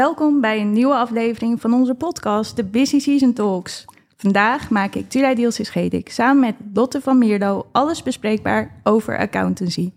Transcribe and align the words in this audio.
Welkom 0.00 0.40
bij 0.40 0.60
een 0.60 0.72
nieuwe 0.72 0.94
aflevering 0.94 1.60
van 1.60 1.72
onze 1.72 1.94
podcast, 1.94 2.56
de 2.56 2.64
Busy 2.64 2.98
Season 2.98 3.32
Talks. 3.32 3.84
Vandaag 4.16 4.70
maak 4.70 4.94
ik 4.94 5.08
Tulay 5.08 5.34
Dielsis 5.34 5.68
Gedik 5.68 6.10
samen 6.10 6.40
met 6.40 6.54
Lotte 6.74 7.00
van 7.00 7.18
Mierlo 7.18 7.66
alles 7.72 8.02
bespreekbaar 8.02 8.80
over 8.82 9.18
accountancy. 9.18 9.92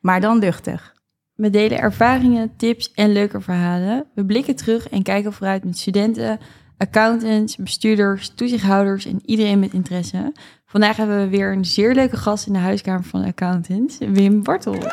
Maar 0.00 0.20
dan 0.20 0.38
luchtig. 0.38 0.94
We 1.34 1.50
delen 1.50 1.78
ervaringen, 1.78 2.56
tips 2.56 2.92
en 2.92 3.12
leuke 3.12 3.40
verhalen. 3.40 4.06
We 4.14 4.24
blikken 4.24 4.56
terug 4.56 4.88
en 4.88 5.02
kijken 5.02 5.32
vooruit 5.32 5.64
met 5.64 5.78
studenten, 5.78 6.38
accountants, 6.78 7.56
bestuurders, 7.56 8.28
toezichthouders 8.34 9.06
en 9.06 9.20
iedereen 9.24 9.58
met 9.58 9.72
interesse. 9.72 10.32
Vandaag 10.66 10.96
hebben 10.96 11.18
we 11.18 11.28
weer 11.28 11.52
een 11.52 11.64
zeer 11.64 11.94
leuke 11.94 12.16
gast 12.16 12.46
in 12.46 12.52
de 12.52 12.58
huiskamer 12.58 13.04
van 13.04 13.24
accountants, 13.24 13.98
Wim 13.98 14.42
Bartels. 14.42 14.86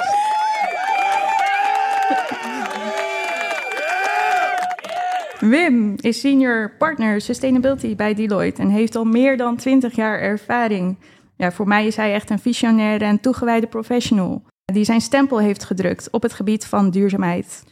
Wim 5.50 5.96
is 5.98 6.20
senior 6.20 6.76
partner 6.78 7.22
sustainability 7.22 7.96
bij 7.96 8.14
Deloitte 8.14 8.62
en 8.62 8.70
heeft 8.70 8.96
al 8.96 9.04
meer 9.04 9.38
dan 9.38 9.56
20 9.56 9.96
jaar 9.96 10.20
ervaring. 10.20 10.98
Ja, 11.38 11.52
voor 11.52 11.68
mij 11.68 11.88
is 11.88 11.96
hij 11.96 12.14
echt 12.14 12.30
een 12.30 12.40
visionaire 12.40 13.06
en 13.06 13.20
toegewijde 13.20 13.68
professional 13.68 14.44
die 14.66 14.84
zijn 14.84 15.02
stempel 15.02 15.40
heeft 15.40 15.64
gedrukt 15.64 16.10
op 16.12 16.22
het 16.22 16.34
gebied 16.34 16.66
van 16.66 16.90
duurzaamheid. 16.90 17.64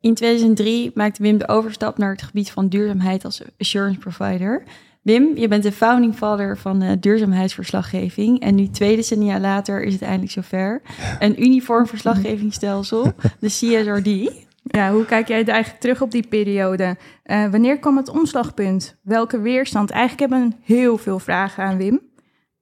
In 0.00 0.14
2003 0.14 0.90
maakte 0.94 1.22
Wim 1.22 1.38
de 1.38 1.48
overstap 1.48 1.98
naar 1.98 2.10
het 2.10 2.22
gebied 2.22 2.50
van 2.50 2.68
duurzaamheid 2.68 3.24
als 3.24 3.42
assurance 3.58 3.98
provider. 3.98 4.62
Wim, 5.02 5.36
je 5.36 5.48
bent 5.48 5.62
de 5.62 5.72
founding 5.72 6.14
father 6.14 6.58
van 6.58 6.78
de 6.78 6.98
duurzaamheidsverslaggeving. 6.98 8.40
En 8.40 8.54
nu 8.54 8.68
twee 8.68 8.96
decennia 8.96 9.40
later 9.40 9.82
is 9.82 9.92
het 9.92 10.02
eindelijk 10.02 10.32
zover. 10.32 10.82
Een 11.18 11.42
uniform 11.42 11.86
verslaggevingsstelsel, 11.86 13.12
de 13.40 13.46
CSRD. 13.46 14.46
Ja, 14.70 14.92
hoe 14.92 15.04
kijk 15.04 15.28
jij 15.28 15.44
eigenlijk 15.44 15.80
terug 15.80 16.02
op 16.02 16.10
die 16.10 16.26
periode? 16.28 16.96
Uh, 17.24 17.46
wanneer 17.50 17.78
kwam 17.78 17.96
het 17.96 18.08
omslagpunt? 18.08 18.96
Welke 19.02 19.40
weerstand? 19.40 19.90
Eigenlijk 19.90 20.30
hebben 20.30 20.48
we 20.48 20.74
heel 20.74 20.98
veel 20.98 21.18
vragen 21.18 21.64
aan 21.64 21.76
Wim. 21.76 22.00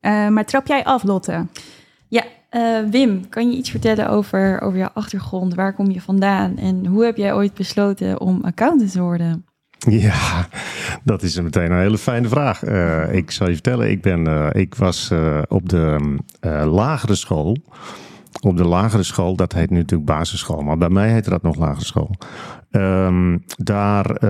Uh, 0.00 0.28
maar 0.28 0.44
trap 0.44 0.66
jij 0.66 0.84
af, 0.84 1.02
Lotte? 1.02 1.46
Ja, 2.08 2.24
uh, 2.50 2.90
Wim, 2.90 3.28
kan 3.28 3.50
je 3.50 3.56
iets 3.56 3.70
vertellen 3.70 4.08
over, 4.08 4.60
over 4.60 4.78
jouw 4.78 4.90
achtergrond? 4.94 5.54
Waar 5.54 5.74
kom 5.74 5.90
je 5.90 6.00
vandaan? 6.00 6.56
En 6.56 6.86
hoe 6.86 7.04
heb 7.04 7.16
jij 7.16 7.34
ooit 7.34 7.54
besloten 7.54 8.20
om 8.20 8.44
accountant 8.44 8.92
te 8.92 9.00
worden? 9.00 9.44
Ja, 9.78 10.48
dat 11.04 11.22
is 11.22 11.41
meteen 11.41 11.70
een 11.70 11.80
hele 11.80 11.98
fijne 11.98 12.28
vraag. 12.28 12.64
Uh, 12.64 13.14
ik 13.14 13.30
zal 13.30 13.46
je 13.46 13.52
vertellen, 13.52 13.91
ik, 13.91 14.02
ben, 14.02 14.28
uh, 14.28 14.48
ik 14.52 14.74
was 14.74 15.10
op 15.48 15.68
de 15.68 16.16
lagere 16.64 17.14
school. 17.14 17.56
Op 18.47 18.56
de 18.56 18.64
lagere 18.64 19.02
school, 19.02 19.36
dat 19.36 19.52
heet 19.52 19.70
nu 19.70 19.77
natuurlijk 19.77 20.11
basisschool, 20.11 20.62
maar 20.62 20.78
bij 20.78 20.89
mij 20.89 21.11
heette 21.11 21.30
dat 21.30 21.42
nog 21.42 21.56
lagere 21.56 21.84
school. 21.84 22.11
Um, 22.70 23.44
daar 23.56 24.20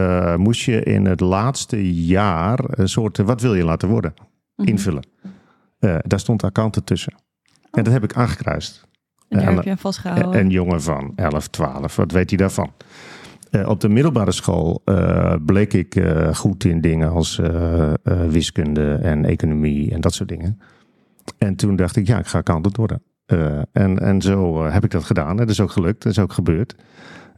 moest 0.40 0.60
je 0.60 0.82
in 0.82 1.06
het 1.06 1.20
laatste 1.20 2.04
jaar 2.04 2.58
een 2.66 2.88
soort, 2.88 3.18
wat 3.18 3.40
wil 3.40 3.54
je 3.54 3.64
laten 3.64 3.88
worden, 3.88 4.14
mhm. 4.56 4.68
invullen. 4.68 5.06
daar 5.78 6.20
stond 6.20 6.44
accountant 6.44 6.86
tussen. 6.86 7.14
En 7.70 7.84
dat 7.84 7.92
heb 7.92 8.04
ik 8.04 8.14
aangekruist. 8.14 8.88
En 9.28 9.38
daar 9.38 9.54
heb 9.54 9.64
je 9.64 9.76
vastgehouden? 9.76 10.40
Een 10.40 10.50
jongen 10.50 10.82
van 10.82 11.12
11, 11.16 11.48
12. 11.48 11.96
Wat 11.96 12.12
weet 12.12 12.30
hij 12.30 12.38
daarvan? 12.38 12.72
Uh, 13.50 13.68
op 13.68 13.80
de 13.80 13.88
middelbare 13.88 14.32
school 14.32 14.82
uh, 14.84 15.34
bleek 15.44 15.72
ik 15.72 15.94
uh, 15.94 16.34
goed 16.34 16.64
in 16.64 16.80
dingen 16.80 17.10
als 17.10 17.40
wiskunde 18.28 18.94
en 18.94 19.24
economie 19.24 19.92
en 19.92 20.00
dat 20.00 20.14
soort 20.14 20.28
dingen. 20.28 20.60
En 21.38 21.56
toen 21.56 21.76
dacht 21.76 21.96
ik, 21.96 22.06
ja, 22.06 22.18
ik 22.18 22.26
ga 22.26 22.38
accountant 22.38 22.76
worden. 22.76 23.02
En, 23.72 23.98
en 23.98 24.22
zo 24.22 24.64
heb 24.64 24.84
ik 24.84 24.90
dat 24.90 25.04
gedaan. 25.04 25.36
Dat 25.36 25.50
is 25.50 25.60
ook 25.60 25.70
gelukt, 25.70 26.02
dat 26.02 26.12
is 26.12 26.18
ook 26.18 26.32
gebeurd. 26.32 26.74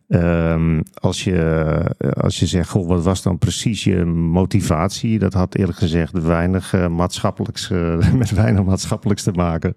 Um, 0.09 0.83
als, 0.95 1.25
je, 1.25 1.95
als 2.21 2.39
je 2.39 2.47
zegt, 2.47 2.71
goh, 2.71 2.89
wat 2.89 3.05
was 3.05 3.23
dan 3.23 3.39
precies 3.39 3.85
je 3.85 4.05
motivatie? 4.05 5.19
Dat 5.19 5.33
had 5.33 5.55
eerlijk 5.55 5.79
gezegd 5.79 6.13
weinig 6.13 6.73
uh, 6.75 6.87
maatschappelijks, 6.87 7.71
uh, 7.71 8.13
met 8.13 8.31
weinig 8.31 8.65
maatschappelijks 8.65 9.23
te 9.23 9.33
maken. 9.33 9.75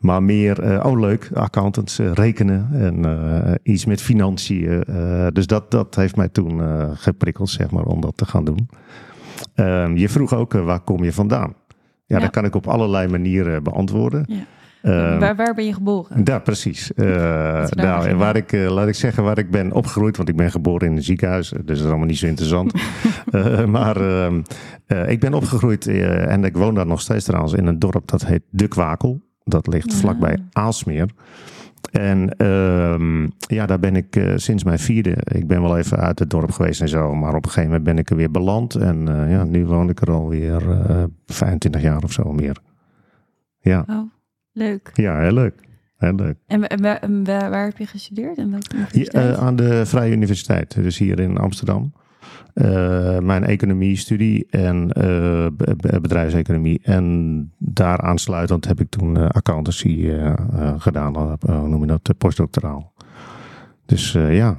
Maar 0.00 0.22
meer, 0.22 0.64
uh, 0.64 0.84
oh 0.86 1.00
leuk, 1.00 1.30
accountants, 1.34 1.98
rekenen 1.98 2.68
en 2.72 3.58
iets 3.62 3.84
met 3.84 4.02
financiën. 4.02 4.84
dus 5.32 5.46
dat, 5.46 5.70
dat 5.70 5.94
heeft 5.94 6.16
mij 6.16 6.28
toen 6.28 6.60
geprikkeld, 6.96 7.50
zeg 7.50 7.70
maar, 7.70 7.84
om 7.84 8.00
dat 8.00 8.16
te 8.16 8.24
gaan 8.24 8.44
doen. 8.44 8.68
Um, 9.54 9.96
je 9.96 10.08
vroeg 10.08 10.34
ook, 10.34 10.52
waar 10.52 10.80
kom 10.80 11.04
je 11.04 11.12
vandaan? 11.12 11.54
Ja, 12.06 12.16
ja, 12.16 12.18
dat 12.18 12.30
kan 12.30 12.44
ik 12.44 12.54
op 12.54 12.66
allerlei 12.66 13.08
manieren 13.08 13.62
beantwoorden. 13.62 14.24
Ja. 14.28 14.46
Uh, 14.82 15.18
waar, 15.18 15.36
waar 15.36 15.54
ben 15.54 15.64
je 15.64 15.74
geboren? 15.74 16.24
Daar, 16.24 16.42
precies. 16.42 16.90
Uh, 16.96 17.06
nou, 17.66 18.14
waar 18.14 18.36
ik, 18.36 18.52
uh, 18.52 18.70
laat 18.70 18.88
ik 18.88 18.94
zeggen 18.94 19.22
waar 19.22 19.38
ik 19.38 19.50
ben 19.50 19.72
opgegroeid, 19.72 20.16
want 20.16 20.28
ik 20.28 20.36
ben 20.36 20.50
geboren 20.50 20.88
in 20.88 20.96
een 20.96 21.02
ziekenhuis, 21.02 21.48
dus 21.48 21.64
dat 21.64 21.76
is 21.76 21.84
allemaal 21.84 22.06
niet 22.06 22.18
zo 22.18 22.26
interessant. 22.26 22.72
Eh, 23.30 23.64
maar 23.64 23.96
ehm, 23.96 24.42
ik 25.06 25.20
ben 25.20 25.34
opgegroeid 25.34 25.86
en 25.86 26.44
ik 26.44 26.56
woon 26.56 26.74
daar 26.74 26.86
nog 26.86 27.00
steeds 27.00 27.24
trouwens 27.24 27.52
in 27.52 27.66
een 27.66 27.78
dorp 27.78 28.08
dat 28.08 28.24
heet 28.24 28.42
De 28.50 28.68
Kwakel. 28.68 29.20
Dat 29.44 29.66
ligt 29.66 29.94
vlakbij 29.94 30.38
Aalsmeer. 30.52 31.08
En 31.90 32.36
ehm, 32.36 33.22
ja, 33.38 33.66
daar 33.66 33.78
ben 33.78 33.96
ik 33.96 34.22
sinds 34.34 34.64
mijn 34.64 34.78
vierde. 34.78 35.16
Ik 35.24 35.46
ben 35.46 35.62
wel 35.62 35.78
even 35.78 35.98
uit 35.98 36.18
het 36.18 36.30
dorp 36.30 36.50
geweest 36.50 36.80
en 36.80 36.88
zo, 36.88 37.14
maar 37.14 37.34
op 37.34 37.44
een 37.44 37.50
gegeven 37.50 37.68
moment 37.68 37.84
ben 37.84 37.98
ik 37.98 38.10
er 38.10 38.16
weer 38.16 38.30
beland. 38.30 38.74
En 38.74 39.06
ja, 39.28 39.44
nu 39.44 39.66
woon 39.66 39.88
ik 39.88 40.00
er 40.00 40.10
alweer 40.10 40.62
25 41.26 41.82
jaar 41.82 42.02
of 42.02 42.12
zo 42.12 42.32
meer. 42.32 42.56
Ja. 43.60 43.84
Oh. 43.88 44.19
Leuk. 44.52 44.90
Ja, 44.94 45.20
heel 45.20 45.32
leuk. 45.32 45.68
Heel 45.96 46.14
leuk. 46.14 46.36
En, 46.46 46.68
en, 46.68 46.82
waar, 46.82 47.50
waar, 47.50 47.64
heb 47.64 47.78
je 47.78 47.86
gestudeerd? 47.86 48.38
En 48.38 48.50
welke 48.50 49.12
uh, 49.12 49.32
aan 49.32 49.56
de 49.56 49.86
Vrije 49.86 50.12
Universiteit, 50.12 50.74
dus 50.74 50.98
hier 50.98 51.20
in 51.20 51.38
Amsterdam. 51.38 51.92
Uh, 52.54 53.18
mijn 53.18 53.44
economie-studie 53.44 54.46
en 54.50 54.90
uh, 54.98 55.46
bedrijfseconomie. 56.00 56.80
En 56.82 57.52
daar 57.58 58.00
aansluitend 58.00 58.64
heb 58.64 58.80
ik 58.80 58.90
toen 58.90 59.28
accountancy 59.28 60.10
gedaan, 60.78 61.38
hoe 61.40 61.68
noem 61.68 61.80
je 61.80 61.86
dat, 61.86 62.18
postdoctoraal. 62.18 62.92
Dus 63.86 64.12
ja, 64.12 64.58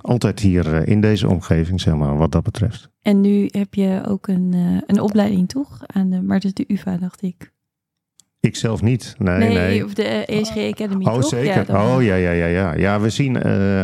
altijd 0.00 0.40
hier 0.40 0.88
in 0.88 1.00
deze 1.00 1.28
omgeving, 1.28 1.80
zeg 1.80 1.94
maar, 1.94 2.16
wat 2.16 2.32
dat 2.32 2.42
betreft. 2.42 2.90
En 3.02 3.20
nu 3.20 3.48
heb 3.50 3.74
je 3.74 4.02
ook 4.08 4.26
een, 4.28 4.54
een 4.86 5.00
opleiding, 5.00 5.48
toch? 5.48 5.82
Aan 5.86 6.10
de, 6.10 6.22
maar 6.22 6.40
dat 6.40 6.44
is 6.44 6.54
de 6.54 6.72
UvA, 6.72 6.96
dacht 6.96 7.22
ik. 7.22 7.52
Ik 8.40 8.56
zelf 8.56 8.82
niet. 8.82 9.14
Nee, 9.18 9.38
nee. 9.38 9.48
nee. 9.48 9.84
Of 9.84 9.94
de 9.94 10.02
ESG 10.26 10.56
Academy. 10.56 11.04
Oh, 11.04 11.22
zeker. 11.22 11.76
oh, 11.76 11.96
ja, 12.00 12.14
ja, 12.14 12.30
ja, 12.30 12.46
ja. 12.46 12.74
Ja, 12.74 13.00
we 13.00 13.10
zien 13.10 13.46
uh, 13.46 13.82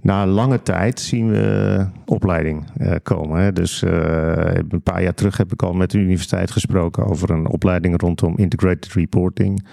na 0.00 0.26
lange 0.26 0.62
tijd 0.62 1.00
zien 1.00 1.30
we 1.30 1.86
opleiding 2.04 2.64
uh, 2.80 2.94
komen. 3.02 3.40
Hè. 3.40 3.52
Dus 3.52 3.82
uh, 3.82 3.90
een 4.68 4.82
paar 4.82 5.02
jaar 5.02 5.14
terug 5.14 5.36
heb 5.36 5.52
ik 5.52 5.62
al 5.62 5.72
met 5.72 5.90
de 5.90 5.98
universiteit 5.98 6.50
gesproken 6.50 7.06
over 7.06 7.30
een 7.30 7.48
opleiding 7.48 8.00
rondom 8.00 8.36
integrated 8.36 8.92
reporting. 8.92 9.66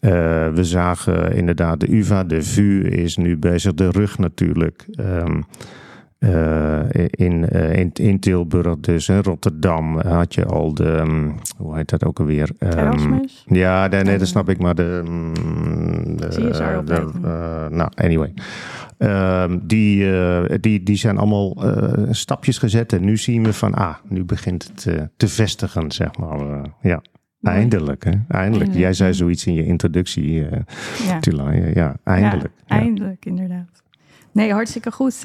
we 0.00 0.60
zagen 0.60 1.32
inderdaad 1.32 1.80
de 1.80 1.96
UvA, 1.96 2.24
de 2.24 2.42
VU 2.42 2.88
is 2.88 3.16
nu 3.16 3.36
bezig, 3.36 3.74
de 3.74 3.90
rug 3.90 4.18
natuurlijk. 4.18 4.86
Um, 5.00 5.44
uh, 6.26 7.04
in, 7.10 7.46
uh, 7.52 7.78
in, 7.78 7.90
in, 7.92 8.18
Tilburg, 8.18 8.80
dus 8.80 9.08
in 9.08 9.22
Rotterdam 9.22 10.00
had 10.00 10.34
je 10.34 10.44
al 10.44 10.74
de, 10.74 10.98
um, 10.98 11.34
hoe 11.56 11.76
heet 11.76 11.88
dat 11.88 12.04
ook 12.04 12.18
alweer? 12.18 12.50
Um, 12.58 13.20
ja, 13.46 13.86
nee, 13.86 14.02
nee, 14.02 14.18
dat 14.18 14.28
snap 14.28 14.48
ik, 14.48 14.58
maar 14.58 14.74
de. 14.74 15.02
Um, 15.06 15.32
de, 16.16 16.28
de 16.84 17.10
uh, 17.24 17.76
nou, 17.76 17.90
anyway. 17.94 18.32
die, 19.66 20.10
die, 20.60 20.82
die 20.82 20.96
zijn 20.96 21.18
allemaal 21.18 21.56
stapjes 22.10 22.58
gezet 22.58 22.92
en 22.92 23.04
nu 23.04 23.16
zien 23.16 23.44
we 23.44 23.52
van, 23.52 23.74
ah, 23.74 23.94
nu 24.08 24.24
begint 24.24 24.64
het 24.64 25.10
te 25.16 25.28
vestigen, 25.28 25.90
zeg 25.92 26.18
maar. 26.18 26.60
ja. 26.80 27.02
Eindelijk, 27.42 28.04
hè? 28.04 28.10
Eindelijk. 28.10 28.28
eindelijk. 28.28 28.74
Jij 28.74 28.92
zei 28.92 29.14
zoiets 29.14 29.46
in 29.46 29.54
je 29.54 29.64
introductie, 29.64 30.46
ja. 31.06 31.18
Tula. 31.20 31.52
Ja, 31.52 31.96
eindelijk. 32.04 32.52
Ja, 32.66 32.76
eindelijk, 32.76 33.24
inderdaad. 33.24 33.82
Nee, 34.32 34.52
hartstikke 34.52 34.92
goed. 34.92 35.24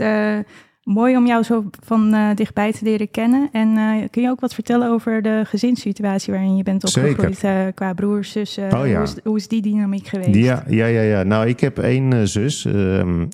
Mooi 0.83 1.17
om 1.17 1.27
jou 1.27 1.43
zo 1.43 1.63
van 1.83 2.13
uh, 2.13 2.29
dichtbij 2.35 2.71
te 2.71 2.83
leren 2.83 3.11
kennen. 3.11 3.49
En 3.51 3.67
uh, 3.67 3.93
kun 4.09 4.21
je 4.21 4.29
ook 4.29 4.39
wat 4.39 4.53
vertellen 4.53 4.89
over 4.89 5.21
de 5.21 5.41
gezinssituatie 5.45 6.33
waarin 6.33 6.57
je 6.57 6.63
bent 6.63 6.83
opgegroeid 6.83 7.43
uh, 7.43 7.51
qua 7.73 7.93
broers, 7.93 8.31
zussen? 8.31 8.63
Oh, 8.63 8.87
ja. 8.87 8.95
hoe, 8.95 9.03
is, 9.03 9.15
hoe, 9.23 9.37
is, 9.37 9.47
die 9.47 9.61
dynamiek 9.61 10.07
geweest? 10.07 10.35
Ja, 10.35 10.63
ja, 10.67 10.85
ja, 10.85 11.01
ja. 11.01 11.23
Nou, 11.23 11.47
ik 11.47 11.59
heb 11.59 11.79
één 11.79 12.27
zus 12.27 12.65
um, 12.65 13.27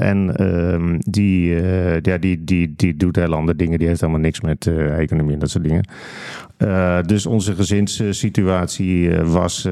en 0.00 0.46
um, 0.46 0.98
die, 0.98 1.54
ja, 2.02 2.18
die, 2.18 2.44
die, 2.44 2.74
die 2.76 2.96
doet 2.96 3.16
heel 3.16 3.34
andere 3.34 3.56
dingen. 3.58 3.78
Die 3.78 3.86
heeft 3.86 4.00
helemaal 4.00 4.22
niks 4.22 4.40
met 4.40 4.66
economie 4.98 5.32
en 5.32 5.38
dat 5.38 5.50
soort 5.50 5.64
dingen. 5.64 5.86
dus 7.06 7.26
onze 7.26 7.54
gezinssituatie 7.54 9.10
was 9.16 9.68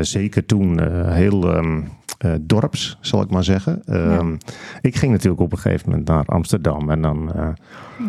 zeker 0.00 0.46
toen 0.46 0.80
heel... 1.12 1.56
Um, 1.56 2.00
uh, 2.24 2.32
dorps, 2.40 2.98
zal 3.00 3.22
ik 3.22 3.30
maar 3.30 3.44
zeggen. 3.44 3.82
Um, 3.86 4.38
Ik 4.80 4.96
ging 4.96 5.12
natuurlijk 5.12 5.40
op 5.40 5.52
een 5.52 5.58
gegeven 5.58 5.90
moment 5.90 6.08
naar 6.08 6.24
Amsterdam 6.24 6.90
en 6.90 7.02
dan 7.02 7.32
uh, 7.36 7.48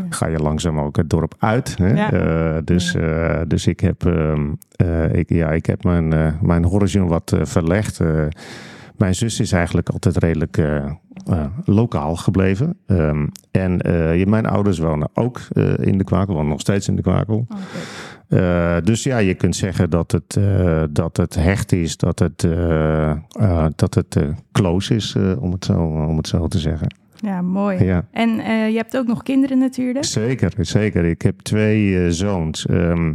ga 0.10 0.27
je 0.27 0.38
langzaam 0.38 0.80
ook 0.80 0.98
het 0.98 1.10
dorp 1.10 1.36
uit. 1.39 1.77
Hè? 1.77 1.94
Ja. 1.94 2.13
Uh, 2.13 2.62
dus, 2.63 2.95
dus 3.48 3.68
ik 3.68 3.80
heb, 3.80 4.06
um, 4.06 4.57
ik, 5.12 5.30
ja, 5.30 5.51
ik 5.51 5.65
heb 5.65 5.83
mijn, 5.83 6.38
mijn 6.42 6.63
horizon 6.63 7.07
wat 7.07 7.36
verlegd. 7.42 8.00
mijn 8.98 9.15
zus 9.15 9.39
is 9.39 9.51
eigenlijk 9.51 9.89
altijd 9.89 10.18
redelijk 10.18 10.62
lokaal 11.65 12.15
gebleven. 12.15 12.77
Um, 12.88 13.30
en 13.51 13.81
mijn 14.30 14.45
ouders 14.45 14.80
wonen 14.80 15.10
ook 15.13 15.39
in 15.75 15.98
de 15.98 16.04
Kwakel, 16.04 16.33
wonen 16.33 16.50
nog 16.50 16.60
steeds 16.60 16.88
in 16.88 16.95
de 16.95 17.01
Kwakel. 17.01 17.45
Oh, 17.50 17.57
dus 18.83 19.03
ja, 19.03 19.17
je 19.17 19.33
kunt 19.33 19.55
zeggen 19.55 19.89
dat 19.89 20.11
het, 20.11 20.39
dat 20.95 21.17
het 21.17 21.35
hecht 21.35 21.71
is, 21.71 21.97
dat 21.97 22.19
het, 22.19 22.47
dat 23.75 23.93
het 23.93 24.17
close 24.51 24.95
is, 24.95 25.15
om, 25.39 25.51
het 25.51 25.65
zo, 25.65 25.81
om 25.83 26.17
het 26.17 26.27
zo 26.27 26.47
te 26.47 26.59
zeggen. 26.59 26.87
Ja, 27.25 27.41
mooi. 27.41 27.83
Ja. 27.83 28.05
En 28.11 28.29
uh, 28.29 28.69
je 28.69 28.77
hebt 28.77 28.97
ook 28.97 29.07
nog 29.07 29.23
kinderen 29.23 29.57
natuurlijk? 29.57 30.05
Zeker, 30.05 30.53
zeker. 30.57 31.05
Ik 31.05 31.21
heb 31.21 31.39
twee 31.39 31.87
uh, 31.87 32.09
zoons. 32.09 32.65
Um, 32.69 33.13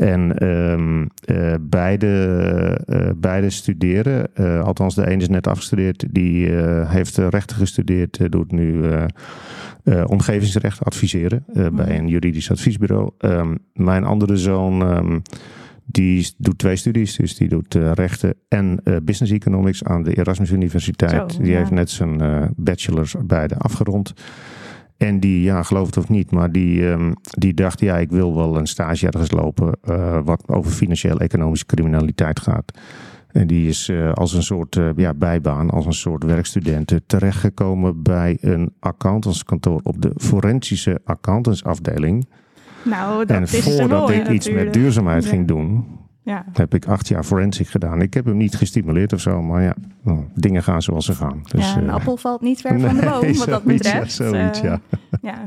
en 0.00 0.46
um, 0.46 1.08
uh, 1.26 1.54
beide, 1.60 3.14
beide 3.16 3.50
studeren. 3.50 4.34
althans, 4.64 4.94
de 4.94 5.06
ene 5.06 5.22
is 5.22 5.28
net 5.28 5.46
afgestudeerd. 5.46 6.04
Die 6.10 6.48
heeft 6.84 7.16
rechten 7.16 7.56
gestudeerd. 7.56 8.18
doet 8.30 8.52
nu 8.52 8.82
omgevingsrecht 10.06 10.84
adviseren 10.84 11.44
bij 11.52 11.70
mhm. 11.70 11.90
een 11.90 12.08
juridisch 12.08 12.50
adviesbureau. 12.50 13.10
Um, 13.18 13.58
mijn 13.72 14.04
andere 14.04 14.36
zoon 14.36 14.82
die 15.92 16.34
doet 16.36 16.58
twee 16.58 16.76
studies, 16.76 17.16
dus 17.16 17.36
die 17.36 17.48
doet 17.48 17.74
uh, 17.74 17.92
rechten 17.92 18.34
en 18.48 18.80
uh, 18.84 18.96
business 19.02 19.32
economics 19.32 19.84
aan 19.84 20.02
de 20.02 20.14
Erasmus 20.14 20.50
Universiteit. 20.50 21.42
die 21.42 21.56
heeft 21.56 21.70
net 21.70 21.90
zijn 21.90 22.22
uh, 22.22 22.44
bachelors 22.56 23.14
beide 23.24 23.56
afgerond. 23.56 24.12
En 25.00 25.20
die, 25.20 25.42
ja, 25.42 25.62
geloof 25.62 25.86
het 25.86 25.96
of 25.96 26.08
niet, 26.08 26.30
maar 26.30 26.52
die, 26.52 26.86
um, 26.86 27.14
die 27.22 27.54
dacht, 27.54 27.80
ja, 27.80 27.98
ik 27.98 28.10
wil 28.10 28.34
wel 28.34 28.56
een 28.56 28.66
stage 28.66 29.06
ergens 29.06 29.30
lopen 29.30 29.78
wat 30.24 30.42
over 30.46 30.70
financieel-economische 30.70 31.66
criminaliteit 31.66 32.40
gaat. 32.40 32.78
En 33.32 33.46
die 33.46 33.68
is 33.68 33.92
als 34.14 34.32
een 34.32 34.42
soort 34.42 34.80
ja, 34.96 35.14
bijbaan, 35.14 35.70
als 35.70 35.86
een 35.86 35.92
soort 35.92 36.24
werkstudent 36.24 37.00
terechtgekomen 37.06 38.02
bij 38.02 38.38
een 38.40 38.72
accountantskantoor 38.80 39.80
op 39.82 40.02
de 40.02 40.12
forensische 40.16 41.00
accountantsafdeling. 41.04 42.28
Nou, 42.84 43.26
dat 43.26 43.36
en 43.36 43.42
is 43.42 43.60
voordat 43.60 44.10
ik 44.10 44.28
iets 44.28 44.50
met 44.50 44.72
duurzaamheid 44.72 45.26
ging 45.26 45.46
doen, 45.46 45.84
ja. 46.22 46.44
heb 46.52 46.74
ik 46.74 46.86
acht 46.86 47.08
jaar 47.08 47.24
forensic 47.24 47.68
gedaan. 47.68 48.02
Ik 48.02 48.14
heb 48.14 48.24
hem 48.24 48.36
niet 48.36 48.56
gestimuleerd 48.56 49.12
of 49.12 49.20
zo, 49.20 49.42
maar 49.42 49.62
ja, 49.62 49.74
nou, 50.02 50.24
dingen 50.34 50.62
gaan 50.62 50.82
zoals 50.82 51.04
ze 51.04 51.14
gaan. 51.14 51.40
Dus, 51.42 51.72
ja, 51.72 51.76
een 51.76 51.84
uh, 51.84 51.92
appel 51.92 52.16
valt 52.16 52.40
niet 52.40 52.60
ver 52.60 52.80
van 52.80 52.96
de 52.96 53.02
boom, 53.02 53.36
wat 53.36 53.48
dat 53.48 53.64
betreft. 53.64 54.16
Ja, 54.16 54.28
zoiets, 54.28 54.60
ja. 54.60 54.80
ja. 55.22 55.42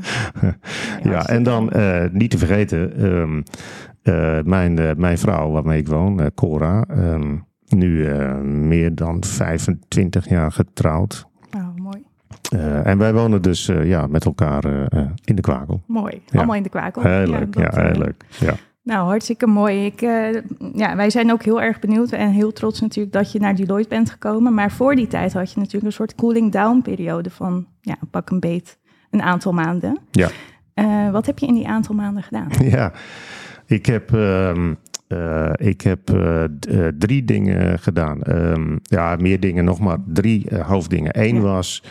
ja. 1.02 1.26
en 1.26 1.42
dan 1.42 1.70
uh, 1.76 2.04
niet 2.12 2.30
te 2.30 2.38
vergeten, 2.38 3.04
um, 3.04 3.42
uh, 4.02 4.42
mijn, 4.42 4.94
mijn 4.96 5.18
vrouw 5.18 5.50
waarmee 5.50 5.78
ik 5.78 5.88
woon, 5.88 6.30
Cora, 6.34 6.84
um, 6.90 7.44
nu 7.68 8.08
meer 8.44 8.94
dan 8.94 9.24
25 9.24 10.28
jaar 10.28 10.52
getrouwd. 10.52 11.26
Uh, 12.54 12.86
en 12.86 12.98
wij 12.98 13.12
wonen 13.12 13.42
dus 13.42 13.68
uh, 13.68 13.88
ja, 13.88 14.06
met 14.06 14.24
elkaar 14.24 14.66
uh, 14.66 15.06
in 15.24 15.34
de 15.34 15.42
kwakel. 15.42 15.82
Mooi, 15.86 16.22
allemaal 16.32 16.54
in 16.54 16.62
de 16.62 16.68
kwakel. 16.68 17.02
Heel 17.02 17.26
leuk, 17.26 17.58
ja, 17.58 17.70
heel 17.74 17.98
leuk. 17.98 18.24
Ja. 18.28 18.54
Nou, 18.84 19.06
hartstikke 19.06 19.46
mooi. 19.46 19.84
Ik, 19.84 20.00
ja, 20.74 20.96
wij 20.96 21.10
zijn 21.10 21.32
ook 21.32 21.42
heel 21.42 21.62
erg 21.62 21.78
benieuwd 21.78 22.12
en 22.12 22.30
heel 22.30 22.52
trots 22.52 22.80
natuurlijk 22.80 23.14
dat 23.14 23.32
je 23.32 23.40
naar 23.40 23.54
Deloitte 23.54 23.88
bent 23.88 24.10
gekomen. 24.10 24.54
Maar 24.54 24.72
voor 24.72 24.94
die 24.94 25.06
tijd 25.06 25.32
had 25.32 25.52
je 25.52 25.58
natuurlijk 25.58 25.84
een 25.84 25.92
soort 25.92 26.14
cooling 26.14 26.52
down 26.52 26.80
periode 26.82 27.30
van 27.30 27.66
ja, 27.80 27.96
pak 28.10 28.30
een 28.30 28.40
beet 28.40 28.78
een 29.10 29.22
aantal 29.22 29.52
maanden. 29.52 29.98
Ja. 30.10 30.30
wat 31.10 31.26
heb 31.26 31.38
je 31.38 31.46
in 31.46 31.54
die 31.54 31.68
aantal 31.68 31.94
maanden 31.94 32.22
gedaan? 32.22 32.48
Ja, 32.76 32.92
ik 33.66 33.86
heb... 33.86 34.10
Um, 34.12 34.76
uh, 35.08 35.50
ik 35.56 35.80
heb 35.80 36.00
drie 36.98 37.24
dingen 37.24 37.78
gedaan. 37.78 38.20
Um, 38.28 38.78
ja, 38.82 39.16
meer 39.16 39.40
dingen 39.40 39.64
nog, 39.64 39.80
maar 39.80 39.98
drie 40.06 40.46
hoofddingen. 40.62 41.22
Eén 41.22 41.34
ja. 41.34 41.40
was 41.40 41.82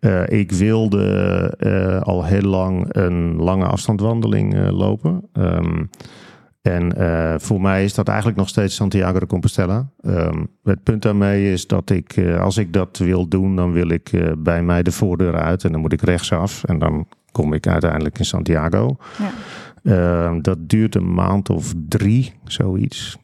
uh, 0.00 0.28
ik 0.28 0.52
wilde 0.52 1.54
uh, 1.58 2.00
al 2.00 2.24
heel 2.24 2.42
lang 2.42 2.86
een 2.88 3.36
lange 3.36 3.66
afstandwandeling 3.66 4.54
uh, 4.54 4.70
lopen. 4.70 5.28
Um, 5.32 5.90
en 6.62 6.92
voor 7.40 7.60
mij 7.60 7.84
is 7.84 7.94
dat 7.94 8.08
eigenlijk 8.08 8.38
nog 8.38 8.48
steeds 8.48 8.74
Santiago 8.74 9.18
de 9.18 9.26
Compostela. 9.26 9.88
Um, 10.02 10.48
het 10.62 10.82
punt 10.82 11.02
daarmee 11.02 11.52
is 11.52 11.66
dat 11.66 11.90
ik, 11.90 12.18
als 12.38 12.56
ik 12.56 12.72
dat 12.72 12.98
wil 12.98 13.28
doen, 13.28 13.56
dan 13.56 13.72
wil 13.72 13.88
ik 13.88 14.34
bij 14.38 14.62
mij 14.62 14.82
de 14.82 14.92
voordeur 14.92 15.34
uit 15.34 15.64
en 15.64 15.72
dan 15.72 15.80
moet 15.80 15.92
ik 15.92 16.02
rechtsaf 16.02 16.64
en 16.64 16.78
dan 16.78 17.06
kom 17.32 17.52
ik 17.52 17.66
uiteindelijk 17.66 18.18
in 18.18 18.24
Santiago. 18.24 18.96
Ja. 19.18 19.30
Ehm, 19.82 20.40
dat 20.40 20.58
duurt 20.68 20.94
een 20.94 21.14
maand 21.14 21.50
of 21.50 21.72
drie, 21.88 22.32
zoiets 22.44 23.18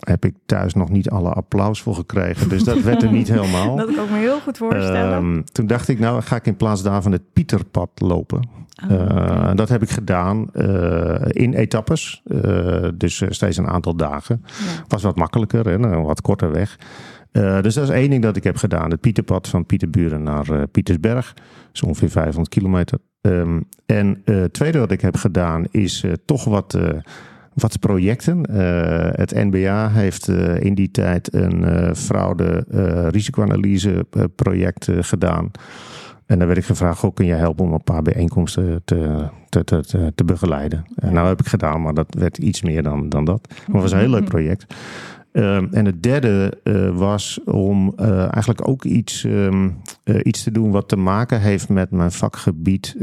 heb 0.00 0.24
ik 0.24 0.34
thuis 0.46 0.74
nog 0.74 0.90
niet 0.90 1.10
alle 1.10 1.30
applaus 1.30 1.82
voor 1.82 1.94
gekregen. 1.94 2.48
Dus 2.48 2.64
dat 2.64 2.80
werd 2.80 3.02
er 3.02 3.12
niet 3.12 3.28
helemaal. 3.38 3.76
Dat 3.76 3.94
kan 3.94 4.04
ik 4.04 4.10
me 4.10 4.18
heel 4.18 4.40
goed 4.40 4.56
voorstellen. 4.56 5.16
Um, 5.16 5.44
toen 5.44 5.66
dacht 5.66 5.88
ik, 5.88 5.98
nou 5.98 6.22
ga 6.22 6.36
ik 6.36 6.46
in 6.46 6.56
plaats 6.56 6.82
daarvan 6.82 7.12
het 7.12 7.32
Pieterpad 7.32 7.90
lopen. 7.94 8.48
Oh, 8.84 8.90
uh, 8.90 9.50
dat 9.54 9.68
heb 9.68 9.82
ik 9.82 9.90
gedaan 9.90 10.48
uh, 10.52 11.14
in 11.28 11.54
etappes. 11.54 12.22
Uh, 12.24 12.88
dus 12.94 13.22
steeds 13.28 13.56
een 13.56 13.68
aantal 13.68 13.96
dagen. 13.96 14.42
Ja. 14.46 14.84
Was 14.88 15.02
wat 15.02 15.16
makkelijker 15.16 15.68
en 15.68 15.82
een 15.82 16.02
wat 16.02 16.20
korter 16.20 16.52
weg. 16.52 16.78
dus 17.32 17.74
dat 17.74 17.84
is 17.84 17.90
één 17.90 18.10
ding 18.10 18.22
dat 18.22 18.36
ik 18.36 18.44
heb 18.44 18.56
gedaan. 18.56 18.90
Het 18.90 19.00
Pieterpad 19.00 19.48
van 19.48 19.66
Pieterburen 19.66 20.22
naar 20.22 20.68
Pietersberg. 20.68 21.34
Dat 21.34 21.44
is 21.72 21.82
ongeveer 21.82 22.10
500 22.10 22.48
kilometer. 22.48 22.98
Um, 23.20 23.68
en 23.86 24.22
het 24.24 24.52
tweede 24.52 24.78
wat 24.78 24.90
ik 24.90 25.00
heb 25.00 25.16
gedaan 25.16 25.64
is 25.70 26.04
toch 26.24 26.44
wat 26.44 26.78
wat 27.54 27.78
projecten. 27.78 28.42
Uh, 28.50 28.56
het 29.12 29.34
NBA 29.34 29.88
heeft 29.90 30.28
uh, 30.28 30.60
in 30.60 30.74
die 30.74 30.90
tijd 30.90 31.34
een 31.34 31.62
uh, 31.62 31.92
fraude 31.94 32.64
risicoanalyse 33.10 34.06
project 34.34 34.88
gedaan. 35.00 35.50
En 36.26 36.38
dan 36.38 36.46
werd 36.46 36.58
ik 36.58 36.64
gevraagd, 36.64 37.00
hoe 37.00 37.12
kun 37.12 37.26
je 37.26 37.34
helpen 37.34 37.64
om 37.64 37.72
een 37.72 37.84
paar 37.84 38.02
bijeenkomsten 38.02 38.82
te, 38.84 39.28
te, 39.48 39.64
te, 39.64 40.12
te 40.14 40.24
begeleiden? 40.24 40.84
En 40.94 41.12
nou 41.12 41.28
heb 41.28 41.40
ik 41.40 41.46
gedaan, 41.46 41.82
maar 41.82 41.94
dat 41.94 42.14
werd 42.18 42.38
iets 42.38 42.62
meer 42.62 42.82
dan, 42.82 43.08
dan 43.08 43.24
dat. 43.24 43.48
Maar 43.48 43.66
het 43.66 43.82
was 43.82 43.92
een 43.92 43.98
heel 43.98 44.08
leuk 44.08 44.24
project. 44.24 44.74
Uh, 45.32 45.56
en 45.56 45.84
het 45.84 46.02
derde 46.02 46.58
uh, 46.64 46.96
was 46.96 47.40
om 47.44 47.94
uh, 48.00 48.20
eigenlijk 48.20 48.68
ook 48.68 48.84
iets, 48.84 49.24
um, 49.24 49.76
iets 50.22 50.42
te 50.42 50.50
doen 50.50 50.70
wat 50.70 50.88
te 50.88 50.96
maken 50.96 51.40
heeft 51.40 51.68
met 51.68 51.90
mijn 51.90 52.12
vakgebied. 52.12 52.96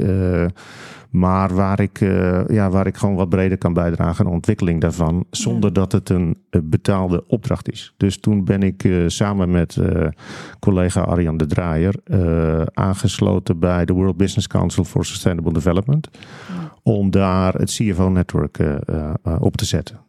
Maar 1.09 1.55
waar 1.55 1.79
ik, 1.79 2.01
uh, 2.01 2.47
ja, 2.47 2.69
waar 2.69 2.87
ik 2.87 2.97
gewoon 2.97 3.15
wat 3.15 3.29
breder 3.29 3.57
kan 3.57 3.73
bijdragen 3.73 4.19
aan 4.19 4.29
de 4.29 4.35
ontwikkeling 4.35 4.81
daarvan. 4.81 5.25
Zonder 5.31 5.73
dat 5.73 5.91
het 5.91 6.09
een 6.09 6.37
betaalde 6.63 7.23
opdracht 7.27 7.71
is. 7.71 7.93
Dus 7.97 8.19
toen 8.19 8.43
ben 8.45 8.63
ik 8.63 8.83
uh, 8.83 9.07
samen 9.07 9.51
met 9.51 9.75
uh, 9.75 10.07
collega 10.59 11.01
Arjan 11.01 11.37
de 11.37 11.45
Draaier 11.45 11.95
aangesloten 12.73 13.59
bij 13.59 13.85
de 13.85 13.93
World 13.93 14.17
Business 14.17 14.47
Council 14.47 14.83
for 14.83 15.05
Sustainable 15.05 15.53
Development. 15.53 16.09
Ja. 16.47 16.73
Om 16.83 17.11
daar 17.11 17.53
het 17.53 17.71
CFO-network 17.71 18.59
op 19.39 19.57
te 19.57 19.65
zetten. 19.65 19.99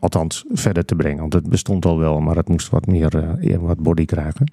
althans, 0.00 0.44
verder 0.48 0.84
te 0.84 0.94
brengen. 0.94 1.20
Want 1.20 1.32
het 1.32 1.48
bestond 1.48 1.84
al 1.84 1.98
wel, 1.98 2.20
maar 2.20 2.36
het 2.36 2.48
moest 2.48 2.70
wat 2.70 2.86
meer 2.86 3.36
wat 3.60 3.78
body 3.78 4.04
krijgen. 4.04 4.52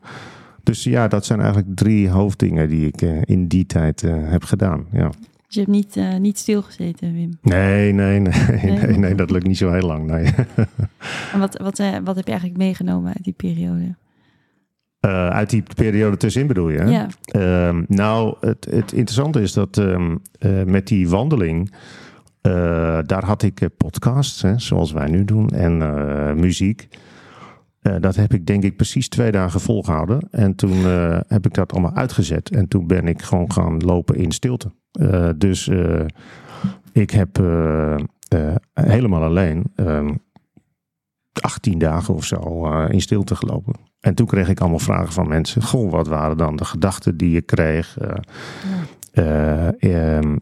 Dus 0.63 0.83
ja, 0.83 1.07
dat 1.07 1.25
zijn 1.25 1.39
eigenlijk 1.39 1.75
drie 1.75 2.10
hoofddingen 2.10 2.69
die 2.69 2.88
ik 2.88 3.01
in 3.25 3.48
die 3.48 3.65
tijd 3.65 4.01
heb 4.01 4.43
gedaan. 4.43 4.86
Ja. 4.91 5.10
Dus 5.51 5.60
je 5.60 5.72
hebt 5.72 5.84
niet, 5.84 5.96
uh, 5.96 6.20
niet 6.20 6.38
stilgezeten, 6.38 7.13
Wim? 7.13 7.38
Nee, 7.41 7.91
nee, 7.91 8.20
nee, 8.20 8.29
nee, 8.62 8.98
nee, 8.98 9.15
dat 9.15 9.31
lukt 9.31 9.48
niet 9.48 9.58
zo 9.58 9.72
heel 9.72 9.88
lang. 9.88 10.05
Nee. 10.05 10.25
en 11.34 11.39
wat, 11.39 11.58
wat, 11.58 11.79
uh, 11.79 11.98
wat 12.03 12.15
heb 12.15 12.25
je 12.25 12.31
eigenlijk 12.31 12.58
meegenomen 12.58 13.13
uit 13.13 13.24
die 13.24 13.34
periode? 13.34 13.96
Uh, 15.05 15.27
uit 15.27 15.50
die 15.50 15.63
periode 15.75 16.17
tussenin 16.17 16.48
bedoel 16.48 16.70
je? 16.70 16.86
Ja. 16.86 17.08
Uh, 17.36 17.81
nou, 17.88 18.36
het, 18.39 18.67
het 18.70 18.91
interessante 18.91 19.41
is 19.41 19.53
dat 19.53 19.77
um, 19.77 20.22
met 20.65 20.88
die 20.88 21.10
wandeling, 21.10 21.74
daar 23.05 23.25
had 23.25 23.43
ik 23.43 23.70
podcasts, 23.77 24.41
hè, 24.41 24.60
zoals 24.60 24.91
wij 24.91 25.10
nu 25.10 25.25
doen, 25.25 25.50
en 25.50 25.77
muziek. 26.39 26.88
Dat 28.00 28.15
heb 28.15 28.34
ik 28.34 28.46
denk 28.46 28.63
ik 28.63 28.75
precies 28.75 29.10
twee 29.10 29.31
dagen 29.31 29.60
volgehouden. 29.60 30.27
En 30.31 30.55
toen 30.55 30.86
heb 31.27 31.46
ik 31.46 31.53
dat 31.53 31.72
allemaal 31.72 31.96
uitgezet. 31.96 32.50
En 32.50 32.67
toen 32.67 32.88
ben 32.88 33.08
ik 33.08 33.22
gewoon 33.22 33.51
gaan 33.51 33.77
lopen 33.77 34.15
in 34.15 34.31
stilte. 34.31 34.72
Uh, 35.00 35.29
dus 35.38 35.69
ik 36.91 37.10
heb 37.10 37.38
helemaal 38.74 39.24
alleen 39.24 39.71
18 41.41 41.77
dagen 41.77 42.13
of 42.13 42.25
zo 42.25 42.65
in 42.83 43.01
stilte 43.01 43.36
gelopen. 43.36 43.75
En 44.00 44.15
toen 44.15 44.25
kreeg 44.25 44.50
ik 44.50 44.60
allemaal 44.60 44.79
vragen 44.79 45.13
van 45.13 45.27
mensen. 45.27 45.62
Goh, 45.63 45.91
wat 45.91 46.07
waren 46.07 46.38
dan 46.38 46.55
de 46.55 46.65
gedachten 46.65 47.17
die 47.17 47.31
je 47.31 47.41
kreeg? 47.41 47.98
Ja. 48.00 49.74
Ehm, 49.79 50.38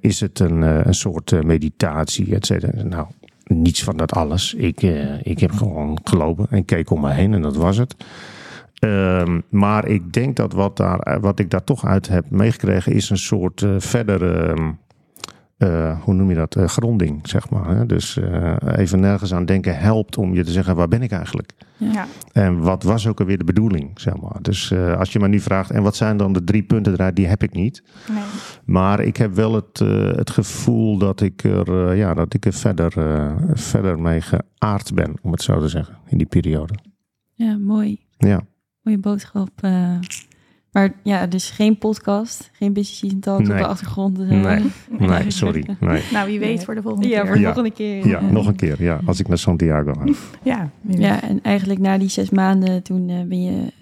is 0.00 0.20
het 0.20 0.38
een, 0.38 0.62
een 0.62 0.94
soort 0.94 1.44
meditatie, 1.44 2.34
et 2.34 2.46
cetera? 2.46 2.82
Nou, 2.82 3.06
niets 3.44 3.84
van 3.84 3.96
dat 3.96 4.12
alles. 4.12 4.54
Ik, 4.54 4.82
ik 5.22 5.38
heb 5.38 5.52
gewoon 5.52 5.98
gelopen 6.04 6.46
en 6.50 6.64
keek 6.64 6.90
om 6.90 7.00
me 7.00 7.10
heen 7.10 7.34
en 7.34 7.42
dat 7.42 7.56
was 7.56 7.76
het. 7.76 7.94
Um, 8.84 9.42
maar 9.50 9.86
ik 9.86 10.12
denk 10.12 10.36
dat 10.36 10.52
wat, 10.52 10.76
daar, 10.76 11.20
wat 11.20 11.38
ik 11.38 11.50
daar 11.50 11.64
toch 11.64 11.86
uit 11.86 12.08
heb 12.08 12.30
meegekregen 12.30 12.92
is 12.92 13.10
een 13.10 13.18
soort 13.18 13.60
uh, 13.60 13.74
verdere 13.78 14.54
hoe 16.00 16.14
noem 16.14 16.28
je 16.28 16.34
dat, 16.34 16.56
gronding, 16.66 17.28
zeg 17.28 17.50
maar. 17.50 17.76
Hè? 17.76 17.86
Dus 17.86 18.20
even 18.66 19.00
nergens 19.00 19.34
aan 19.34 19.44
denken 19.44 19.78
helpt 19.78 20.16
om 20.16 20.34
je 20.34 20.44
te 20.44 20.50
zeggen, 20.50 20.76
waar 20.76 20.88
ben 20.88 21.02
ik 21.02 21.10
eigenlijk? 21.10 21.52
Ja. 21.76 22.06
En 22.32 22.58
wat 22.58 22.82
was 22.82 23.06
ook 23.06 23.20
alweer 23.20 23.38
de 23.38 23.44
bedoeling, 23.44 24.00
zeg 24.00 24.20
maar. 24.20 24.42
Dus 24.42 24.72
als 24.72 25.12
je 25.12 25.18
me 25.18 25.28
nu 25.28 25.40
vraagt, 25.40 25.70
en 25.70 25.82
wat 25.82 25.96
zijn 25.96 26.16
dan 26.16 26.32
de 26.32 26.44
drie 26.44 26.62
punten 26.62 26.92
eruit, 26.92 27.16
die 27.16 27.26
heb 27.26 27.42
ik 27.42 27.52
niet. 27.52 27.82
Nee. 28.08 28.22
Maar 28.64 29.00
ik 29.00 29.16
heb 29.16 29.34
wel 29.34 29.54
het, 29.54 29.78
het 30.16 30.30
gevoel 30.30 30.98
dat 30.98 31.20
ik 31.20 31.44
er, 31.44 31.96
ja, 31.96 32.14
dat 32.14 32.34
ik 32.34 32.46
er 32.46 32.52
verder, 32.52 32.92
verder 33.52 34.00
mee 34.00 34.20
geaard 34.20 34.94
ben, 34.94 35.14
om 35.22 35.32
het 35.32 35.42
zo 35.42 35.60
te 35.60 35.68
zeggen, 35.68 35.98
in 36.06 36.18
die 36.18 36.26
periode. 36.26 36.74
Ja, 37.32 37.58
mooi. 37.58 38.00
Ja. 38.18 38.40
Mooie 38.84 38.98
boodschap. 38.98 39.50
Uh, 39.64 39.98
maar 40.72 40.92
ja, 41.02 41.26
dus 41.26 41.50
geen 41.50 41.78
podcast, 41.78 42.50
geen 42.52 42.72
business 42.72 42.98
season 42.98 43.20
talk 43.20 43.38
op 43.38 43.46
de 43.46 43.66
achtergrond. 43.66 44.20
Uh, 44.20 44.28
nee, 44.28 44.64
nee, 44.98 45.30
sorry. 45.42 45.76
Nee. 45.80 46.02
Nou, 46.12 46.26
wie 46.26 46.38
weet 46.38 46.64
voor 46.64 46.74
de 46.74 46.82
volgende 46.82 47.08
ja, 47.08 47.20
keer. 47.20 47.26
Voor 47.26 47.36
de 47.36 47.42
volgende 47.42 47.70
keer. 47.70 48.08
Ja, 48.08 48.20
nog 48.20 48.46
een 48.46 48.56
keer. 48.56 48.82
Ja, 48.82 49.00
als 49.04 49.20
ik 49.20 49.28
naar 49.28 49.38
Santiago 49.38 49.92
ga. 49.92 50.12
ja, 50.50 50.70
ja, 50.88 51.22
en 51.22 51.42
eigenlijk 51.42 51.80
na 51.80 51.98
die 51.98 52.08
zes 52.08 52.30
maanden, 52.30 52.82
toen 52.82 53.08
uh, 53.08 53.22
ben 53.22 53.42
je 53.42 53.72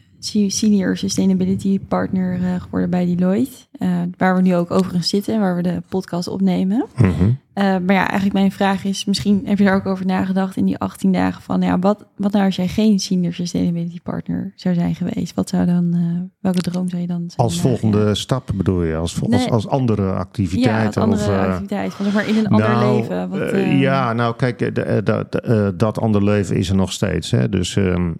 senior 0.48 0.96
sustainability 0.96 1.80
partner 1.88 2.38
uh, 2.40 2.60
geworden 2.60 2.90
bij 2.90 3.06
Deloitte. 3.06 3.56
Uh, 3.78 4.02
waar 4.18 4.36
we 4.36 4.42
nu 4.42 4.54
ook 4.54 4.70
overigens 4.70 5.08
zitten 5.08 5.34
en 5.34 5.40
waar 5.40 5.56
we 5.56 5.62
de 5.62 5.82
podcast 5.88 6.28
opnemen. 6.28 6.86
Mm 6.96 7.40
uh, 7.54 7.64
maar 7.64 7.94
ja, 7.94 8.08
eigenlijk 8.08 8.32
mijn 8.32 8.52
vraag 8.52 8.84
is, 8.84 9.04
misschien 9.04 9.42
heb 9.44 9.58
je 9.58 9.64
daar 9.64 9.74
ook 9.74 9.86
over 9.86 10.06
nagedacht 10.06 10.56
in 10.56 10.64
die 10.64 10.78
18 10.78 11.12
dagen 11.12 11.42
van, 11.42 11.60
ja, 11.60 11.78
wat, 11.78 12.06
wat 12.16 12.32
nou 12.32 12.44
als 12.44 12.56
jij 12.56 12.68
geen 12.68 12.98
senior 12.98 13.32
sustainability 13.32 14.00
partner 14.02 14.52
zou 14.56 14.74
zijn 14.74 14.94
geweest? 14.94 15.34
Wat 15.34 15.48
zou 15.48 15.66
dan, 15.66 15.96
uh, 15.96 16.20
welke 16.40 16.60
droom 16.60 16.88
zou 16.88 17.00
je 17.00 17.08
dan 17.08 17.30
Als 17.36 17.60
volgende 17.60 18.14
stap 18.14 18.50
bedoel 18.54 18.82
je? 18.82 18.96
Als, 18.96 19.20
als, 19.30 19.50
als, 19.50 19.68
andere 19.68 20.12
activiteiten? 20.12 21.00
Ja, 21.00 21.08
andere 21.08 21.30
of, 21.30 21.36
activiteit, 21.36 21.94
van, 21.94 22.04
zeg 22.04 22.14
maar 22.14 22.28
in 22.28 22.36
een 22.36 22.48
ander 22.48 22.68
nou, 22.68 22.96
leven. 22.96 23.28
Wat, 23.28 23.50
ja, 23.78 24.12
nou 24.12 24.36
kijk, 24.36 24.74
dat, 25.06 25.42
dat 25.78 25.98
ander 25.98 26.24
leven 26.24 26.56
is 26.56 26.68
er 26.68 26.76
nog 26.76 26.92
steeds. 26.92 27.30
Hè? 27.30 27.48
Dus 27.48 27.76
um, 27.76 28.16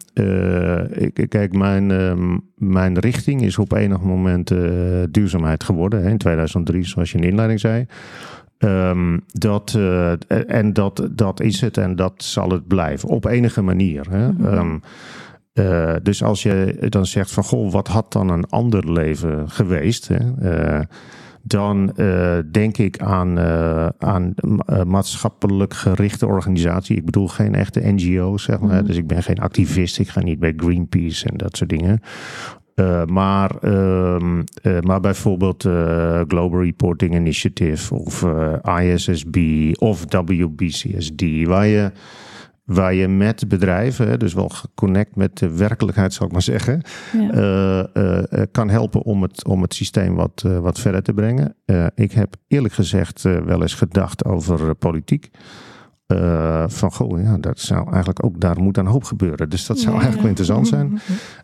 ik, 0.92 1.26
kijk, 1.28 1.52
mijn, 1.52 1.90
um, 1.90 2.50
mijn 2.56 2.98
richting 2.98 3.42
is 3.42 3.58
op 3.58 3.72
enig 3.72 4.00
moment 4.00 4.54
duurzaamheid 5.10 5.64
geworden. 5.64 6.02
Hè? 6.02 6.10
In 6.10 6.18
2003, 6.18 6.84
zoals 6.84 7.10
je 7.10 7.16
in 7.16 7.22
de 7.22 7.28
inleiding 7.28 7.60
zei. 7.60 7.86
Um, 8.64 9.20
dat, 9.26 9.74
uh, 9.76 10.12
en 10.46 10.72
dat, 10.72 11.08
dat 11.10 11.40
is 11.40 11.60
het 11.60 11.76
en 11.76 11.96
dat 11.96 12.12
zal 12.16 12.50
het 12.50 12.66
blijven. 12.66 13.08
Op 13.08 13.24
enige 13.24 13.62
manier. 13.62 14.06
Hè? 14.10 14.32
Mm 14.32 14.44
-hmm. 14.44 14.82
uh, 15.54 15.94
dus 16.02 16.22
als 16.22 16.42
je 16.42 16.86
dan 16.88 17.06
zegt 17.06 17.30
van 17.30 17.44
goh, 17.44 17.72
wat 17.72 17.88
had 17.88 18.12
dan 18.12 18.28
een 18.28 18.48
ander 18.48 18.92
leven 18.92 19.50
geweest? 19.50 20.08
Hè? 20.08 20.18
Uh, 20.42 20.80
dan 21.44 21.92
denk 22.50 22.78
ik 22.78 22.98
aan, 22.98 23.38
aan 23.98 24.34
maatschappelijk 24.86 25.74
gerichte 25.74 26.26
organisatie. 26.26 26.96
Ik 26.96 27.04
bedoel 27.04 27.28
geen 27.28 27.54
echte 27.54 27.80
NGO's, 27.92 28.42
zeg 28.42 28.60
maar. 28.60 28.80
Mm 28.80 28.86
Dus 28.86 28.96
ik 28.96 29.06
ben 29.06 29.22
geen 29.22 29.38
activist. 29.38 29.98
Ik 29.98 30.08
ga 30.08 30.20
niet 30.20 30.38
bij 30.38 30.52
Greenpeace 30.56 31.28
en 31.28 31.36
dat 31.36 31.56
soort 31.56 31.70
dingen. 31.70 32.00
Uh, 32.74 33.04
maar, 33.04 33.50
uh, 33.60 34.16
uh, 34.62 34.80
maar 34.80 35.00
bijvoorbeeld 35.00 35.64
uh, 35.64 36.20
Global 36.28 36.62
Reporting 36.62 37.14
Initiative 37.14 37.94
of 37.94 38.26
ISSB 38.80 39.36
of 39.78 40.04
WBCSD, 40.08 41.22
waar 41.44 41.66
je, 41.66 41.90
waar 42.64 42.94
je 42.94 43.08
met 43.08 43.48
bedrijven, 43.48 44.18
dus 44.18 44.34
wel 44.34 44.48
geconnect 44.48 45.16
met 45.16 45.38
de 45.38 45.56
werkelijkheid 45.56 46.12
zal 46.12 46.26
ik 46.26 46.32
maar 46.32 46.42
zeggen, 46.42 46.82
ja. 47.12 47.88
kan 48.50 48.68
helpen 48.68 49.02
om 49.02 49.22
het, 49.22 49.44
om 49.44 49.62
het 49.62 49.74
systeem 49.74 50.14
wat, 50.14 50.44
wat 50.60 50.80
verder 50.80 51.02
te 51.02 51.12
brengen. 51.12 51.56
ik 51.94 52.12
heb 52.12 52.34
eerlijk 52.48 52.74
gezegd 52.74 53.22
wel 53.22 53.62
eens 53.62 53.74
gedacht 53.74 54.24
over 54.24 54.74
politiek. 54.74 55.30
Uh, 56.12 56.64
van 56.66 56.92
goh, 56.92 57.22
ja, 57.22 57.36
dat 57.38 57.60
zou 57.60 57.90
eigenlijk 57.90 58.24
ook 58.24 58.40
daar 58.40 58.60
moet 58.60 58.76
een 58.76 58.86
hoop 58.86 59.04
gebeuren. 59.04 59.48
Dus 59.48 59.66
dat 59.66 59.78
zou 59.78 59.90
eigenlijk 59.92 60.20
wel 60.20 60.28
interessant 60.28 60.68
zijn. 60.68 61.00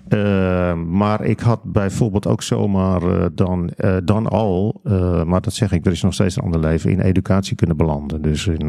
Uh, 0.08 0.74
maar 1.00 1.24
ik 1.24 1.40
had 1.40 1.60
bijvoorbeeld 1.64 2.26
ook 2.26 2.42
zomaar 2.42 3.02
uh, 3.02 3.24
dan, 3.34 3.70
dan 4.04 4.26
al, 4.26 4.80
maar 5.26 5.40
dat 5.40 5.52
zeg 5.52 5.72
ik, 5.72 5.86
er 5.86 5.92
is 5.92 6.02
nog 6.02 6.14
steeds 6.14 6.36
een 6.36 6.42
ander 6.42 6.60
leven, 6.60 6.90
in 6.90 7.00
educatie 7.00 7.56
kunnen 7.56 7.76
belanden. 7.76 8.22
Dus 8.22 8.46
in 8.46 8.68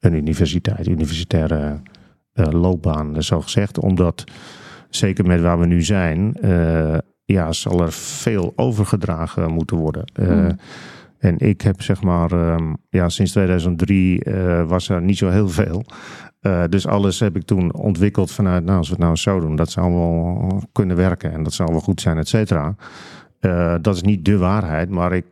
een 0.00 0.14
universiteit, 0.14 0.86
universitaire 0.86 1.80
loopbaan, 2.34 3.22
zo 3.22 3.40
gezegd. 3.40 3.78
Omdat, 3.78 4.24
zeker 4.90 5.26
met 5.26 5.40
waar 5.40 5.58
we 5.58 5.66
nu 5.66 5.82
zijn, 5.82 6.36
ja, 7.24 7.52
zal 7.52 7.82
er 7.82 7.92
veel 7.92 8.52
overgedragen 8.56 9.52
moeten 9.52 9.76
worden. 9.76 10.04
Mm. 10.20 10.56
En 11.20 11.38
ik 11.38 11.60
heb 11.60 11.82
zeg 11.82 12.02
maar, 12.02 12.32
um, 12.32 12.76
ja, 12.88 13.08
sinds 13.08 13.30
2003 13.30 14.24
uh, 14.24 14.68
was 14.68 14.88
er 14.88 15.02
niet 15.02 15.18
zo 15.18 15.28
heel 15.28 15.48
veel. 15.48 15.84
Uh, 16.40 16.64
dus 16.68 16.86
alles 16.86 17.20
heb 17.20 17.36
ik 17.36 17.42
toen 17.42 17.74
ontwikkeld 17.74 18.30
vanuit, 18.30 18.64
nou, 18.64 18.78
als 18.78 18.88
we 18.88 18.94
het 18.94 19.02
nou 19.02 19.16
zo 19.16 19.40
doen, 19.40 19.56
dat 19.56 19.70
zou 19.70 19.92
wel 19.92 20.62
kunnen 20.72 20.96
werken 20.96 21.32
en 21.32 21.42
dat 21.42 21.52
zou 21.52 21.72
wel 21.72 21.80
goed 21.80 22.00
zijn, 22.00 22.18
et 22.18 22.28
cetera. 22.28 22.74
Uh, 23.40 23.74
dat 23.80 23.94
is 23.94 24.02
niet 24.02 24.24
de 24.24 24.38
waarheid, 24.38 24.90
maar 24.90 25.12
ik 25.12 25.24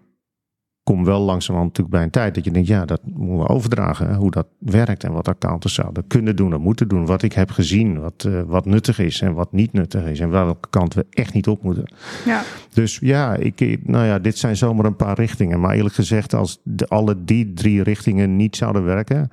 kom 0.89 1.05
wel 1.05 1.21
langzamerhand 1.21 1.69
natuurlijk 1.77 1.97
bij 1.97 2.05
een 2.05 2.11
tijd 2.11 2.35
dat 2.35 2.45
je 2.45 2.51
denkt, 2.51 2.69
ja, 2.69 2.85
dat 2.85 3.01
moeten 3.05 3.39
we 3.39 3.49
overdragen. 3.49 4.15
Hoe 4.15 4.31
dat 4.31 4.47
werkt 4.59 5.05
en 5.05 5.13
wat 5.13 5.29
accountants 5.29 5.75
zouden 5.75 6.07
kunnen 6.07 6.37
doen 6.37 6.53
en 6.53 6.61
moeten 6.61 6.89
doen. 6.89 7.07
Wat 7.07 7.23
ik 7.23 7.33
heb 7.33 7.51
gezien, 7.51 8.01
wat, 8.01 8.25
uh, 8.29 8.41
wat 8.47 8.65
nuttig 8.65 8.99
is 8.99 9.21
en 9.21 9.35
wat 9.35 9.53
niet 9.53 9.73
nuttig 9.73 10.05
is. 10.05 10.21
En 10.21 10.31
welke 10.31 10.69
kant 10.71 10.95
we 10.95 11.07
echt 11.11 11.35
niet 11.35 11.49
op 11.49 11.63
moeten. 11.63 11.93
Ja. 12.25 12.43
Dus 12.73 12.99
ja, 13.01 13.35
ik, 13.35 13.79
nou 13.83 14.05
ja, 14.05 14.19
dit 14.19 14.39
zijn 14.39 14.57
zomaar 14.57 14.85
een 14.85 14.97
paar 14.97 15.17
richtingen. 15.17 15.61
Maar 15.61 15.75
eerlijk 15.75 15.95
gezegd, 15.95 16.35
als 16.35 16.61
de, 16.63 16.89
alle 16.89 17.25
die 17.25 17.53
drie 17.53 17.83
richtingen 17.83 18.37
niet 18.37 18.57
zouden 18.57 18.85
werken, 18.85 19.31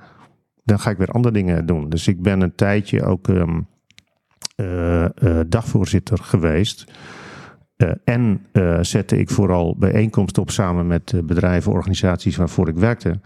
dan 0.64 0.78
ga 0.78 0.90
ik 0.90 0.98
weer 0.98 1.10
andere 1.10 1.34
dingen 1.34 1.66
doen. 1.66 1.88
Dus 1.88 2.08
ik 2.08 2.22
ben 2.22 2.40
een 2.40 2.54
tijdje 2.54 3.04
ook 3.04 3.28
um, 3.28 3.66
uh, 4.56 5.02
uh, 5.02 5.40
dagvoorzitter 5.46 6.18
geweest. 6.18 6.86
Uh, 7.76 7.90
en 8.04 8.46
uh, 8.52 8.78
zette 8.80 9.18
ik 9.18 9.30
vooral 9.30 9.76
bijeenkomsten 9.78 10.42
op 10.42 10.50
samen 10.50 10.86
met 10.86 11.12
uh, 11.12 11.22
bedrijven, 11.22 11.72
organisaties 11.72 12.36
waarvoor 12.36 12.68
ik 12.68 12.76
werkte. 12.76 13.20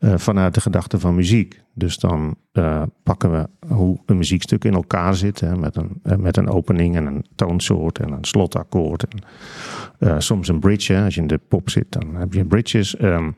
vanuit 0.00 0.54
de 0.54 0.60
gedachte 0.60 0.98
van 0.98 1.14
muziek. 1.14 1.62
Dus 1.74 1.98
dan 1.98 2.36
pakken 3.02 3.30
we 3.32 3.72
hoe 3.74 3.98
een 4.06 4.16
muziekstuk 4.16 4.64
in 4.64 4.74
elkaar 4.74 5.14
zit. 5.14 5.40
Hè, 5.40 5.56
met, 5.56 5.76
een, 5.76 6.02
met 6.18 6.36
een 6.36 6.48
opening 6.48 6.96
en 6.96 7.06
een 7.06 7.26
toonsoort 7.34 7.98
en 7.98 8.12
een 8.12 8.24
slotakkoord. 8.24 9.04
En, 9.98 10.22
soms 10.22 10.48
een 10.48 10.60
bridge. 10.60 10.96
Als 10.96 11.14
je 11.14 11.20
in 11.20 11.26
de 11.26 11.40
pop 11.48 11.70
zit, 11.70 11.92
dan 11.92 12.14
heb 12.14 12.32
je 12.32 12.44
bridges. 12.44 13.00
Um, 13.02 13.36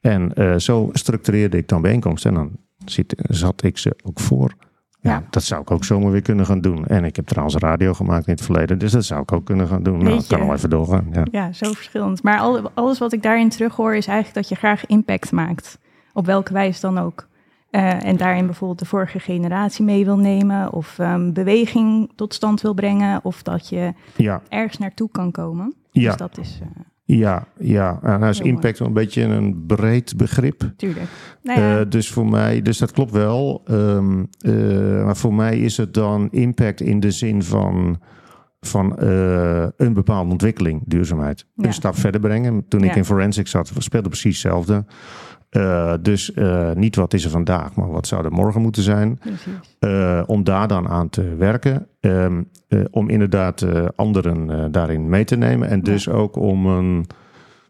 en 0.00 0.32
zo 0.60 0.90
structureerde 0.92 1.56
ik 1.56 1.68
dan 1.68 1.82
bijeenkomsten. 1.82 2.30
En 2.30 2.36
dan 2.36 2.50
zit, 2.84 3.14
zat 3.28 3.62
ik 3.62 3.78
ze 3.78 3.96
ook 4.02 4.20
voor. 4.20 4.54
Ja, 5.00 5.22
dat 5.30 5.42
zou 5.42 5.60
ik 5.60 5.70
ook 5.70 5.84
zomaar 5.84 6.10
weer 6.10 6.22
kunnen 6.22 6.46
gaan 6.46 6.60
doen. 6.60 6.86
En 6.86 7.04
ik 7.04 7.16
heb 7.16 7.26
trouwens 7.26 7.56
radio 7.56 7.94
gemaakt 7.94 8.26
in 8.26 8.32
het 8.32 8.42
verleden, 8.44 8.78
dus 8.78 8.92
dat 8.92 9.04
zou 9.04 9.22
ik 9.22 9.32
ook 9.32 9.44
kunnen 9.44 9.68
gaan 9.68 9.82
doen. 9.82 10.02
Nou, 10.02 10.18
ik 10.18 10.28
kan 10.28 10.40
al 10.40 10.52
even 10.52 10.70
doorgaan. 10.70 11.06
Ja, 11.12 11.26
ja 11.30 11.52
zo 11.52 11.72
verschillend. 11.72 12.22
Maar 12.22 12.38
al, 12.38 12.70
alles 12.74 12.98
wat 12.98 13.12
ik 13.12 13.22
daarin 13.22 13.48
terughoor 13.48 13.94
is 13.94 14.06
eigenlijk 14.06 14.36
dat 14.36 14.48
je 14.48 14.54
graag 14.54 14.86
impact 14.86 15.32
maakt. 15.32 15.78
Op 16.12 16.26
welke 16.26 16.52
wijze 16.52 16.80
dan 16.80 16.98
ook. 16.98 17.28
Uh, 17.70 18.04
en 18.04 18.16
daarin 18.16 18.46
bijvoorbeeld 18.46 18.78
de 18.78 18.86
vorige 18.86 19.18
generatie 19.18 19.84
mee 19.84 20.04
wil 20.04 20.18
nemen, 20.18 20.72
of 20.72 20.98
um, 20.98 21.32
beweging 21.32 22.12
tot 22.14 22.34
stand 22.34 22.60
wil 22.60 22.74
brengen, 22.74 23.20
of 23.22 23.42
dat 23.42 23.68
je 23.68 23.92
ja. 24.16 24.42
ergens 24.48 24.78
naartoe 24.78 25.08
kan 25.10 25.30
komen. 25.30 25.74
Ja. 25.90 26.08
Dus 26.08 26.16
dat 26.16 26.38
is. 26.38 26.60
Uh, 26.62 26.68
ja, 27.16 27.46
ja. 27.58 27.98
En 28.02 28.20
nou 28.20 28.30
is 28.30 28.40
impact 28.40 28.78
een 28.78 28.92
beetje 28.92 29.22
een 29.22 29.64
breed 29.66 30.16
begrip. 30.16 30.72
Tuurlijk. 30.76 31.06
Nou 31.42 31.60
ja. 31.60 31.80
uh, 31.80 31.86
dus 31.88 32.10
voor 32.10 32.26
mij, 32.26 32.62
dus 32.62 32.78
dat 32.78 32.92
klopt 32.92 33.10
wel. 33.10 33.62
Um, 33.70 34.28
uh, 34.40 35.04
maar 35.04 35.16
voor 35.16 35.34
mij 35.34 35.58
is 35.58 35.76
het 35.76 35.94
dan 35.94 36.28
impact 36.30 36.80
in 36.80 37.00
de 37.00 37.10
zin 37.10 37.42
van, 37.42 38.00
van 38.60 38.96
uh, 39.02 39.66
een 39.76 39.92
bepaalde 39.92 40.30
ontwikkeling, 40.30 40.82
duurzaamheid. 40.84 41.46
Ja. 41.54 41.66
Een 41.66 41.72
stap 41.72 41.96
verder 41.96 42.20
brengen. 42.20 42.64
Toen 42.68 42.84
ik 42.84 42.96
in 42.96 43.04
forensic 43.04 43.46
zat, 43.46 43.72
speelde 43.78 44.08
precies 44.08 44.42
hetzelfde. 44.42 44.84
Uh, 45.50 45.94
dus 46.02 46.30
uh, 46.34 46.72
niet 46.72 46.96
wat 46.96 47.14
is 47.14 47.24
er 47.24 47.30
vandaag, 47.30 47.74
maar 47.74 47.90
wat 47.90 48.06
zou 48.06 48.24
er 48.24 48.32
morgen 48.32 48.62
moeten 48.62 48.82
zijn. 48.82 49.20
Uh, 49.80 50.22
om 50.26 50.44
daar 50.44 50.68
dan 50.68 50.88
aan 50.88 51.08
te 51.08 51.34
werken. 51.34 51.86
Um, 52.00 52.48
om 52.90 53.08
inderdaad 53.08 53.66
anderen 53.96 54.72
daarin 54.72 55.08
mee 55.08 55.24
te 55.24 55.36
nemen. 55.36 55.68
En 55.68 55.82
dus 55.82 56.04
ja. 56.04 56.12
ook 56.12 56.36
om 56.36 56.66
een 56.66 57.06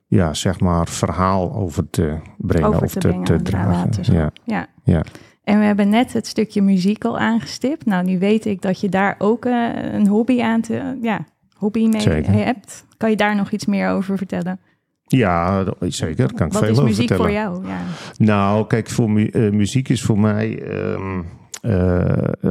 ja, 0.07 0.35
zeg 0.35 0.61
maar 0.61 0.89
verhaal 0.89 1.55
over 1.55 1.91
te 1.91 2.17
brengen 2.37 2.69
over 2.69 2.83
of 2.83 2.93
te, 2.93 2.99
brengen, 2.99 3.25
te 3.25 3.43
dragen. 3.43 3.91
Ja. 4.03 4.31
Ja. 4.45 4.67
ja. 4.85 5.03
En 5.45 5.59
we 5.59 5.65
hebben 5.65 5.89
net 5.89 6.13
het 6.13 6.27
stukje 6.27 6.63
muziek 6.63 7.05
al 7.05 7.19
aangestipt. 7.19 7.87
Nou, 7.87 8.05
nu 8.05 8.19
weet 8.19 8.45
ik 8.45 8.63
dat 8.63 8.81
je 8.81 8.89
daar 8.89 9.15
ook 9.19 9.45
een 9.45 10.07
hobby 10.07 10.43
aan 10.43 10.61
te, 10.61 10.99
ja, 11.03 11.25
hobby 11.57 11.87
mee 11.87 12.01
Zeker. 12.01 12.33
hebt. 12.33 12.85
Kan 12.97 13.11
je 13.11 13.17
daar 13.17 13.37
nog 13.37 13.51
iets 13.51 13.67
meer 13.67 13.89
over 13.89 14.17
vertellen? 14.17 14.61
Ja, 15.09 15.65
zeker. 15.81 16.33
Kan 16.35 16.47
ik 16.47 16.53
Wat 16.53 16.63
veel 16.63 16.71
is 16.73 16.77
over 16.79 16.89
muziek 16.89 17.09
vertellen. 17.09 17.33
voor 17.33 17.41
jou? 17.41 17.67
Ja. 17.67 17.81
Nou, 18.17 18.67
kijk, 18.67 18.89
voor 18.91 19.11
mu 19.11 19.31
uh, 19.33 19.53
muziek 19.53 19.89
is 19.89 20.03
voor 20.03 20.19
mij 20.21 20.63
um, 20.93 21.25
uh, 21.63 22.03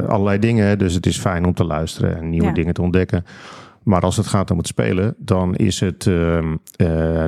allerlei 0.08 0.40
dingen. 0.40 0.78
Dus 0.78 0.94
het 0.94 1.06
is 1.06 1.18
fijn 1.18 1.46
om 1.46 1.54
te 1.54 1.64
luisteren 1.64 2.18
en 2.18 2.30
nieuwe 2.30 2.48
Ja. 2.48 2.54
dingen 2.54 2.74
te 2.74 2.82
ontdekken. 2.82 3.26
maar 3.84 4.02
als 4.02 4.18
het 4.18 4.28
gaat 4.28 4.52
om 4.52 4.58
het 4.58 4.68
spelen, 4.68 5.16
dan, 5.18 5.56
is 5.56 5.80
het, 5.80 6.08
ehm, 6.08 6.56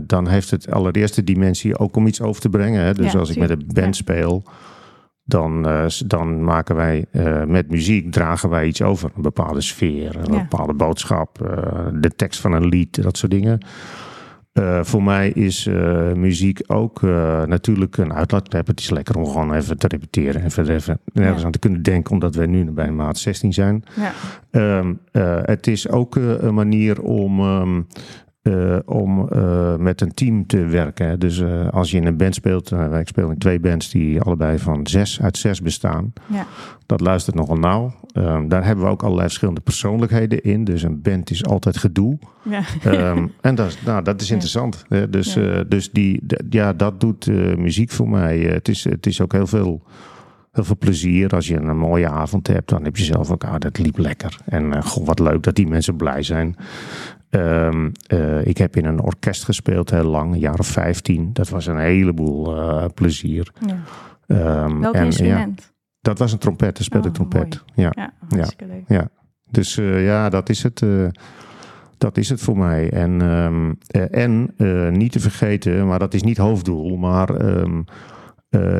dan 0.03 0.27
heeft 0.27 0.51
het 0.51 0.71
allereerst 0.71 1.15
de 1.15 1.23
dimensie 1.23 1.77
ook 1.77 1.95
om 1.95 2.07
iets 2.07 2.21
over 2.21 2.41
te 2.41 2.49
brengen. 2.49 2.83
Hè? 2.83 2.93
Dus 2.93 3.15
als 3.15 3.29
ik 3.29 3.37
met 3.37 3.49
een 3.49 3.69
band 3.73 3.95
speel, 3.95 4.43
dan, 5.23 5.67
dan 6.05 6.43
maken 6.43 6.75
wij 6.75 7.05
met 7.47 7.69
muziek, 7.71 8.11
dragen 8.11 8.49
wij 8.49 8.65
iets 8.67 8.81
over. 8.81 9.11
Een 9.15 9.21
bepaalde 9.21 9.61
sfeer, 9.61 10.15
een 10.15 10.37
bepaalde 10.49 10.73
boodschap, 10.73 11.37
de 11.93 12.11
tekst 12.15 12.41
van 12.41 12.51
een 12.51 12.65
lied, 12.67 13.03
dat 13.03 13.17
soort 13.17 13.31
dingen. 13.31 13.59
Uh, 14.59 14.79
voor 14.83 15.03
mij 15.03 15.29
is 15.29 15.65
uh, 15.65 16.13
muziek 16.13 16.61
ook 16.67 17.01
uh, 17.01 17.43
natuurlijk 17.43 17.97
een 17.97 18.13
uitlaatklep. 18.13 18.67
Het 18.67 18.79
is 18.79 18.89
lekker 18.89 19.17
om 19.17 19.25
gewoon 19.25 19.53
even 19.53 19.77
te 19.77 19.87
repeteren. 19.87 20.41
En 20.41 20.51
verder 20.51 20.75
even 20.75 20.99
nergens 21.13 21.39
ja. 21.39 21.45
aan 21.45 21.51
te 21.51 21.59
kunnen 21.59 21.81
denken, 21.81 22.11
omdat 22.11 22.35
wij 22.35 22.45
nu 22.45 22.71
bij 22.71 22.91
maat 22.91 23.17
16 23.17 23.53
zijn. 23.53 23.83
Ja. 23.95 24.77
Um, 24.77 24.99
het 25.45 25.67
is 25.67 25.89
ook 25.89 26.15
een 26.15 26.53
manier 26.53 27.01
om 27.01 27.39
um, 27.39 27.87
uh, 28.49 28.77
om 28.85 29.29
uh, 29.33 29.75
met 29.75 30.01
een 30.01 30.13
team 30.13 30.45
te 30.45 30.65
werken. 30.65 31.19
Dus 31.19 31.39
uh, 31.39 31.69
als 31.69 31.91
je 31.91 31.97
in 31.97 32.05
een 32.05 32.17
band 32.17 32.35
speelt, 32.35 32.71
ik 32.71 33.07
speel 33.07 33.29
in 33.29 33.37
twee 33.37 33.59
bands 33.59 33.89
die 33.89 34.21
allebei 34.21 34.59
van 34.59 34.87
zes 34.87 35.21
uit 35.21 35.37
zes 35.37 35.61
bestaan. 35.61 36.13
Ja. 36.25 36.45
Dat 36.85 37.01
luistert 37.01 37.35
nogal 37.35 37.55
nauw. 37.55 37.93
Um, 38.13 38.49
daar 38.49 38.65
hebben 38.65 38.85
we 38.85 38.91
ook 38.91 39.03
allerlei 39.03 39.27
verschillende 39.27 39.61
persoonlijkheden 39.61 40.43
in. 40.43 40.63
Dus 40.63 40.83
een 40.83 41.01
band 41.01 41.29
is 41.31 41.45
altijd 41.45 41.77
gedoe. 41.77 42.17
Ja. 42.41 42.63
Um, 42.85 43.31
en 43.41 43.55
dat, 43.55 43.77
nou, 43.85 44.03
dat 44.03 44.21
is 44.21 44.31
interessant. 44.31 44.85
Ja. 44.89 45.05
Dus, 45.05 45.37
dus 45.67 45.91
die, 45.91 46.23
ja, 46.49 46.73
dat 46.73 46.99
doet 46.99 47.27
muziek 47.57 47.91
voor 47.91 48.09
mij. 48.09 48.39
het, 48.39 48.67
is, 48.67 48.83
het 48.83 49.05
is 49.05 49.21
ook 49.21 49.31
heel 49.31 49.47
veel 49.47 49.83
heel 50.51 50.63
veel 50.63 50.77
plezier. 50.77 51.29
Als 51.29 51.47
je 51.47 51.55
een 51.55 51.77
mooie 51.77 52.09
avond 52.09 52.47
hebt, 52.47 52.69
dan 52.69 52.83
heb 52.83 52.97
je 52.97 53.03
zelf 53.03 53.31
ook, 53.31 53.43
ah, 53.43 53.59
dat 53.59 53.77
liep 53.77 53.97
lekker. 53.97 54.37
En 54.45 54.63
uh, 54.63 54.81
goh, 54.81 55.05
wat 55.05 55.19
leuk 55.19 55.43
dat 55.43 55.55
die 55.55 55.67
mensen 55.67 55.95
blij 55.95 56.23
zijn. 56.23 56.55
Um, 57.31 57.91
uh, 58.13 58.45
ik 58.45 58.57
heb 58.57 58.75
in 58.75 58.85
een 58.85 59.01
orkest 59.01 59.43
gespeeld 59.43 59.89
heel 59.89 60.03
lang, 60.03 60.33
een 60.33 60.39
jaar 60.39 60.59
of 60.59 60.67
vijftien. 60.67 61.33
Dat 61.33 61.49
was 61.49 61.65
een 61.65 61.77
heleboel 61.77 62.57
uh, 62.57 62.85
plezier. 62.93 63.51
Ja. 63.65 64.63
Um, 64.65 64.81
Welk 64.81 64.95
en, 64.95 65.05
instrument? 65.05 65.61
Ja, 65.61 65.67
dat 66.01 66.19
was 66.19 66.31
een 66.31 66.37
trompet, 66.37 66.75
daar 66.75 66.83
speelde 66.83 67.07
oh, 67.07 67.13
ik 67.13 67.19
trompet. 67.19 67.63
Ja, 67.73 67.91
ja, 67.95 68.13
ja, 68.27 68.47
ja. 68.87 69.09
Dus 69.51 69.77
uh, 69.77 70.05
ja, 70.05 70.29
dat 70.29 70.49
is 70.49 70.63
het. 70.63 70.85
dat 71.97 72.17
is 72.17 72.29
het 72.29 72.41
voor 72.41 72.57
mij. 72.57 72.89
En, 72.89 73.21
um, 73.21 73.77
en 74.11 74.53
niet 74.91 75.11
te 75.11 75.19
vergeten, 75.19 75.87
maar 75.87 75.99
dat 75.99 76.13
is 76.13 76.23
niet 76.23 76.37
hoofddoel, 76.37 76.97
maar 76.97 77.33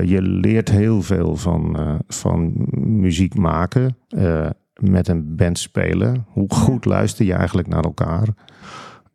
je 0.06 0.22
leert 0.22 0.70
heel 0.70 1.02
veel 1.02 1.36
van, 1.36 1.78
van 2.08 2.54
muziek 2.78 3.36
maken 3.36 3.98
met 4.82 5.08
een 5.08 5.36
band 5.36 5.60
spelen. 5.60 6.26
Hoe 6.28 6.54
goed 6.54 6.86
luister 6.86 7.26
je 7.26 7.34
eigenlijk 7.34 7.68
naar 7.68 7.84
elkaar? 7.84 8.28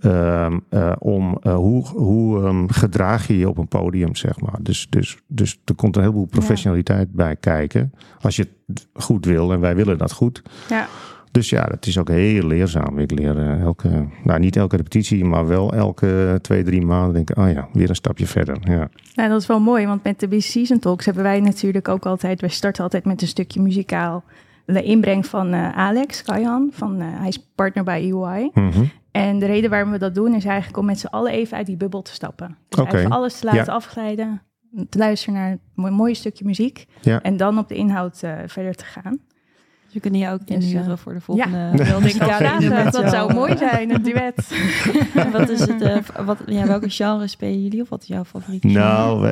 Um, 0.01 0.65
uh, 0.71 0.93
om 0.99 1.39
uh, 1.43 1.55
hoe, 1.55 1.87
hoe 1.87 2.43
um, 2.43 2.71
gedraag 2.71 3.27
je 3.27 3.39
je 3.39 3.49
op 3.49 3.59
een 3.59 3.69
podium, 3.69 4.15
zeg 4.15 4.41
maar. 4.41 4.59
Dus, 4.61 4.87
dus, 4.91 5.19
dus 5.27 5.61
er 5.65 5.75
komt 5.75 5.97
een 5.97 6.03
heleboel 6.03 6.27
professionaliteit 6.27 7.09
ja. 7.11 7.17
bij 7.17 7.37
kijken. 7.37 7.93
Als 8.21 8.37
je 8.37 8.49
het 8.67 8.89
goed 8.95 9.25
wil 9.25 9.53
en 9.53 9.61
wij 9.61 9.77
willen 9.77 9.99
dat 9.99 10.13
goed. 10.13 10.43
Ja. 10.69 10.87
Dus 11.31 11.51
ja, 11.51 11.69
het 11.71 11.87
is 11.87 11.99
ook 11.99 12.09
heel 12.09 12.47
leerzaam. 12.47 12.99
Ik 12.99 13.11
leer 13.11 13.37
uh, 13.37 13.61
elke, 13.61 14.07
nou 14.25 14.41
niet 14.41 14.57
elke 14.57 14.77
repetitie, 14.77 15.25
maar 15.25 15.47
wel 15.47 15.73
elke 15.73 16.39
twee, 16.43 16.63
drie 16.63 16.83
maanden 16.83 17.15
denk 17.15 17.31
ik, 17.31 17.39
oh 17.39 17.51
ja, 17.51 17.69
weer 17.73 17.89
een 17.89 17.95
stapje 17.95 18.27
verder. 18.27 18.57
Ja. 18.61 18.89
Nou, 19.15 19.29
dat 19.29 19.41
is 19.41 19.47
wel 19.47 19.61
mooi, 19.61 19.87
want 19.87 20.05
met 20.05 20.21
de 20.21 20.41
Season 20.41 20.79
Talks 20.79 21.05
hebben 21.05 21.23
wij 21.23 21.41
natuurlijk 21.41 21.89
ook 21.89 22.07
altijd, 22.07 22.41
wij 22.41 22.51
starten 22.51 22.83
altijd 22.83 23.05
met 23.05 23.23
een 23.23 23.29
stukje 23.29 23.61
muzikaal 23.61 24.25
de 24.67 24.83
inbreng 24.83 25.27
van 25.27 25.55
uh, 25.55 25.77
Alex 25.77 26.23
Kajan. 26.23 26.69
Van, 26.73 27.01
uh, 27.01 27.07
hij 27.09 27.29
is 27.29 27.39
partner 27.55 27.85
bij 27.85 28.01
EY. 28.01 28.51
Mm 28.55 28.91
En 29.11 29.39
de 29.39 29.47
reden 29.47 29.71
waarom 29.71 29.91
we 29.91 29.99
dat 29.99 30.15
doen 30.15 30.35
is 30.35 30.45
eigenlijk 30.45 30.79
om 30.79 30.85
met 30.85 30.99
z'n 30.99 31.07
allen 31.07 31.33
even 31.33 31.57
uit 31.57 31.67
die 31.67 31.77
bubbel 31.77 32.03
te 32.03 32.13
stappen. 32.13 32.57
Dus 32.69 32.81
okay. 32.81 33.01
even 33.01 33.11
alles 33.11 33.39
te 33.39 33.47
laten 33.47 33.73
afglijden. 33.73 34.43
Te 34.89 34.99
luisteren 34.99 35.35
naar 35.35 35.59
een 35.77 35.93
mooi, 35.93 36.15
stukje 36.15 36.45
muziek. 36.45 36.87
Ja. 37.01 37.23
En 37.23 37.37
dan 37.37 37.59
op 37.59 37.69
de 37.69 37.75
inhoud 37.75 38.21
uh, 38.25 38.33
verder 38.47 38.75
te 38.75 38.85
gaan. 38.85 39.19
Dus 39.85 39.95
we 39.95 40.01
kunnen 40.01 40.21
je 40.21 40.31
ook 40.31 40.41
inhuren 40.45 40.89
dus, 40.89 41.01
voor 41.01 41.13
de 41.13 41.21
volgende. 41.21 41.57
Ja, 41.57 41.73
ja, 42.61 42.91
dat 42.91 43.11
zou 43.11 43.35
mooi 43.35 43.57
zijn, 43.57 43.95
een 43.95 44.03
duet. 44.03 44.65
wat 45.33 45.49
is 45.49 45.61
het, 45.61 46.11
wat, 46.25 46.39
ja, 46.47 46.67
welke 46.67 46.91
genres 46.91 47.31
spelen 47.31 47.63
jullie? 47.63 47.81
Of 47.81 47.89
wat 47.89 48.03
is 48.03 48.09
jouw 48.09 48.25
favoriete 48.25 48.69
genre? 48.69 48.85
Nou, 48.85 49.31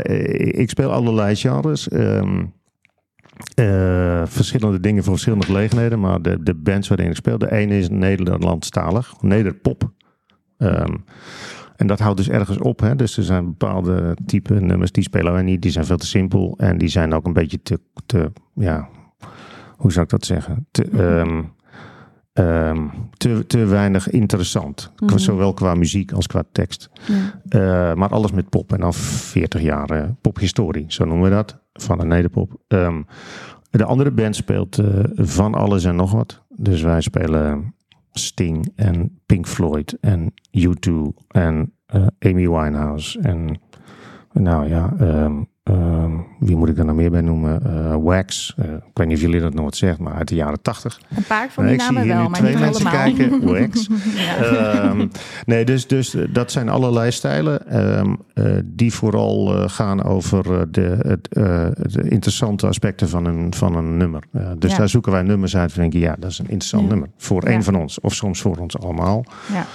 ik 0.51 0.71
speel 0.71 0.93
allerlei 0.93 1.37
genres. 1.37 1.93
Um, 1.93 2.53
uh, 3.61 4.23
verschillende 4.27 4.81
dingen 4.81 5.03
voor 5.03 5.13
verschillende 5.13 5.47
gelegenheden. 5.47 6.01
Maar 6.01 6.23
de, 6.23 6.43
de 6.43 6.55
bands 6.55 6.89
waarin 6.89 7.11
ik 7.11 7.17
speel, 7.17 7.39
de 7.39 7.53
ene 7.53 7.79
is 7.79 7.89
Nederlandstalig, 7.89 9.15
Nederpop. 9.21 9.91
Um, 10.59 11.05
en 11.77 11.87
dat 11.87 11.99
houdt 11.99 12.17
dus 12.17 12.29
ergens 12.29 12.59
op. 12.59 12.81
Hè? 12.81 12.97
Dus 12.97 13.17
er 13.17 13.25
zijn 13.25 13.45
bepaalde 13.45 14.17
type 14.27 14.55
nummers 14.55 14.93
die 14.93 15.03
spelen 15.03 15.33
wij 15.33 15.43
niet. 15.43 15.63
Die 15.63 15.71
zijn 15.71 15.85
veel 15.85 15.97
te 15.97 16.07
simpel. 16.07 16.55
En 16.59 16.79
die 16.79 16.89
zijn 16.89 17.15
ook 17.15 17.27
een 17.27 17.33
beetje 17.33 17.63
te, 17.63 17.81
te 18.07 18.33
ja, 18.55 18.89
hoe 19.77 19.93
zou 19.93 20.05
ik 20.05 20.11
dat 20.11 20.25
zeggen? 20.25 20.67
Te, 20.71 21.19
um, 21.21 21.53
um, 22.33 22.91
te, 23.17 23.47
te 23.47 23.65
weinig 23.65 24.11
interessant. 24.11 24.93
Mm 24.97 25.09
-hmm. 25.09 25.19
Zowel 25.19 25.55
qua 25.55 25.75
muziek 25.75 26.13
als 26.13 26.27
qua 26.27 26.45
tekst. 26.53 26.91
Ja. 27.07 27.91
Uh, 27.91 27.97
maar 27.97 28.09
alles 28.09 28.33
met 28.33 28.49
pop. 28.49 28.73
En 28.73 28.81
dan 28.81 28.95
40 28.95 29.61
jaar 29.61 29.93
uh, 29.93 30.05
pophistorie, 30.21 30.85
zo 30.89 31.05
noemen 31.05 31.29
we 31.31 31.35
dat 31.35 31.62
van 31.73 32.01
een 32.01 32.09
nederpop. 32.09 32.61
Um, 32.69 33.07
de 33.71 33.85
andere 33.85 34.11
band 34.11 34.37
speelt 34.37 34.79
uh, 34.79 35.05
van 35.15 35.55
alles 35.55 35.85
en 35.85 35.97
nog 35.97 36.13
wat. 36.13 36.43
Dus 36.49 36.83
wij 36.83 37.01
spelen 37.01 37.75
Sting 38.13 38.73
en 38.77 39.21
Pink 39.27 39.47
Floyd 39.47 39.97
en 40.01 40.35
U2 40.59 40.93
en 41.29 41.73
uh, 41.95 42.07
Amy 42.19 42.49
Winehouse 42.49 43.21
en 43.21 43.61
nou 44.33 44.69
ja, 44.69 44.95
um, 45.01 45.47
wie 46.39 46.57
moet 46.57 46.69
ik 46.69 46.79
er 46.79 46.85
nou 46.85 46.97
meer 46.97 47.11
bij 47.11 47.21
noemen? 47.21 47.63
Uh, 47.67 47.97
Wax. 48.03 48.55
Uh, 48.59 48.65
ik 48.73 48.81
weet 48.95 49.07
niet 49.07 49.17
of 49.17 49.23
jullie 49.23 49.41
dat 49.41 49.55
nog 49.55 49.65
wat 49.65 49.77
zegt, 49.77 49.99
maar 49.99 50.15
uit 50.15 50.29
de 50.29 50.35
jaren 50.35 50.63
tachtig. 50.63 51.01
Een 51.17 51.23
paar 51.23 51.51
van 51.51 51.67
die 51.67 51.77
namen 51.77 52.07
wel, 52.07 52.29
maar 52.29 52.43
niet 52.43 52.57
allemaal. 52.57 52.93
kijken. 52.93 53.45
Wax. 53.53 53.87
ja. 54.15 54.91
um, 54.91 55.11
nee, 55.47 55.65
dus, 55.65 55.87
dus 55.87 56.17
dat 56.31 56.53
zijn 56.53 56.69
allerlei 56.69 57.11
stijlen 57.11 57.81
um, 57.99 58.19
die 58.65 58.93
vooral 58.93 59.69
gaan 59.69 60.03
over 60.03 60.73
de, 60.73 61.19
interessante 62.09 62.67
aspecten 62.67 63.09
van 63.09 63.25
een, 63.25 63.55
van 63.55 63.77
een 63.77 63.97
nummer. 63.97 64.23
dus 64.59 64.71
ja. 64.71 64.77
daar 64.77 64.89
zoeken 64.89 65.13
wij 65.13 65.23
nummers 65.23 65.57
uit. 65.57 65.73
En 65.73 65.81
denken, 65.81 66.01
ja, 66.01 66.17
dat 66.19 66.31
is 66.31 66.39
een 66.39 66.49
interessant 66.49 66.89
nummer 66.89 67.09
voor 67.17 67.43
één 67.43 67.63
van 67.63 67.75
ons. 67.75 68.01
Of 68.01 68.15
soms 68.15 68.41
voor 68.41 68.57
ons 68.57 68.79
allemaal. 68.79 69.25
Ja. 69.53 69.67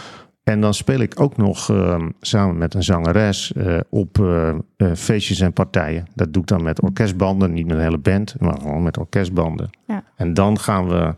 En 0.48 0.62
dan 0.62 0.74
speel 0.74 1.00
ik 1.00 1.20
ook 1.20 1.38
nog 1.38 1.70
uh, 1.70 2.06
samen 2.22 2.58
met 2.58 2.74
een 2.74 2.84
zangeres 2.84 3.52
uh, 3.58 3.78
op 3.90 4.18
uh, 4.18 4.54
feestjes 4.96 5.40
en 5.40 5.54
partijen. 5.54 6.08
Dat 6.14 6.34
doe 6.34 6.42
ik 6.42 6.48
dan 6.48 6.64
met 6.64 6.82
orkestbanden, 6.82 7.54
niet 7.54 7.68
met 7.68 7.76
een 7.76 7.82
hele 7.82 7.98
band, 7.98 8.36
maar 8.40 8.58
gewoon 8.62 8.84
met 8.84 8.98
orkestbanden. 8.98 9.70
Ja. 9.88 10.04
En 10.16 10.34
dan 10.34 10.60
gaan 10.60 10.88
we, 10.88 11.14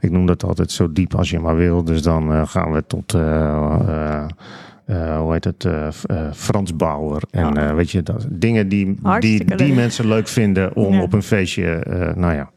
ik 0.00 0.10
noem 0.10 0.26
dat 0.26 0.44
altijd 0.44 0.70
zo 0.70 0.92
diep 0.92 1.14
als 1.14 1.30
je 1.30 1.38
maar 1.38 1.56
wil. 1.56 1.84
Dus 1.84 2.02
dan 2.02 2.48
gaan 2.48 2.72
we 2.72 2.86
tot, 2.86 3.12
hoe 4.92 5.32
heet 5.32 5.44
het, 5.44 5.68
Frans 6.32 6.76
Bauer. 6.76 7.22
En 7.30 7.58
oh. 7.58 7.74
weet 7.74 7.90
je, 7.90 8.02
dat, 8.02 8.26
dingen 8.30 8.68
die, 8.68 8.96
die, 9.18 9.56
die 9.56 9.74
mensen 9.74 10.08
leuk 10.08 10.28
vinden 10.28 10.76
om 10.76 10.94
ja. 10.94 11.02
op 11.02 11.12
een 11.12 11.22
feestje, 11.22 11.84
nou 12.16 12.34
ja 12.34 12.50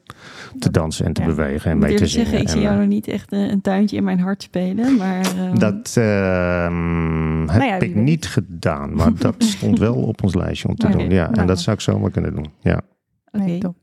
te 0.60 0.72
dansen 0.72 1.06
en 1.06 1.14
te 1.14 1.24
bewegen 1.24 1.72
en 1.72 1.78
mee 1.78 1.96
te 1.96 2.08
zingen. 2.08 2.28
Zeggen, 2.28 2.44
ik 2.46 2.50
zie 2.50 2.62
jou 2.62 2.78
nog 2.78 2.88
niet 2.88 3.08
echt 3.08 3.32
een, 3.32 3.62
tuintje 3.62 3.98
in 3.98 4.04
mijn 4.04 4.20
hart 4.20 4.42
spelen, 4.42 4.98
maar... 4.98 5.26
Uh... 5.36 5.56
Dat 5.56 5.96
uh, 5.98 6.04
heb 6.04 7.60
nou 7.60 7.64
ja, 7.64 7.80
ik 7.80 7.96
niet 7.96 8.28
gedaan, 8.28 8.96
maar 8.96 9.14
dat 9.14 9.36
stond 9.38 9.80
wel 9.80 9.96
op 10.12 10.24
ons 10.24 10.36
lijstje 10.36 10.68
om 10.68 10.76
te 10.76 10.90
doen. 10.90 11.10
Ja, 11.10 11.32
en 11.32 11.48
dat 11.48 11.60
zou 11.62 11.76
ik 11.76 11.82
zomaar 11.82 12.12
kunnen 12.12 12.36
doen, 12.36 12.52
ja. 12.60 12.82
Oké, 13.32 13.44
okay. 13.44 13.74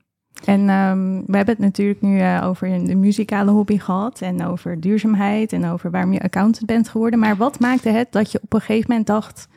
En 0.44 0.68
um, 0.68 1.22
we 1.26 1.36
hebben 1.36 1.54
het 1.54 1.64
natuurlijk 1.64 2.00
nu 2.00 2.18
uh, 2.18 2.42
over 2.44 2.84
de 2.86 2.94
muzikale 2.94 3.50
hobby 3.50 3.78
gehad 3.78 4.20
en 4.20 4.46
over 4.46 4.80
duurzaamheid 4.80 5.52
en 5.52 5.66
over 5.66 5.90
waarom 5.90 6.12
je 6.12 6.20
accountant 6.20 6.66
bent 6.66 6.88
geworden. 6.88 7.18
Maar 7.18 7.36
wat 7.36 7.60
maakte 7.60 7.88
het 7.88 8.06
dat 8.10 8.32
je 8.32 8.40
op 8.42 8.52
een 8.52 8.60
gegeven 8.60 8.86
moment 8.88 9.06
dacht, 9.06 9.48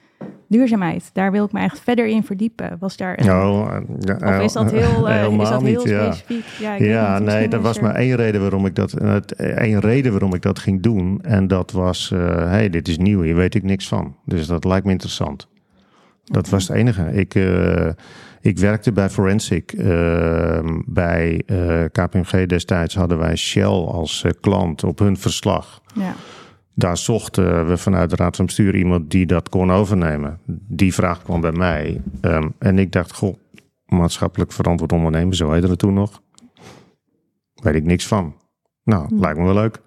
duurzaamheid. 0.47 1.09
Daar 1.13 1.31
wil 1.31 1.45
ik 1.45 1.51
me 1.51 1.59
echt 1.59 1.79
verder 1.79 2.05
in 2.05 2.23
verdiepen. 2.23 2.77
Was 2.79 2.97
daar 2.97 3.19
een, 3.19 3.25
nou, 3.25 3.85
of 4.23 4.39
is 4.39 4.53
dat 4.53 4.71
heel, 4.71 5.09
uh, 5.09 5.41
is 5.41 5.49
dat 5.49 5.61
heel 5.61 5.79
specifiek? 5.79 6.45
Ja, 6.59 6.73
ja 6.73 7.19
nee, 7.19 7.47
dat 7.47 7.61
was 7.61 7.79
maar 7.79 7.95
één 7.95 8.15
reden 8.15 8.41
waarom 8.41 8.65
ik 8.65 8.75
dat, 8.75 8.93
één 9.37 9.79
reden 9.79 10.11
waarom 10.11 10.33
ik 10.33 10.41
dat 10.41 10.59
ging 10.59 10.81
doen. 10.81 11.19
En 11.21 11.47
dat 11.47 11.71
was, 11.71 12.11
uh, 12.13 12.19
hey, 12.35 12.69
dit 12.69 12.87
is 12.87 12.97
nieuw, 12.97 13.21
hier 13.21 13.35
weet 13.35 13.55
ik 13.55 13.63
niks 13.63 13.87
van. 13.87 14.15
Dus 14.25 14.47
dat 14.47 14.65
lijkt 14.65 14.85
me 14.85 14.91
interessant. 14.91 15.47
Dat 16.23 16.49
was 16.49 16.67
het 16.67 16.77
enige. 16.77 17.13
Ik, 17.13 17.33
ik 18.43 18.57
werkte 18.57 18.91
bij 18.91 19.09
Forensic. 19.09 19.71
Ehm, 19.71 20.81
bij 20.85 21.43
KPMG 21.91 22.45
destijds 22.45 22.95
hadden 22.95 23.17
wij 23.17 23.35
Shell 23.35 23.63
als 23.65 24.25
klant 24.39 24.83
op 24.83 24.99
hun 24.99 25.17
verslag. 25.17 25.81
Ja. 25.95 26.15
Daar 26.75 26.97
zochten 26.97 27.67
we 27.67 27.77
vanuit 27.77 28.09
de 28.09 28.15
Raad 28.15 28.35
van 28.35 28.45
Bestuur 28.45 28.75
iemand 28.75 29.11
die 29.11 29.25
dat 29.25 29.49
kon 29.49 29.71
overnemen. 29.71 30.39
Die 30.67 30.93
vraag 30.93 31.23
kwam 31.23 31.41
bij 31.41 31.51
mij. 31.51 32.01
Um, 32.21 32.53
en 32.59 32.79
ik 32.79 32.91
dacht, 32.91 33.13
goh, 33.13 33.35
maatschappelijk 33.85 34.51
verantwoord 34.51 34.91
ondernemen, 34.91 35.35
zo 35.35 35.51
heette 35.51 35.67
het 35.67 35.79
toen 35.79 35.93
nog. 35.93 36.21
Weet 37.53 37.75
ik 37.75 37.83
niks 37.83 38.07
van. 38.07 38.35
Nou, 38.83 39.07
hm. 39.07 39.19
lijkt 39.19 39.37
me 39.37 39.45
wel 39.45 39.53
leuk. 39.53 39.81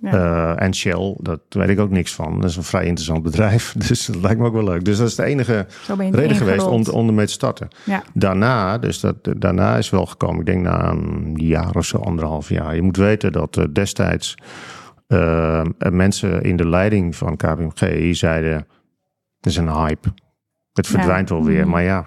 Ja. 0.00 0.56
en 0.56 0.74
Shell, 0.74 1.16
dat 1.18 1.40
weet 1.48 1.68
ik 1.68 1.80
ook 1.80 1.90
niks 1.90 2.14
van. 2.14 2.40
Dat 2.40 2.50
is 2.50 2.56
een 2.56 2.62
vrij 2.62 2.84
interessant 2.84 3.22
bedrijf. 3.22 3.74
Dus 3.88 4.06
dat 4.06 4.16
lijkt 4.16 4.38
me 4.38 4.46
ook 4.46 4.52
wel 4.52 4.64
leuk. 4.64 4.84
Dus 4.84 4.98
dat 4.98 5.08
is 5.08 5.14
de 5.14 5.24
enige 5.24 5.66
reden 5.96 6.36
geweest 6.36 6.66
om, 6.66 6.86
om 6.86 7.08
ermee 7.08 7.26
te 7.26 7.32
starten. 7.32 7.68
Ja. 7.84 8.02
Daarna, 8.14 8.78
dus 8.78 9.00
dat, 9.00 9.16
daarna 9.36 9.76
is 9.76 9.90
wel 9.90 10.06
gekomen. 10.06 10.40
Ik 10.40 10.46
denk 10.46 10.62
na 10.62 10.90
een 10.90 11.34
jaar 11.36 11.74
of 11.74 11.84
zo, 11.84 11.98
anderhalf 11.98 12.48
jaar. 12.48 12.74
Je 12.74 12.82
moet 12.82 12.96
weten 12.96 13.32
dat 13.32 13.66
destijds 13.72 14.34
mensen 15.90 16.42
in 16.42 16.56
de 16.56 16.68
leiding 16.68 17.16
van 17.16 17.36
KPMG 17.36 18.16
zeiden... 18.16 18.66
Het 19.36 19.46
is 19.46 19.56
een 19.56 19.72
hype. 19.72 20.08
Het 20.72 20.86
verdwijnt 20.86 21.28
wel 21.28 21.44
weer. 21.44 21.60
Mhm. 21.60 21.70
Maar 21.70 21.82
ja, 21.82 22.06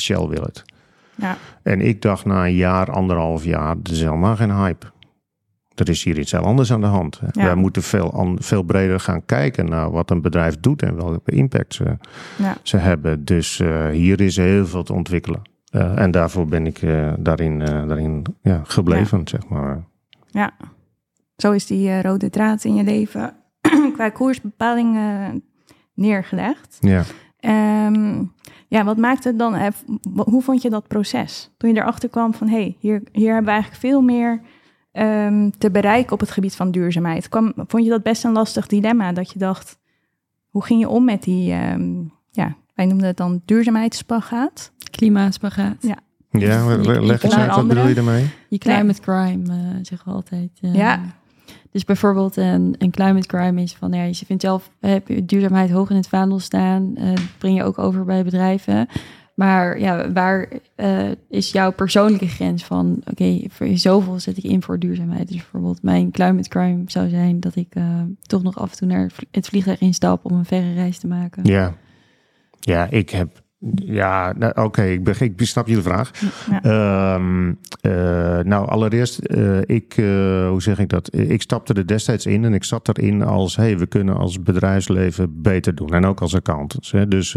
Shell 0.00 0.26
wil 0.26 0.42
het. 0.42 0.64
Ja. 1.14 1.36
En 1.62 1.80
ik 1.80 2.02
dacht 2.02 2.24
na 2.24 2.44
een 2.44 2.54
jaar, 2.54 2.90
anderhalf 2.90 3.44
jaar, 3.44 3.76
er 3.82 3.92
is 3.92 4.00
helemaal 4.00 4.36
geen 4.36 4.56
hype. 4.56 4.86
Er 5.80 5.88
is 5.88 6.04
hier 6.04 6.18
iets 6.18 6.32
heel 6.32 6.40
anders 6.40 6.72
aan 6.72 6.80
de 6.80 6.86
hand. 6.86 7.20
Ja. 7.32 7.44
Wij 7.44 7.54
moeten 7.54 7.82
veel, 7.82 8.36
veel 8.38 8.62
breder 8.62 9.00
gaan 9.00 9.24
kijken 9.24 9.68
naar 9.68 9.90
wat 9.90 10.10
een 10.10 10.22
bedrijf 10.22 10.60
doet 10.60 10.82
en 10.82 10.96
welke 10.96 11.30
impact 11.30 11.74
ze, 11.74 11.96
ja. 12.38 12.56
ze 12.62 12.76
hebben. 12.76 13.24
Dus 13.24 13.58
uh, 13.58 13.88
hier 13.88 14.20
is 14.20 14.36
heel 14.36 14.66
veel 14.66 14.82
te 14.82 14.92
ontwikkelen. 14.92 15.42
Uh, 15.72 15.98
en 15.98 16.10
daarvoor 16.10 16.46
ben 16.46 16.66
ik 16.66 16.82
uh, 16.82 17.12
daarin, 17.18 17.58
daarin 17.58 18.24
ja, 18.42 18.60
gebleven, 18.64 19.28
zeg 19.28 19.48
maar. 19.48 19.84
Ja, 20.26 20.52
zo 21.36 21.52
is 21.52 21.66
die 21.66 22.02
rode 22.02 22.30
draad 22.30 22.64
in 22.64 22.74
je 22.74 22.84
leven 22.84 23.36
qua 23.94 24.08
koersbepaling 24.08 24.98
neergelegd. 25.94 26.78
Ja. 26.80 27.04
Um, 27.86 28.32
ja, 28.68 28.84
wat 28.84 28.96
maakte 28.96 29.28
het 29.28 29.38
dan? 29.38 29.72
Hoe 30.14 30.42
vond 30.42 30.62
je 30.62 30.70
dat 30.70 30.88
proces? 30.88 31.50
Toen 31.56 31.74
je 31.74 31.80
erachter 31.80 32.08
kwam 32.08 32.34
van 32.34 32.48
hé, 32.48 32.56
hey, 32.56 32.76
hier, 32.78 33.02
hier 33.12 33.32
hebben 33.32 33.44
we 33.44 33.50
eigenlijk 33.50 33.80
veel 33.80 34.00
meer 34.00 34.40
um, 34.92 35.58
te 35.58 35.70
bereiken 35.70 36.12
op 36.12 36.20
het 36.20 36.30
gebied 36.30 36.56
van 36.56 36.70
duurzaamheid. 36.70 37.28
Kwam, 37.28 37.52
vond 37.56 37.84
je 37.84 37.90
dat 37.90 38.02
best 38.02 38.24
een 38.24 38.32
lastig 38.32 38.66
dilemma? 38.66 39.12
Dat 39.12 39.32
je 39.32 39.38
dacht, 39.38 39.78
hoe 40.48 40.64
ging 40.64 40.80
je 40.80 40.88
om 40.88 41.04
met 41.04 41.22
die, 41.22 41.52
um, 41.54 42.12
ja, 42.30 42.56
wij 42.74 42.86
noemden 42.86 43.06
het 43.06 43.16
dan 43.16 43.42
duurzaamheidsspagaat? 43.44 44.72
Klimaatspagaat. 44.90 45.76
Ja. 45.80 45.96
Ja, 46.32 46.76
leg 46.76 47.22
eens 47.22 47.36
uit, 47.36 47.54
wat 47.54 47.68
bedoel 47.68 47.86
je? 47.86 48.26
Je 48.48 48.58
climate 48.58 49.00
crime, 49.00 49.42
uh, 49.46 49.78
zeggen 49.82 50.08
we 50.08 50.14
altijd. 50.14 50.50
Uh, 50.60 50.74
ja, 50.74 51.00
dus 51.70 51.84
bijvoorbeeld 51.84 52.36
een, 52.36 52.74
een 52.78 52.90
climate 52.90 53.26
crime 53.26 53.62
is 53.62 53.74
van, 53.74 53.92
ja, 53.92 54.02
je 54.02 54.26
vindt 54.26 54.42
zelf 54.42 54.70
heb 54.80 55.08
je 55.08 55.24
duurzaamheid 55.24 55.70
hoog 55.70 55.90
in 55.90 55.96
het 55.96 56.08
vaandel 56.08 56.38
staan, 56.38 56.94
uh, 56.98 57.12
breng 57.38 57.56
je 57.56 57.64
ook 57.64 57.78
over 57.78 58.04
bij 58.04 58.24
bedrijven. 58.24 58.88
Maar 59.40 59.78
ja, 59.78 60.12
waar 60.12 60.48
uh, 60.76 61.10
is 61.28 61.52
jouw 61.52 61.72
persoonlijke 61.72 62.28
grens 62.28 62.64
van, 62.64 62.96
oké, 63.00 63.10
okay, 63.10 63.46
voor 63.50 63.66
zoveel 63.74 64.18
zet 64.18 64.36
ik 64.36 64.44
in 64.44 64.62
voor 64.62 64.78
duurzaamheid. 64.78 65.28
Dus 65.28 65.36
bijvoorbeeld 65.36 65.82
mijn 65.82 66.10
climate 66.10 66.48
crime 66.48 66.82
zou 66.86 67.08
zijn 67.08 67.40
dat 67.40 67.56
ik 67.56 67.74
uh, 67.74 67.84
toch 68.20 68.42
nog 68.42 68.58
af 68.58 68.70
en 68.70 68.76
toe 68.76 68.88
naar 68.88 69.10
het 69.30 69.46
vliegtuig 69.46 69.80
instap 69.80 70.24
om 70.24 70.32
een 70.32 70.44
verre 70.44 70.72
reis 70.72 70.98
te 70.98 71.06
maken. 71.06 71.44
Ja, 71.44 71.74
ja 72.60 72.90
ik 72.90 73.10
heb 73.10 73.42
ja, 73.74 74.32
nou, 74.38 74.50
oké, 74.50 74.60
okay, 74.60 74.92
ik, 74.92 75.08
ik 75.18 75.46
snap 75.46 75.66
jullie 75.66 75.82
vraag. 75.82 76.10
Ja. 76.62 77.14
Um, 77.14 77.58
uh, 77.82 77.92
nou, 78.38 78.68
allereerst, 78.68 79.20
ik, 79.64 79.92
hoe 80.48 80.62
zeg 80.62 80.78
ik 80.78 80.88
dat? 80.88 81.14
Ik 81.14 81.42
stapte 81.42 81.72
er 81.72 81.86
destijds 81.86 82.26
in 82.26 82.44
en 82.44 82.54
ik 82.54 82.64
zat 82.64 82.88
erin 82.88 83.22
als: 83.22 83.56
hey, 83.56 83.78
we 83.78 83.86
kunnen 83.86 84.16
als 84.16 84.42
bedrijfsleven 84.42 85.42
beter 85.42 85.74
doen. 85.74 85.94
En 85.94 86.04
ook 86.04 86.20
als 86.20 86.34
accountants. 86.34 86.90
Hè? 86.92 87.08
Dus, 87.08 87.36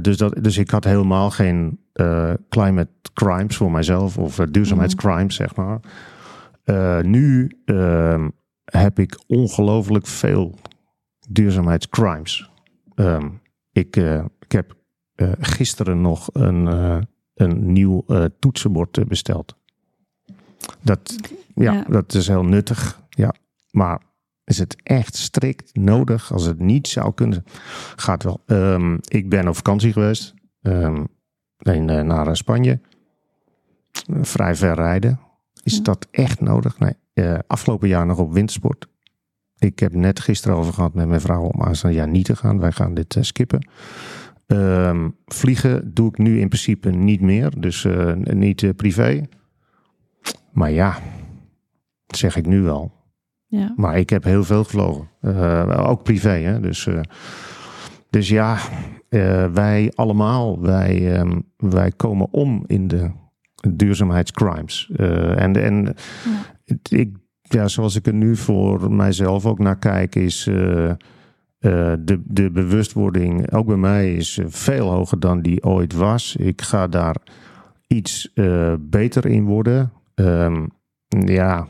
dus, 0.00 0.16
dat, 0.16 0.34
dus 0.42 0.58
ik 0.58 0.70
had 0.70 0.84
helemaal 0.84 1.30
geen 1.30 1.78
climate 2.48 2.90
crimes 3.14 3.56
voor 3.56 3.70
mijzelf 3.70 4.18
of 4.18 4.36
duurzaamheidscrimes, 4.36 5.34
zeg 5.34 5.54
maar. 5.54 5.80
nu 7.04 7.50
ehm, 7.64 8.28
heb 8.64 8.98
ik 8.98 9.18
ongelooflijk 9.26 10.06
veel 10.06 10.58
duurzaamheidscrimes. 11.28 12.50
Um, 12.94 13.40
ik, 13.72 13.96
ik 14.40 14.52
heb 14.52 14.76
gisteren 15.40 16.00
nog 16.00 16.28
een, 16.32 16.66
een 17.34 17.72
nieuw 17.72 18.04
toetsenbord 18.38 19.08
besteld. 19.08 19.56
Dat, 20.82 21.16
ja, 21.54 21.72
ja, 21.72 21.84
dat 21.88 22.14
is 22.14 22.28
heel 22.28 22.44
nuttig. 22.44 23.00
Ja. 23.08 23.34
Maar 23.70 24.00
is 24.50 24.58
het 24.58 24.76
echt 24.82 25.16
strikt 25.16 25.76
nodig? 25.76 26.32
Als 26.32 26.44
het 26.44 26.58
niet 26.58 26.88
zou 26.88 27.14
kunnen, 27.14 27.44
gaat 27.96 28.22
wel. 28.22 28.42
Um, 28.46 28.98
ik 29.08 29.28
ben 29.28 29.48
op 29.48 29.56
vakantie 29.56 29.92
geweest 29.92 30.34
um, 30.62 31.08
in, 31.58 31.84
naar 31.84 32.36
Spanje. 32.36 32.80
vrij 34.20 34.54
ver 34.54 34.74
rijden. 34.74 35.20
Is 35.62 35.76
ja. 35.76 35.82
dat 35.82 36.06
echt 36.10 36.40
nodig? 36.40 36.78
Nee. 36.78 36.94
afgelopen 37.46 37.88
jaar 37.88 38.06
nog 38.06 38.18
op 38.18 38.32
wintersport. 38.32 38.86
Ik 39.58 39.78
heb 39.78 39.94
net 39.94 40.20
gisteren 40.20 40.56
over 40.56 40.72
gehad 40.72 40.94
met 40.94 41.08
mijn 41.08 41.20
vrouw 41.20 41.42
om 41.42 41.62
aanstaande 41.62 41.96
jaar 41.96 42.08
niet 42.08 42.24
te 42.24 42.36
gaan. 42.36 42.60
Wij 42.60 42.72
gaan 42.72 42.94
dit 42.94 43.16
skippen. 43.20 43.68
Um, 44.46 45.16
vliegen 45.26 45.94
doe 45.94 46.08
ik 46.08 46.18
nu 46.18 46.40
in 46.40 46.48
principe 46.48 46.90
niet 46.90 47.20
meer, 47.20 47.60
dus 47.60 47.86
niet 48.22 48.76
privé. 48.76 49.28
Maar 50.52 50.70
ja, 50.70 50.98
dat 52.06 52.18
zeg 52.18 52.36
ik 52.36 52.46
nu 52.46 52.62
wel. 52.62 52.99
Ja. 53.50 53.72
Maar 53.76 53.98
ik 53.98 54.10
heb 54.10 54.24
heel 54.24 54.44
veel 54.44 54.64
gevlogen, 54.64 55.08
uh, 55.22 55.88
ook 55.88 56.02
privé. 56.02 56.28
Hè? 56.30 56.60
Dus, 56.60 56.88
dus 58.10 58.28
ja, 58.28 58.58
wij 59.52 59.92
allemaal, 59.94 60.60
wij, 60.60 61.20
um, 61.20 61.42
wij 61.56 61.90
komen 61.90 62.28
om 62.30 62.64
in 62.66 62.88
de 62.88 63.10
duurzaamheidscrimes. 63.70 64.90
en 65.36 65.56
en 65.56 65.94
ja. 66.64 66.76
ik, 66.88 67.16
ja, 67.42 67.68
zoals 67.68 67.96
ik 67.96 68.06
er 68.06 68.14
nu 68.14 68.36
voor 68.36 68.92
mijzelf 68.92 69.46
ook 69.46 69.58
naar 69.58 69.78
kijk, 69.78 70.14
is 70.14 70.48
de, 72.04 72.20
de 72.24 72.50
bewustwording, 72.50 73.52
ook 73.52 73.66
bij 73.66 73.76
mij, 73.76 74.14
is 74.14 74.38
eh, 74.38 74.44
veel 74.48 74.90
hoger 74.90 75.20
dan 75.20 75.42
die 75.42 75.64
ooit 75.64 75.92
was. 75.92 76.36
Ik 76.36 76.62
ga 76.62 76.86
daar 76.86 77.16
iets 77.86 78.32
beter 78.80 79.26
in 79.26 79.44
worden. 79.44 79.92
Um, 80.14 80.70
ja, 81.08 81.66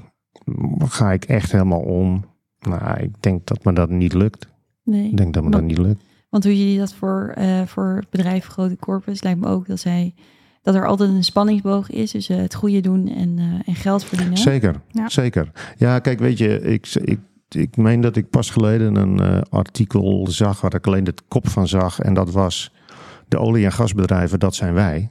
ga 0.78 1.12
ik 1.12 1.24
echt 1.24 1.52
helemaal 1.52 1.80
om? 1.80 2.24
Nou, 2.60 3.00
ik 3.00 3.22
denk 3.22 3.46
dat 3.46 3.64
me 3.64 3.72
dat 3.72 3.90
niet 3.90 4.12
lukt. 4.12 4.46
Nee. 4.84 5.10
Ik 5.10 5.16
denk 5.16 5.34
dat 5.34 5.42
me 5.44 5.50
want, 5.50 5.62
dat 5.62 5.76
niet 5.76 5.86
lukt. 5.86 6.02
Want 6.28 6.44
hoe 6.44 6.72
je 6.72 6.78
dat 6.78 6.94
voor, 6.94 7.34
uh, 7.38 7.62
voor 7.66 7.96
het 7.96 8.10
bedrijf 8.10 8.46
Grote 8.46 8.76
Corpus 8.76 9.22
lijkt 9.22 9.40
me 9.40 9.46
ook 9.46 9.66
dat 9.66 9.80
zij 9.80 10.14
dat 10.62 10.74
er 10.74 10.86
altijd 10.86 11.10
een 11.10 11.24
spanningsboog 11.24 11.90
is 11.90 12.10
tussen 12.10 12.38
het 12.38 12.54
goede 12.54 12.80
doen 12.80 13.08
en, 13.08 13.38
uh, 13.38 13.44
en 13.64 13.74
geld 13.74 14.04
verdienen. 14.04 14.38
Zeker, 14.38 14.80
ja. 14.90 15.08
zeker. 15.08 15.50
Ja, 15.76 15.98
kijk, 15.98 16.18
weet 16.18 16.38
je, 16.38 16.60
ik, 16.60 16.94
ik 16.94 17.18
ik 17.54 17.76
meen 17.76 18.00
dat 18.00 18.16
ik 18.16 18.30
pas 18.30 18.50
geleden 18.50 18.96
een 18.96 19.20
uh, 19.20 19.40
artikel 19.50 20.26
zag 20.30 20.60
waar 20.60 20.74
ik 20.74 20.86
alleen 20.86 21.04
de 21.04 21.14
kop 21.28 21.48
van 21.48 21.68
zag. 21.68 22.00
En 22.00 22.14
dat 22.14 22.30
was 22.30 22.72
de 23.28 23.38
olie- 23.38 23.64
en 23.64 23.72
gasbedrijven, 23.72 24.38
dat 24.38 24.54
zijn 24.54 24.74
wij. 24.74 25.10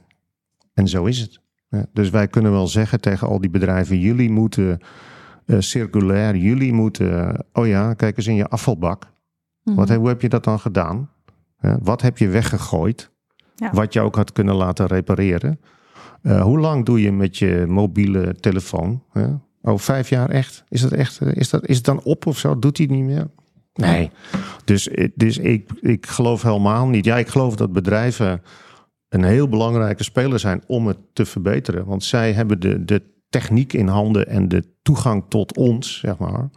En 0.74 0.88
zo 0.88 1.04
is 1.04 1.18
het. 1.18 1.40
Ja, 1.68 1.86
dus 1.92 2.10
wij 2.10 2.28
kunnen 2.28 2.52
wel 2.52 2.66
zeggen 2.66 3.00
tegen 3.00 3.28
al 3.28 3.40
die 3.40 3.50
bedrijven, 3.50 3.98
jullie 3.98 4.30
moeten 4.30 4.80
circulair, 5.58 6.36
jullie 6.36 6.72
moeten, 6.72 7.44
oh 7.52 7.66
ja, 7.66 7.94
kijk 7.94 8.16
eens 8.16 8.26
in 8.26 8.34
je 8.34 8.48
afvalbak. 8.48 9.04
Mm 9.04 9.10
-hmm. 9.62 9.74
Wat, 9.74 9.88
hoe 9.88 10.08
heb 10.08 10.20
je 10.20 10.28
dat 10.28 10.44
dan 10.44 10.60
gedaan? 10.60 11.10
Wat 11.82 12.02
heb 12.02 12.18
je 12.18 12.28
weggegooid? 12.28 13.10
Ja. 13.54 13.70
Wat 13.72 13.92
je 13.92 14.00
ook 14.00 14.16
had 14.16 14.32
kunnen 14.32 14.54
laten 14.54 14.86
repareren. 14.86 15.60
Uh, 16.22 16.42
hoe 16.42 16.58
lang 16.58 16.84
doe 16.84 17.02
je 17.02 17.12
met 17.12 17.38
je 17.38 17.64
mobiele 17.68 18.34
telefoon? 18.34 19.02
Oh, 19.62 19.78
vijf 19.78 20.08
jaar 20.08 20.30
echt? 20.30 20.64
Is 20.68 20.80
dat 20.80 20.92
echt? 20.92 21.20
Eh, 21.20 21.32
is, 21.34 21.50
dat, 21.50 21.66
is 21.66 21.76
het 21.76 21.84
dan 21.84 22.02
op 22.02 22.26
of 22.26 22.38
zo? 22.38 22.58
Doet 22.58 22.76
hij 22.76 22.86
het 22.86 22.96
niet 22.96 23.04
meer? 23.04 23.30
Nee. 23.74 24.10
Dus, 24.64 24.88
eh, 24.88 25.08
dus 25.14 25.38
ik, 25.38 25.70
ik 25.80 26.06
geloof 26.06 26.42
helemaal 26.42 26.88
niet. 26.88 27.04
Ja, 27.04 27.16
ik 27.16 27.28
geloof 27.28 27.56
dat 27.56 27.72
bedrijven 27.72 28.42
een 29.08 29.24
heel 29.24 29.48
belangrijke 29.48 30.04
speler 30.04 30.38
zijn 30.38 30.62
om 30.66 30.86
het 30.86 30.98
te 31.12 31.24
verbeteren. 31.24 31.84
Want 31.84 32.04
zij 32.04 32.32
hebben 32.32 32.60
de, 32.60 32.84
de 32.84 33.02
techniek 33.30 33.72
in 33.72 33.88
handen 33.88 34.26
en 34.26 34.48
de 34.48 34.64
toegang 34.82 35.24
tot 35.28 35.56
ons, 35.56 35.98
zeg 35.98 36.18
maar. 36.18 36.50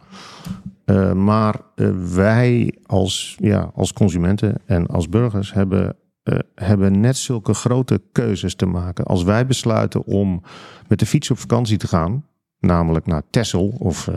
Uh, 0.86 1.12
maar 1.12 1.60
uh, 1.76 1.90
wij 2.14 2.74
als, 2.86 3.36
ja, 3.40 3.70
als 3.74 3.92
consumenten 3.92 4.54
en 4.66 4.86
als 4.86 5.08
burgers 5.08 5.52
hebben, 5.52 5.96
uh, 6.24 6.38
hebben 6.54 7.00
net 7.00 7.16
zulke 7.16 7.54
grote 7.54 8.02
keuzes 8.12 8.54
te 8.54 8.66
maken. 8.66 9.04
Als 9.04 9.22
wij 9.22 9.46
besluiten 9.46 10.04
om 10.04 10.42
met 10.88 10.98
de 10.98 11.06
fiets 11.06 11.30
op 11.30 11.38
vakantie 11.38 11.76
te 11.76 11.88
gaan, 11.88 12.26
namelijk 12.58 13.06
naar 13.06 13.22
Texel 13.30 13.68
of 13.78 14.10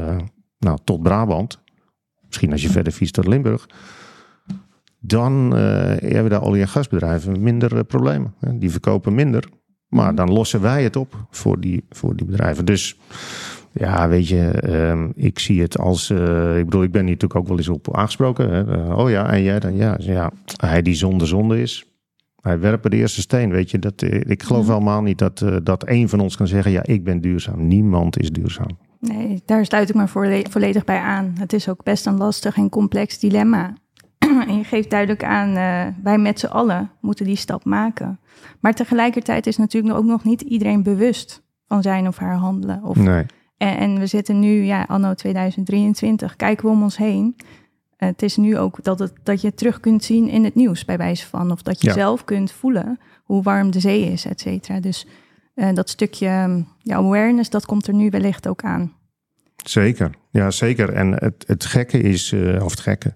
nou, 0.60 0.78
tot 0.84 1.02
Brabant. 1.04 1.62
Misschien 2.26 2.52
als 2.52 2.62
je 2.62 2.70
verder 2.70 2.94
fietst 2.94 3.14
tot 3.14 3.28
Limburg. 3.28 3.70
Dan 5.00 5.52
hebben 5.54 6.30
daar 6.30 6.42
en 6.42 6.68
gasbedrijven 6.68 7.44
minder 7.44 7.84
problemen. 7.84 8.34
Die 8.54 8.72
verkopen 8.72 9.16
minder. 9.16 9.50
Maar 9.88 10.08
mhm. 10.08 10.16
dan 10.16 10.32
lossen 10.32 10.62
wij 10.62 10.84
het 10.84 10.96
op 10.96 11.16
voor 11.30 11.60
die, 11.60 11.84
voor 11.90 12.16
die 12.16 12.26
bedrijven. 12.26 12.66
Dus 12.66 12.98
ja, 13.72 14.08
weet 14.08 14.28
je, 14.28 14.70
um, 14.90 15.12
ik 15.16 15.40
zie 15.40 15.62
het 15.62 15.78
als. 15.80 16.10
ik 16.10 16.66
bedoel, 16.66 16.84
ik 16.84 16.92
ben 16.92 17.02
hier 17.02 17.12
natuurlijk 17.12 17.40
ook 17.40 17.48
wel 17.48 17.58
eens 17.58 17.70
op 17.70 17.96
aangesproken. 17.96 18.50
Hè? 18.50 18.94
oh 18.94 19.10
ja, 19.10 19.32
en 19.32 19.44
jij 19.44 19.60
dan? 19.60 19.76
Ja, 19.76 19.96
ja, 20.00 20.32
hij 20.56 20.82
die 20.82 20.96
zonde 20.96 21.26
zonde 21.26 21.62
is. 21.62 21.86
Wij 22.42 22.60
werpen 22.60 22.92
de 22.92 22.98
eerste 22.98 23.22
steen, 23.22 23.52
weet 23.52 23.72
je. 23.72 23.80
Dat, 23.80 24.02
eh, 24.02 24.22
ik 24.26 24.44
geloof 24.44 24.68
helemaal 24.68 25.02
niet 25.02 25.18
dat, 25.18 25.46
dat 25.64 25.84
één 25.84 26.10
van 26.10 26.20
ons 26.20 26.38
kan 26.38 26.48
zeggen... 26.48 26.72
ja, 26.72 26.84
ik 26.84 27.04
ben 27.04 27.22
duurzaam. 27.22 27.68
Niemand 27.68 28.20
is 28.20 28.32
duurzaam. 28.32 28.78
Nee, 29.00 29.42
daar 29.46 29.66
sluit 29.66 29.90
ik 29.90 29.96
me 29.96 30.08
volledig 30.50 30.84
bij 30.84 31.00
aan. 31.00 31.36
Het 31.40 31.54
is 31.54 31.70
ook 31.70 31.84
best 31.84 32.06
een 32.06 32.18
lastig 32.18 32.58
en 32.58 32.70
complex 32.70 33.20
dilemma. 33.20 33.74
En 34.28 34.58
je 34.58 34.64
geeft 34.64 34.90
duidelijk 34.90 35.24
aan, 35.24 35.50
uh, 35.50 35.88
wij 36.04 36.18
met 36.18 36.40
z'n 36.40 36.46
allen 36.46 36.92
moeten 37.00 37.26
die 37.26 37.36
stap 37.36 37.66
maken. 37.66 38.20
Maar 38.60 38.74
tegelijkertijd 38.74 39.48
is 39.48 39.58
natuurlijk 39.58 39.96
ook 39.96 40.06
nog 40.06 40.24
niet 40.24 40.42
iedereen 40.42 40.84
bewust 40.84 41.44
van 41.68 41.82
zijn 41.82 42.08
of 42.08 42.18
haar 42.18 42.36
handelen. 42.36 42.84
Of, 42.84 42.98
nee. 42.98 43.26
en, 43.58 43.78
en, 43.78 44.00
we 44.00 44.06
zitten 44.06 44.40
nu, 44.40 44.64
ja, 44.64 44.86
anno 44.88 45.14
2023, 45.14 46.36
kijken 46.36 46.66
we 46.66 46.72
om 46.72 46.84
ons 46.84 46.98
heen. 46.98 47.36
het 47.98 48.22
is 48.22 48.38
nu 48.38 48.58
ook 48.58 48.84
dat, 48.84 49.00
het, 49.00 49.14
dat 49.24 49.42
je 49.42 49.48
het 49.48 49.58
terug 49.58 49.80
kunt 49.80 50.04
zien 50.04 50.28
in 50.28 50.44
het 50.44 50.56
nieuws, 50.56 50.86
bij 50.86 50.98
wijze 50.98 51.28
van. 51.28 51.52
Of 51.52 51.62
dat 51.62 51.82
je 51.82 51.92
zelf 51.92 52.24
kunt 52.24 52.52
voelen 52.52 53.00
hoe 53.24 53.44
warm 53.44 53.72
de 53.72 53.80
zee 53.80 54.12
is, 54.12 54.26
et 54.26 54.40
cetera. 54.40 54.80
Dus 54.80 55.08
uh, 55.56 55.74
dat 55.74 55.90
stukje 55.90 56.66
ja, 56.82 56.96
awareness, 56.96 57.50
dat 57.50 57.66
komt 57.66 57.88
er 57.88 57.94
nu 57.94 58.10
wellicht 58.10 58.48
ook 58.48 58.64
aan. 58.64 58.94
Zeker, 59.64 60.10
ja 60.32 60.52
zeker. 60.52 60.94
En 60.94 61.14
het, 61.14 61.44
het 61.48 61.66
gekke 61.66 62.00
is, 62.00 62.32
uh, 62.32 62.64
of 62.64 62.72
het 62.72 62.80
gekke, 62.80 63.14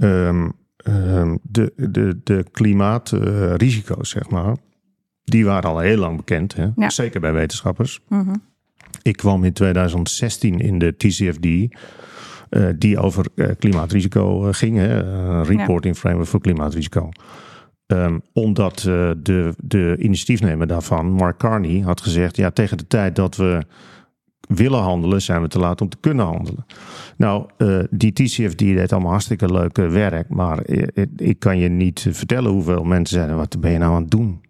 um, 0.00 0.52
um, 0.84 1.38
de, 1.42 1.72
de, 1.76 2.20
de 2.24 2.44
klimaatrisico's, 2.52 4.10
zeg 4.10 4.30
maar, 4.30 4.56
die 5.24 5.44
waren 5.44 5.70
al 5.70 5.78
heel 5.78 5.96
lang 5.96 6.16
bekend. 6.16 6.54
Hè? 6.54 6.66
Ja. 6.76 6.90
Zeker 6.90 7.20
bij 7.20 7.32
wetenschappers. 7.32 8.00
Mm 8.08 8.20
-hmm. 8.20 8.42
Ik 9.02 9.16
kwam 9.16 9.44
in 9.44 9.52
2016 9.52 10.58
in 10.58 10.78
de 10.78 10.96
TCFD, 10.96 11.44
uh, 11.46 12.68
die 12.78 12.98
over 12.98 13.26
uh, 13.34 13.48
klimaatrisico 13.58 14.52
ging. 14.52 14.76
Hè? 14.76 15.42
reporting 15.42 15.94
ja. 15.94 16.00
framework 16.00 16.28
voor 16.28 16.40
klimaatrisico. 16.40 17.08
Um, 17.86 18.22
omdat 18.32 18.80
de, 19.22 19.54
de 19.56 19.96
initiatiefnemer 19.98 20.66
daarvan, 20.66 21.10
Mark 21.10 21.38
Carney, 21.38 21.80
had 21.80 22.00
gezegd: 22.00 22.36
ja, 22.36 22.50
tegen 22.50 22.76
de 22.76 22.86
tijd 22.86 23.16
dat 23.16 23.36
we 23.36 23.62
willen 24.48 24.80
handelen, 24.80 25.22
zijn 25.22 25.42
we 25.42 25.48
te 25.48 25.58
laat 25.58 25.80
om 25.80 25.88
te 25.88 25.96
kunnen 26.00 26.26
handelen. 26.26 26.66
Nou, 27.16 27.46
uh, 27.58 27.84
die 27.90 28.12
TCFD 28.12 28.58
deed 28.58 28.92
allemaal 28.92 29.10
hartstikke 29.10 29.52
leuk 29.52 29.76
werk, 29.76 30.28
maar 30.28 30.66
ik, 30.66 31.08
ik 31.16 31.38
kan 31.38 31.58
je 31.58 31.68
niet 31.68 32.06
vertellen 32.10 32.50
hoeveel 32.50 32.84
mensen 32.84 33.16
zeiden: 33.16 33.36
wat 33.36 33.60
ben 33.60 33.70
je 33.70 33.78
nou 33.78 33.94
aan 33.94 34.02
het 34.02 34.10
doen? 34.10 34.40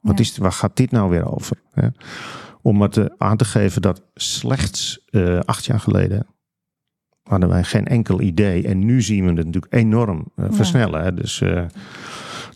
Wat 0.00 0.20
is, 0.20 0.38
waar 0.38 0.52
gaat 0.52 0.76
dit 0.76 0.90
nou 0.90 1.10
weer 1.10 1.34
over? 1.34 1.56
Hè? 1.72 1.88
Om 2.62 2.82
het 2.82 3.18
aan 3.18 3.36
te 3.36 3.44
geven 3.44 3.82
dat 3.82 4.02
slechts 4.14 5.06
uh, 5.10 5.38
acht 5.38 5.64
jaar 5.64 5.80
geleden 5.80 6.26
hadden 7.22 7.48
wij 7.48 7.64
geen 7.64 7.86
enkel 7.86 8.20
idee. 8.20 8.66
En 8.66 8.78
nu 8.84 9.02
zien 9.02 9.22
we 9.22 9.28
het 9.28 9.46
natuurlijk 9.46 9.74
enorm 9.74 10.24
uh, 10.36 10.46
versnellen. 10.50 11.02
Hè? 11.02 11.14
Dus 11.14 11.42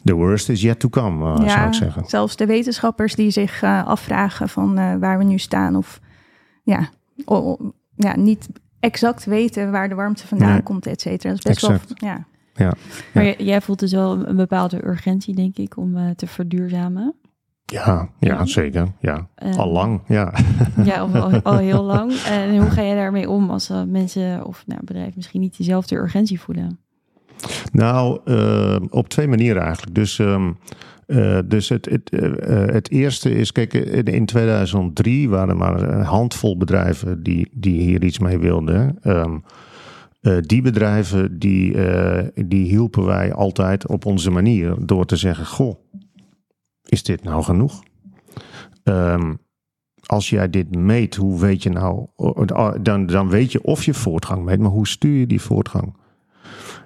The 0.05 0.15
worst 0.15 0.49
is 0.49 0.63
yet 0.63 0.81
to 0.81 0.89
come, 0.89 1.39
uh, 1.39 1.47
ja, 1.47 1.51
zou 1.51 1.67
ik 1.67 1.75
zeggen. 1.75 2.05
Zelfs 2.07 2.37
de 2.37 2.47
wetenschappers 2.47 3.15
die 3.15 3.31
zich 3.31 3.63
uh, 3.63 3.87
afvragen 3.87 4.49
van 4.49 4.79
uh, 4.79 4.95
waar 4.97 5.19
we 5.19 5.25
nu 5.25 5.39
staan. 5.39 5.77
Of 5.77 6.01
ja, 6.71 6.89
ja, 7.97 8.17
niet 8.17 8.49
exact 8.81 9.25
weten 9.25 9.71
waar 9.71 9.89
de 9.89 9.95
warmte 9.95 10.27
vandaan 10.27 10.53
nee. 10.53 10.63
komt, 10.63 10.87
et 10.87 11.01
cetera. 11.01 11.35
Dat 11.35 11.39
is 11.39 11.45
best 11.45 11.65
exact. 11.65 12.01
wel... 12.01 12.11
Ja. 12.11 12.25
Ja, 12.55 12.73
maar 13.15 13.43
jij 13.43 13.61
voelt 13.61 13.79
dus 13.79 13.93
wel 13.93 14.27
een 14.27 14.37
bepaalde 14.37 14.87
urgentie, 14.87 15.35
denk 15.35 15.57
ik, 15.57 15.77
om 15.77 16.15
te 16.17 16.27
verduurzamen. 16.27 17.15
Ja, 17.65 18.09
ja, 18.19 18.47
zeker. 18.47 18.93
Ja. 19.01 19.29
al 19.57 19.69
lang, 19.69 20.01
ja. 20.07 20.33
Ja, 20.85 20.99
al, 20.99 21.43
al, 21.43 21.57
heel 21.57 21.83
lang. 21.83 22.13
En 22.27 22.59
hoe 22.59 22.71
ga 22.71 22.83
jij 22.83 22.95
daarmee 22.95 23.31
om 23.31 23.51
als 23.51 23.73
mensen 23.87 24.47
of 24.47 24.63
nou, 24.67 24.81
bedrijven 24.85 25.13
misschien 25.17 25.41
niet 25.41 25.57
diezelfde 25.57 25.97
urgentie 25.97 26.41
voelen? 26.41 26.79
Nou, 27.73 28.21
uh, 28.25 28.77
op 28.91 29.09
twee 29.09 29.29
manieren 29.29 29.63
eigenlijk. 29.63 29.95
Dus, 29.95 30.19
um, 30.19 30.59
uh, 31.11 31.39
dus 31.47 31.69
het, 31.69 31.85
het, 31.85 32.13
uh, 32.13 32.67
het 32.67 32.91
eerste 32.91 33.31
is, 33.31 33.53
kijk, 33.53 33.75
in 33.75 34.27
2003 34.27 35.29
waren 35.29 35.49
er 35.49 35.57
maar 35.57 35.83
een 35.83 36.05
handvol 36.05 36.57
bedrijven 36.57 37.23
die, 37.23 37.49
die 37.53 37.81
hier 37.81 38.05
iets 38.05 38.19
mee 38.19 38.39
wilden. 38.39 38.99
Um, 39.03 39.45
die 40.41 40.63
bedrijven, 40.63 41.39
die, 41.39 41.77
die 42.47 42.67
hielpen 42.69 43.05
wij 43.05 43.33
altijd 43.33 43.87
op 43.87 44.07
onze 44.07 44.31
manier 44.31 44.75
door 44.81 45.07
te 45.07 45.17
zeggen, 45.17 45.47
goh, 45.47 45.75
is 46.87 47.03
dit 47.03 47.23
nou 47.23 47.43
genoeg? 47.43 47.83
Um, 48.85 49.39
als 50.07 50.31
jij 50.31 50.51
dit 50.51 50.77
meet, 50.77 51.17
hoe 51.17 51.41
weet 51.41 51.63
je 51.63 51.71
nou, 51.71 52.07
dan, 52.83 53.07
dan 53.07 53.29
weet 53.29 53.53
je 53.53 53.63
of 53.63 53.85
je 53.85 53.95
voortgang 53.95 54.45
meet, 54.45 54.59
maar 54.59 54.71
hoe 54.71 54.89
stuur 54.89 55.19
je 55.19 55.27
die 55.27 55.41
voortgang? 55.41 55.97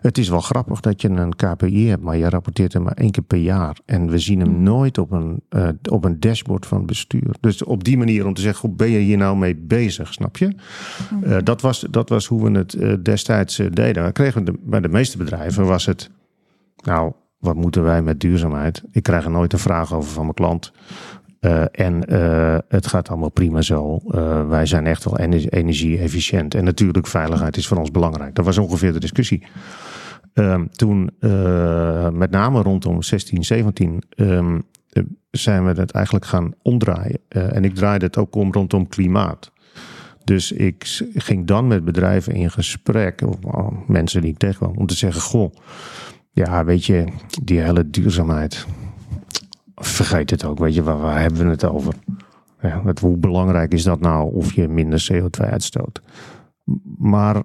Het 0.05 0.19
is 0.19 0.29
wel 0.29 0.41
grappig 0.41 0.81
dat 0.81 1.03
je 1.03 1.09
een 1.09 1.37
KPI 1.37 1.89
hebt, 1.89 2.03
maar 2.03 2.17
je 2.17 2.29
rapporteert 2.29 2.73
hem 2.73 2.83
maar 2.83 2.93
één 2.93 3.11
keer 3.11 3.23
per 3.23 3.39
jaar. 3.39 3.79
En 3.85 4.11
we 4.11 4.19
zien 4.19 4.41
hem 4.41 4.51
mm. 4.51 4.63
nooit 4.63 4.99
op 4.99 5.11
een, 5.11 5.43
uh, 5.51 5.69
op 5.91 6.05
een 6.05 6.21
dashboard 6.21 6.67
van 6.67 6.87
bestuur. 6.87 7.35
Dus 7.41 7.63
op 7.63 7.85
die 7.85 7.99
manier 7.99 8.27
om 8.27 8.35
te 8.35 8.41
zeggen, 8.41 8.69
hoe 8.69 8.77
ben 8.77 8.91
je 8.91 8.99
hier 8.99 9.17
nou 9.17 9.37
mee 9.37 9.57
bezig, 9.57 10.13
snap 10.13 10.37
je? 10.37 10.55
Uh, 11.25 11.37
dat, 11.45 11.61
was, 11.61 11.87
dat 11.91 12.09
was 12.09 12.27
hoe 12.27 12.51
we 12.51 12.59
het 12.59 12.75
uh, 12.75 12.95
destijds 13.03 13.57
deden. 13.71 14.05
We 14.05 14.13
kregen 14.13 14.45
de, 14.45 14.55
bij 14.63 14.81
de 14.81 14.89
meeste 14.89 15.19
bedrijven 15.19 15.67
was 15.67 15.87
het, 15.87 16.11
nou, 16.77 17.13
wat 17.39 17.55
moeten 17.55 17.83
wij 17.83 18.03
met 18.03 18.21
duurzaamheid? 18.21 18.83
Ik 18.91 19.03
krijg 19.03 19.25
er 19.25 19.31
nooit 19.31 19.53
een 19.53 19.59
vraag 19.59 19.95
over 19.95 20.11
van 20.11 20.23
mijn 20.23 20.35
klant. 20.35 20.73
Uh, 21.45 21.65
en 21.73 22.13
uh, 22.13 22.59
het 22.69 22.87
gaat 22.87 23.09
allemaal 23.09 23.31
prima 23.31 23.63
zo. 23.63 24.01
Uh, 24.09 24.49
wij 24.49 24.67
zijn 24.67 24.87
echt 24.87 25.05
wel 25.05 25.19
energie-efficiënt. 25.19 26.55
En 26.55 26.65
natuurlijk, 26.65 27.07
veiligheid 27.07 27.57
is 27.57 27.67
voor 27.67 27.77
ons 27.77 27.91
belangrijk. 27.91 28.35
Dat 28.35 28.45
was 28.45 28.59
ongeveer 28.59 28.93
de 28.93 29.01
discussie. 29.01 29.47
Um, 30.35 30.71
toen, 30.71 31.11
met 32.13 32.31
name 32.31 32.63
rondom 32.63 33.03
16, 33.03 33.45
17, 33.45 34.03
um, 34.17 34.63
zijn 35.31 35.65
we 35.65 35.81
het 35.81 35.91
eigenlijk 35.91 36.25
gaan 36.25 36.55
omdraaien. 36.63 37.19
en 37.29 37.65
ik 37.65 37.75
draaide 37.75 38.05
het 38.05 38.17
ook 38.17 38.35
om 38.35 38.53
rondom 38.53 38.89
klimaat. 38.89 39.53
Dus 40.25 40.53
ik 40.53 41.03
ging 41.15 41.47
dan 41.47 41.67
met 41.67 41.85
bedrijven 41.85 42.35
in 42.35 42.51
gesprek, 42.51 43.23
of 43.23 43.39
mensen 43.87 44.21
die 44.21 44.31
ik 44.31 44.39
tegenkwam, 44.39 44.77
om 44.77 44.87
te 44.87 44.97
zeggen: 44.97 45.23
Goh, 45.23 45.55
ja, 46.31 46.65
weet 46.65 46.85
je, 46.85 47.05
die 47.43 47.61
hele 47.61 47.91
duurzaamheid 47.91 48.67
vergeet 49.75 50.31
het 50.31 50.45
ook. 50.45 50.59
Weet 50.59 50.75
je, 50.75 50.83
waar, 50.83 51.21
hebben 51.21 51.45
we 51.45 51.51
het 51.51 51.65
over? 51.65 51.95
Ja, 52.61 52.83
hoe 53.01 53.17
belangrijk 53.17 53.73
is 53.73 53.83
dat 53.83 54.01
nou 54.01 54.35
of 54.35 54.53
je 54.53 54.69
minder 54.69 55.09
CO2 55.13 55.51
uitstoot? 55.51 56.03
Maar 56.99 57.43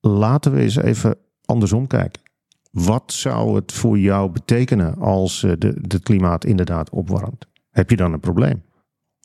laten 0.00 0.52
we 0.52 0.60
eens 0.60 0.76
even 0.76 1.16
andersom 1.44 1.86
kijken. 1.86 2.22
Wat 2.70 3.12
zou 3.12 3.54
het 3.54 3.72
voor 3.72 3.98
jou 3.98 4.30
betekenen 4.30 4.98
als 4.98 5.42
eh, 5.42 5.52
de, 5.58 5.78
het 5.88 6.02
klimaat 6.02 6.44
inderdaad 6.44 6.90
opwarmt? 6.90 7.46
Heb 7.70 7.90
je 7.90 7.96
dan 7.96 8.12
een 8.12 8.20
probleem? 8.20 8.62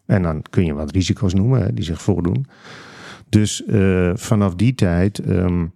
En 0.05 0.23
dan 0.23 0.41
kun 0.41 0.65
je 0.65 0.73
wat 0.73 0.91
risico's 0.91 1.33
noemen 1.33 1.75
die 1.75 1.83
zich 1.83 2.01
voordoen. 2.01 2.45
Dus 3.29 3.63
uh, 3.67 4.11
vanaf 4.15 4.55
die 4.55 4.75
tijd 4.75 5.27
um, 5.27 5.73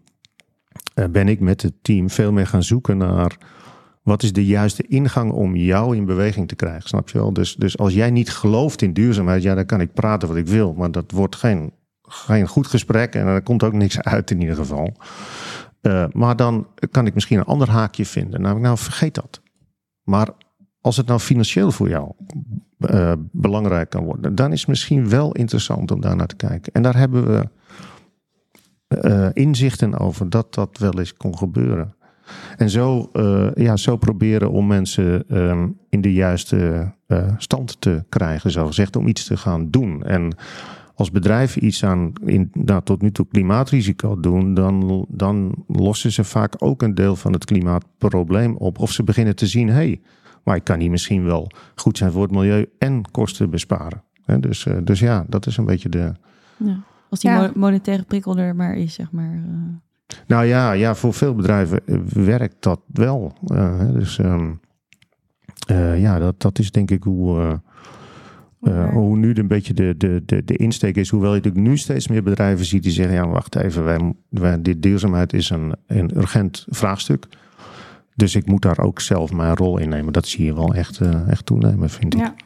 ben 1.11 1.27
ik 1.27 1.39
met 1.39 1.61
het 1.61 1.73
team 1.81 2.09
veel 2.09 2.31
meer 2.31 2.47
gaan 2.47 2.63
zoeken 2.63 2.97
naar 2.97 3.37
wat 4.03 4.23
is 4.23 4.33
de 4.33 4.45
juiste 4.45 4.87
ingang 4.87 5.31
om 5.31 5.55
jou 5.55 5.95
in 5.95 6.05
beweging 6.05 6.47
te 6.47 6.55
krijgen? 6.55 6.87
Snap 6.89 7.09
je 7.09 7.17
wel? 7.17 7.33
Dus, 7.33 7.55
dus 7.55 7.77
als 7.77 7.93
jij 7.93 8.11
niet 8.11 8.29
gelooft 8.29 8.81
in 8.81 8.93
duurzaamheid, 8.93 9.43
ja, 9.43 9.55
dan 9.55 9.65
kan 9.65 9.81
ik 9.81 9.93
praten 9.93 10.27
wat 10.27 10.37
ik 10.37 10.47
wil. 10.47 10.73
Maar 10.73 10.91
dat 10.91 11.11
wordt 11.11 11.35
geen, 11.35 11.73
geen 12.01 12.47
goed 12.47 12.67
gesprek 12.67 13.15
en 13.15 13.27
er 13.27 13.41
komt 13.41 13.63
ook 13.63 13.73
niks 13.73 14.01
uit 14.01 14.31
in 14.31 14.41
ieder 14.41 14.55
geval. 14.55 14.93
Uh, 15.81 16.05
maar 16.11 16.35
dan 16.35 16.67
kan 16.91 17.05
ik 17.05 17.13
misschien 17.13 17.37
een 17.37 17.45
ander 17.45 17.69
haakje 17.69 18.05
vinden. 18.05 18.41
Namelijk, 18.41 18.65
nou, 18.65 18.77
vergeet 18.77 19.15
dat. 19.15 19.41
Maar 20.03 20.29
als 20.81 20.97
het 20.97 21.07
nou 21.07 21.19
financieel 21.19 21.71
voor 21.71 21.89
jou 21.89 22.11
uh, 22.77 23.13
belangrijk 23.31 23.89
kan 23.89 24.03
worden, 24.03 24.35
dan 24.35 24.51
is 24.51 24.59
het 24.59 24.69
misschien 24.69 25.09
wel 25.09 25.31
interessant 25.31 25.91
om 25.91 26.01
daar 26.01 26.15
naar 26.15 26.27
te 26.27 26.35
kijken. 26.35 26.73
En 26.73 26.81
daar 26.81 26.97
hebben 26.97 27.27
we 27.27 27.49
uh, 29.01 29.29
inzichten 29.33 29.99
over 29.99 30.29
dat 30.29 30.53
dat 30.53 30.77
wel 30.77 30.99
eens 30.99 31.13
kon 31.13 31.37
gebeuren. 31.37 31.95
En 32.57 32.69
zo, 32.69 33.09
uh, 33.13 33.49
ja, 33.55 33.77
zo 33.77 33.97
proberen 33.97 34.51
om 34.51 34.67
mensen 34.67 35.37
um, 35.37 35.77
in 35.89 36.01
de 36.01 36.13
juiste 36.13 36.91
uh, 37.07 37.27
stand 37.37 37.81
te 37.81 38.03
krijgen, 38.09 38.51
zo 38.51 38.65
gezegd, 38.65 38.95
om 38.95 39.07
iets 39.07 39.25
te 39.25 39.37
gaan 39.37 39.69
doen. 39.69 40.03
En 40.03 40.35
als 40.95 41.11
bedrijven 41.11 41.65
iets 41.65 41.85
aan 41.85 42.13
in, 42.25 42.49
nou, 42.53 42.81
tot 42.83 43.01
nu 43.01 43.11
toe 43.11 43.27
klimaatrisico 43.27 44.19
doen, 44.19 44.53
dan, 44.53 45.05
dan 45.09 45.63
lossen 45.67 46.11
ze 46.11 46.23
vaak 46.23 46.55
ook 46.57 46.81
een 46.81 46.95
deel 46.95 47.15
van 47.15 47.33
het 47.33 47.45
klimaatprobleem 47.45 48.55
op. 48.55 48.79
Of 48.79 48.91
ze 48.91 49.03
beginnen 49.03 49.35
te 49.35 49.47
zien, 49.47 49.67
hé, 49.67 49.73
hey, 49.73 50.01
maar 50.43 50.55
ik 50.55 50.63
kan 50.63 50.79
hier 50.79 50.91
misschien 50.91 51.23
wel 51.23 51.51
goed 51.75 51.97
zijn 51.97 52.11
voor 52.11 52.21
het 52.21 52.31
milieu 52.31 52.69
en 52.77 53.11
kosten 53.11 53.49
besparen. 53.49 54.03
He, 54.25 54.39
dus, 54.39 54.65
uh, 54.65 54.77
dus 54.83 54.99
ja, 54.99 55.25
dat 55.27 55.45
is 55.45 55.57
een 55.57 55.65
beetje 55.65 55.89
de. 55.89 56.13
Ja, 56.57 56.83
als 57.09 57.19
die 57.19 57.31
ja. 57.31 57.51
monetaire 57.55 58.03
prikkel 58.03 58.37
er 58.37 58.55
maar 58.55 58.75
is, 58.75 58.93
zeg 58.93 59.11
maar. 59.11 59.43
Nou 60.27 60.45
ja, 60.45 60.71
ja, 60.71 60.95
voor 60.95 61.13
veel 61.13 61.35
bedrijven 61.35 61.87
eh, 61.87 61.97
werkt 62.05 62.55
dat 62.59 62.79
wel. 62.87 63.37
Uh, 63.47 63.91
dus 63.93 64.17
um, 64.17 64.59
uh, 65.71 66.01
ja, 66.01 66.19
dat, 66.19 66.41
dat 66.41 66.59
is 66.59 66.71
denk 66.71 66.91
ik 66.91 67.03
hoe, 67.03 67.59
uh, 68.61 68.89
hoe 68.89 69.17
nu 69.17 69.35
een 69.35 69.47
beetje 69.47 69.73
de, 69.73 69.95
de, 69.97 70.21
de, 70.25 70.43
de 70.43 70.55
insteek 70.55 70.95
is. 70.95 71.09
Hoewel 71.09 71.29
je 71.29 71.41
natuurlijk 71.41 71.67
nu 71.67 71.77
steeds 71.77 72.07
meer 72.07 72.23
bedrijven 72.23 72.65
ziet 72.65 72.83
die 72.83 72.91
zeggen: 72.91 73.15
ja, 73.15 73.27
wacht 73.27 73.55
even, 73.55 73.83
wij, 73.83 74.13
wij, 74.29 74.61
dit 74.61 74.81
duurzaamheid 74.81 75.33
is 75.33 75.49
een, 75.49 75.75
een 75.87 76.17
urgent 76.17 76.65
vraagstuk. 76.69 77.25
Dus 78.15 78.35
ik 78.35 78.45
moet 78.45 78.61
daar 78.61 78.79
ook 78.79 78.99
zelf 78.99 79.33
mijn 79.33 79.55
rol 79.55 79.77
in 79.77 79.89
nemen. 79.89 80.13
Dat 80.13 80.27
zie 80.27 80.45
je 80.45 80.53
wel 80.53 80.73
echt, 80.73 81.01
echt 81.27 81.45
toenemen, 81.45 81.89
vind 81.89 82.13
ik. 82.13 82.19
Ja. 82.19 82.27
Ik, 82.27 82.43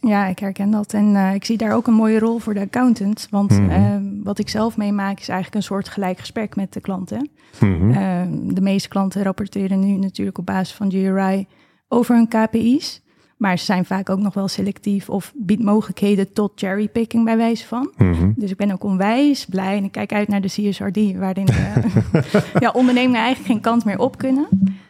ja, 0.00 0.26
ik 0.26 0.38
herken 0.38 0.70
dat. 0.70 0.92
En 0.92 1.14
uh, 1.14 1.34
ik 1.34 1.44
zie 1.44 1.56
daar 1.56 1.74
ook 1.74 1.86
een 1.86 1.94
mooie 1.94 2.18
rol 2.18 2.38
voor 2.38 2.54
de 2.54 2.60
accountant. 2.60 3.26
Want 3.30 3.50
mm 3.50 3.68
-hmm. 3.68 4.16
uh, 4.16 4.24
wat 4.24 4.38
ik 4.38 4.48
zelf 4.48 4.76
meemaak 4.76 5.20
is 5.20 5.28
eigenlijk 5.28 5.54
een 5.54 5.62
soort 5.62 5.88
gelijk 5.88 6.18
gesprek 6.18 6.56
met 6.56 6.72
de 6.72 6.80
klanten. 6.80 7.30
Mm 7.60 7.78
-hmm. 7.78 7.90
uh, 7.90 8.54
de 8.54 8.60
meeste 8.60 8.88
klanten 8.88 9.22
rapporteren 9.22 9.80
nu 9.80 9.96
natuurlijk 9.96 10.38
op 10.38 10.46
basis 10.46 10.74
van 10.74 10.90
GRI 10.90 11.46
over 11.88 12.14
hun 12.14 12.28
KPI's. 12.28 13.02
Maar 13.36 13.58
ze 13.58 13.64
zijn 13.64 13.84
vaak 13.84 14.10
ook 14.10 14.18
nog 14.18 14.34
wel 14.34 14.48
selectief 14.48 15.08
of 15.08 15.32
biedt 15.36 15.62
mogelijkheden 15.62 16.32
tot 16.32 16.52
cherrypicking 16.54 17.24
bij 17.24 17.36
wijze 17.36 17.66
van. 17.66 17.92
Mm 17.96 18.12
-hmm. 18.12 18.32
Dus 18.36 18.50
ik 18.50 18.56
ben 18.56 18.70
ook 18.70 18.84
onwijs 18.84 19.44
blij 19.44 19.76
en 19.76 19.84
ik 19.84 19.92
kijk 19.92 20.12
uit 20.12 20.28
naar 20.28 20.40
de 20.40 20.48
CSRD, 20.48 21.16
waarin 21.16 21.48
ja, 22.64 22.70
ondernemingen 22.70 23.20
eigenlijk 23.20 23.52
geen 23.52 23.60
kant 23.60 23.84
meer 23.84 23.98
op 23.98 24.18
kunnen. 24.18 24.48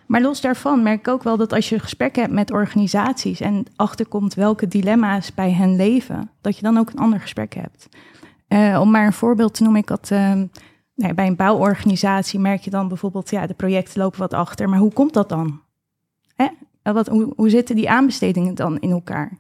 Maar 0.08 0.20
los 0.20 0.40
daarvan 0.40 0.82
merk 0.82 0.98
ik 0.98 1.08
ook 1.08 1.22
wel 1.22 1.36
dat 1.36 1.52
als 1.52 1.68
je 1.68 1.78
gesprekken 1.78 2.22
hebt 2.22 2.34
met 2.34 2.52
organisaties 2.52 3.40
en 3.40 3.64
achterkomt 3.76 4.34
welke 4.34 4.68
dilemma's 4.68 5.34
bij 5.34 5.50
hen 5.50 5.76
leven, 5.76 6.30
dat 6.40 6.56
je 6.56 6.62
dan 6.62 6.78
ook 6.78 6.90
een 6.90 6.98
ander 6.98 7.20
gesprek 7.20 7.54
hebt. 7.54 7.88
Uh, 8.48 8.80
om 8.80 8.90
maar 8.90 9.06
een 9.06 9.12
voorbeeld 9.12 9.54
te 9.54 9.62
noemen, 9.62 9.80
ik 9.80 9.88
had 9.88 10.10
uh, 10.12 10.32
nee, 10.94 11.14
bij 11.14 11.26
een 11.26 11.36
bouworganisatie 11.36 12.40
merk 12.40 12.60
je 12.60 12.70
dan 12.70 12.88
bijvoorbeeld, 12.88 13.30
ja, 13.30 13.46
de 13.46 13.54
projecten 13.54 14.00
lopen 14.00 14.18
wat 14.18 14.34
achter, 14.34 14.68
maar 14.68 14.78
hoe 14.78 14.92
komt 14.92 15.12
dat 15.12 15.28
dan? 15.28 15.60
Hè? 16.34 16.46
Wat, 16.82 17.06
hoe, 17.06 17.32
hoe 17.36 17.50
zitten 17.50 17.76
die 17.76 17.90
aanbestedingen 17.90 18.54
dan 18.54 18.78
in 18.78 18.90
elkaar? 18.90 19.38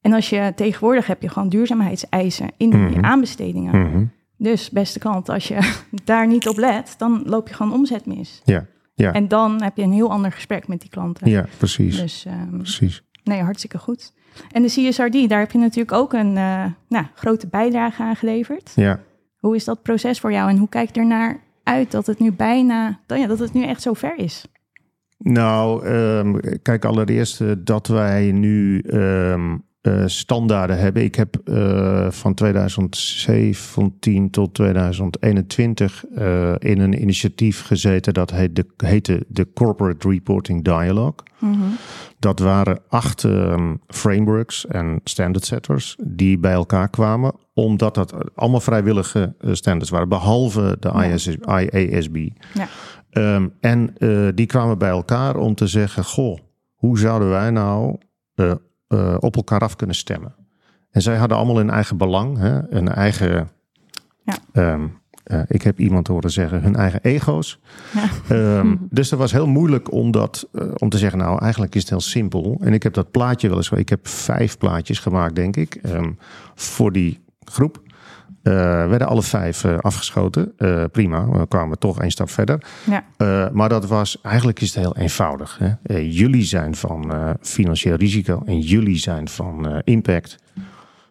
En 0.00 0.12
als 0.12 0.30
je 0.30 0.52
tegenwoordig 0.56 1.06
heb 1.06 1.22
je 1.22 1.28
gewoon 1.28 1.48
duurzaamheidseisen 1.48 2.50
in 2.56 2.70
die 2.70 2.78
mm 2.78 2.92
-hmm. 2.92 3.04
aanbestedingen. 3.04 3.78
Mm 3.78 3.92
-hmm. 3.92 4.10
Dus 4.36 4.70
beste 4.70 4.98
klant, 4.98 5.28
als 5.28 5.48
je 5.48 5.58
daar 6.04 6.26
niet 6.26 6.48
op 6.48 6.56
let, 6.56 6.94
dan 6.98 7.22
loop 7.24 7.48
je 7.48 7.54
gewoon 7.54 7.72
omzet 7.72 8.06
mis. 8.06 8.40
Ja. 8.44 8.66
Ja. 8.94 9.12
En 9.12 9.28
dan 9.28 9.62
heb 9.62 9.76
je 9.76 9.82
een 9.82 9.92
heel 9.92 10.10
ander 10.10 10.32
gesprek 10.32 10.68
met 10.68 10.80
die 10.80 10.90
klanten. 10.90 11.30
Ja, 11.30 11.46
precies. 11.58 12.00
Dus, 12.00 12.24
um, 12.26 12.56
precies. 12.56 13.02
Nee, 13.24 13.40
hartstikke 13.40 13.78
goed. 13.78 14.12
En 14.50 14.62
de 14.62 14.68
CSRD, 14.68 15.28
daar 15.28 15.38
heb 15.38 15.50
je 15.50 15.58
natuurlijk 15.58 15.92
ook 15.92 16.12
een 16.12 16.36
uh, 16.36 16.64
nou, 16.88 17.06
grote 17.14 17.46
bijdrage 17.46 18.02
aan 18.02 18.16
geleverd. 18.16 18.72
Ja. 18.74 19.00
Hoe 19.36 19.56
is 19.56 19.64
dat 19.64 19.82
proces 19.82 20.20
voor 20.20 20.32
jou 20.32 20.50
en 20.50 20.56
hoe 20.56 20.68
kijk 20.68 20.94
je 20.94 21.00
ernaar 21.00 21.40
uit 21.62 21.90
dat 21.90 22.06
het 22.06 22.18
nu 22.18 22.32
bijna, 22.32 23.00
ja, 23.06 23.26
dat 23.26 23.38
het 23.38 23.52
nu 23.52 23.64
echt 23.64 23.82
zo 23.82 23.92
ver 23.92 24.18
is? 24.18 24.44
Nou, 25.18 25.86
um, 25.86 26.40
kijk, 26.62 26.84
allereerst 26.84 27.40
uh, 27.40 27.52
dat 27.58 27.86
wij 27.86 28.32
nu 28.32 28.82
um, 28.86 29.64
uh, 29.82 30.02
standaarden 30.06 30.78
hebben. 30.78 31.02
Ik 31.02 31.14
heb 31.14 31.36
uh, 31.44 32.10
van 32.10 32.34
2017 32.34 34.30
tot 34.30 34.54
2021 34.54 36.04
uh, 36.18 36.52
in 36.58 36.80
een 36.80 37.00
initiatief 37.02 37.62
gezeten 37.62 38.14
dat 38.14 38.30
heet 38.30 38.56
de, 38.56 38.66
heette 38.76 39.24
de 39.28 39.52
Corporate 39.54 40.08
Reporting 40.08 40.64
Dialogue. 40.64 41.14
Mm 41.38 41.52
-hmm. 41.52 41.76
Dat 42.18 42.38
waren 42.38 42.78
acht 42.88 43.22
um, 43.22 43.80
frameworks 43.86 44.66
en 44.66 45.00
standard 45.04 45.44
setters 45.44 45.96
die 46.04 46.38
bij 46.38 46.52
elkaar 46.52 46.88
kwamen, 46.88 47.34
omdat 47.54 47.94
dat 47.94 48.14
allemaal 48.34 48.60
vrijwillige 48.60 49.34
standards 49.52 49.90
waren, 49.90 50.08
behalve 50.08 50.76
de 50.80 50.88
ja. 50.88 51.58
IASB. 51.58 52.28
Ja. 52.54 52.68
Um, 53.34 53.52
en 53.60 53.94
die 54.34 54.46
kwamen 54.46 54.78
bij 54.78 54.90
elkaar 54.90 55.36
om 55.36 55.54
te 55.54 55.66
zeggen: 55.66 56.04
Goh, 56.04 56.38
hoe 56.74 56.98
zouden 56.98 57.28
wij 57.28 57.50
nou 57.50 57.98
uh, 58.92 59.16
op 59.18 59.36
elkaar 59.36 59.60
af 59.60 59.76
kunnen 59.76 59.96
stemmen. 59.96 60.34
En 60.90 61.02
zij 61.02 61.16
hadden 61.16 61.36
allemaal 61.36 61.56
hun 61.56 61.70
eigen 61.70 61.96
belang, 61.96 62.38
hè, 62.38 62.72
een 62.72 62.88
eigen. 62.88 63.50
Ja. 64.24 64.72
Um, 64.72 65.00
uh, 65.26 65.40
ik 65.46 65.62
heb 65.62 65.78
iemand 65.78 66.06
horen 66.06 66.30
zeggen, 66.30 66.62
hun 66.62 66.76
eigen 66.76 67.00
ego's. 67.02 67.60
Ja. 68.28 68.58
Um, 68.58 68.78
dus 68.90 69.08
dat 69.08 69.18
was 69.18 69.32
heel 69.32 69.46
moeilijk 69.46 69.92
om, 69.92 70.10
dat, 70.10 70.48
uh, 70.52 70.64
om 70.76 70.88
te 70.88 70.98
zeggen, 70.98 71.18
nou 71.18 71.38
eigenlijk 71.42 71.74
is 71.74 71.80
het 71.80 71.90
heel 71.90 72.00
simpel. 72.00 72.60
En 72.60 72.72
ik 72.72 72.82
heb 72.82 72.94
dat 72.94 73.10
plaatje 73.10 73.48
wel 73.48 73.56
eens, 73.56 73.70
ik 73.70 73.88
heb 73.88 74.08
vijf 74.08 74.58
plaatjes 74.58 74.98
gemaakt, 74.98 75.34
denk 75.34 75.56
ik, 75.56 75.80
um, 75.86 76.18
voor 76.54 76.92
die 76.92 77.24
groep. 77.44 77.82
Uh, 78.42 78.52
werden 78.88 79.08
alle 79.08 79.22
vijf 79.22 79.64
uh, 79.64 79.78
afgeschoten. 79.78 80.52
Uh, 80.58 80.84
prima, 80.92 81.28
we 81.28 81.46
kwamen 81.46 81.78
toch 81.78 82.00
één 82.00 82.10
stap 82.10 82.30
verder. 82.30 82.62
Ja. 82.84 83.50
maar 83.52 83.68
dat 83.68 83.86
was, 83.86 84.20
eigenlijk 84.20 84.60
is 84.60 84.74
het 84.74 84.84
heel 84.84 84.96
eenvoudig. 84.96 85.58
Hè? 85.58 85.96
jullie 85.96 86.42
zijn 86.42 86.74
van 86.74 87.12
financieel 87.40 87.96
risico 87.96 88.42
en 88.46 88.60
jullie 88.60 88.98
zijn 88.98 89.28
van 89.28 89.80
impact. 89.84 90.36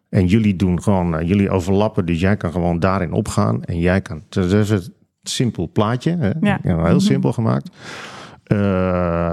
En 0.10 0.26
jullie 0.26 0.56
doen 0.56 0.82
gewoon, 0.82 1.26
jullie 1.26 1.50
overlappen, 1.50 2.06
dus 2.06 2.20
jij 2.20 2.38
kan 2.38 2.52
gewoon 2.52 2.80
daarin 2.80 3.12
opgaan. 3.12 3.64
En 3.64 3.80
jij 3.80 4.02
kan, 4.02 4.24
dat 4.30 4.52
is 4.52 4.70
het 4.70 4.92
simpel 5.24 5.70
plaatje, 5.74 6.18
hè? 6.20 6.32
Ja. 6.42 6.60
heel 6.62 6.76
mm 6.76 6.86
-hmm. 6.86 7.00
simpel 7.00 7.34
gemaakt. 7.34 7.70
Uh, 8.52 8.58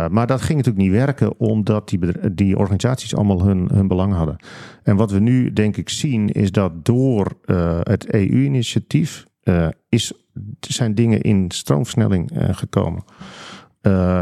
maar 0.09 0.27
dat 0.27 0.41
ging 0.41 0.59
natuurlijk 0.59 0.85
niet 0.85 0.97
werken, 0.97 1.39
omdat 1.39 1.89
die, 1.89 1.99
die 2.33 2.59
organisaties 2.59 3.15
allemaal 3.15 3.45
hun, 3.45 3.69
hun 3.73 3.89
belang 3.89 4.15
hadden. 4.15 4.37
En 4.83 4.97
wat 4.97 5.11
we 5.11 5.19
nu 5.21 5.53
denk 5.53 5.77
ik 5.77 5.89
zien, 5.89 6.29
is 6.29 6.53
dat 6.53 6.85
door 6.85 7.33
uh, 7.47 7.79
het 7.83 8.13
EU-initiatief 8.13 9.27
uh, 9.45 9.69
is, 9.89 10.13
zijn 10.61 10.95
dingen 10.95 11.21
in 11.21 11.51
stroomversnelling 11.51 12.31
gekomen. 12.51 13.05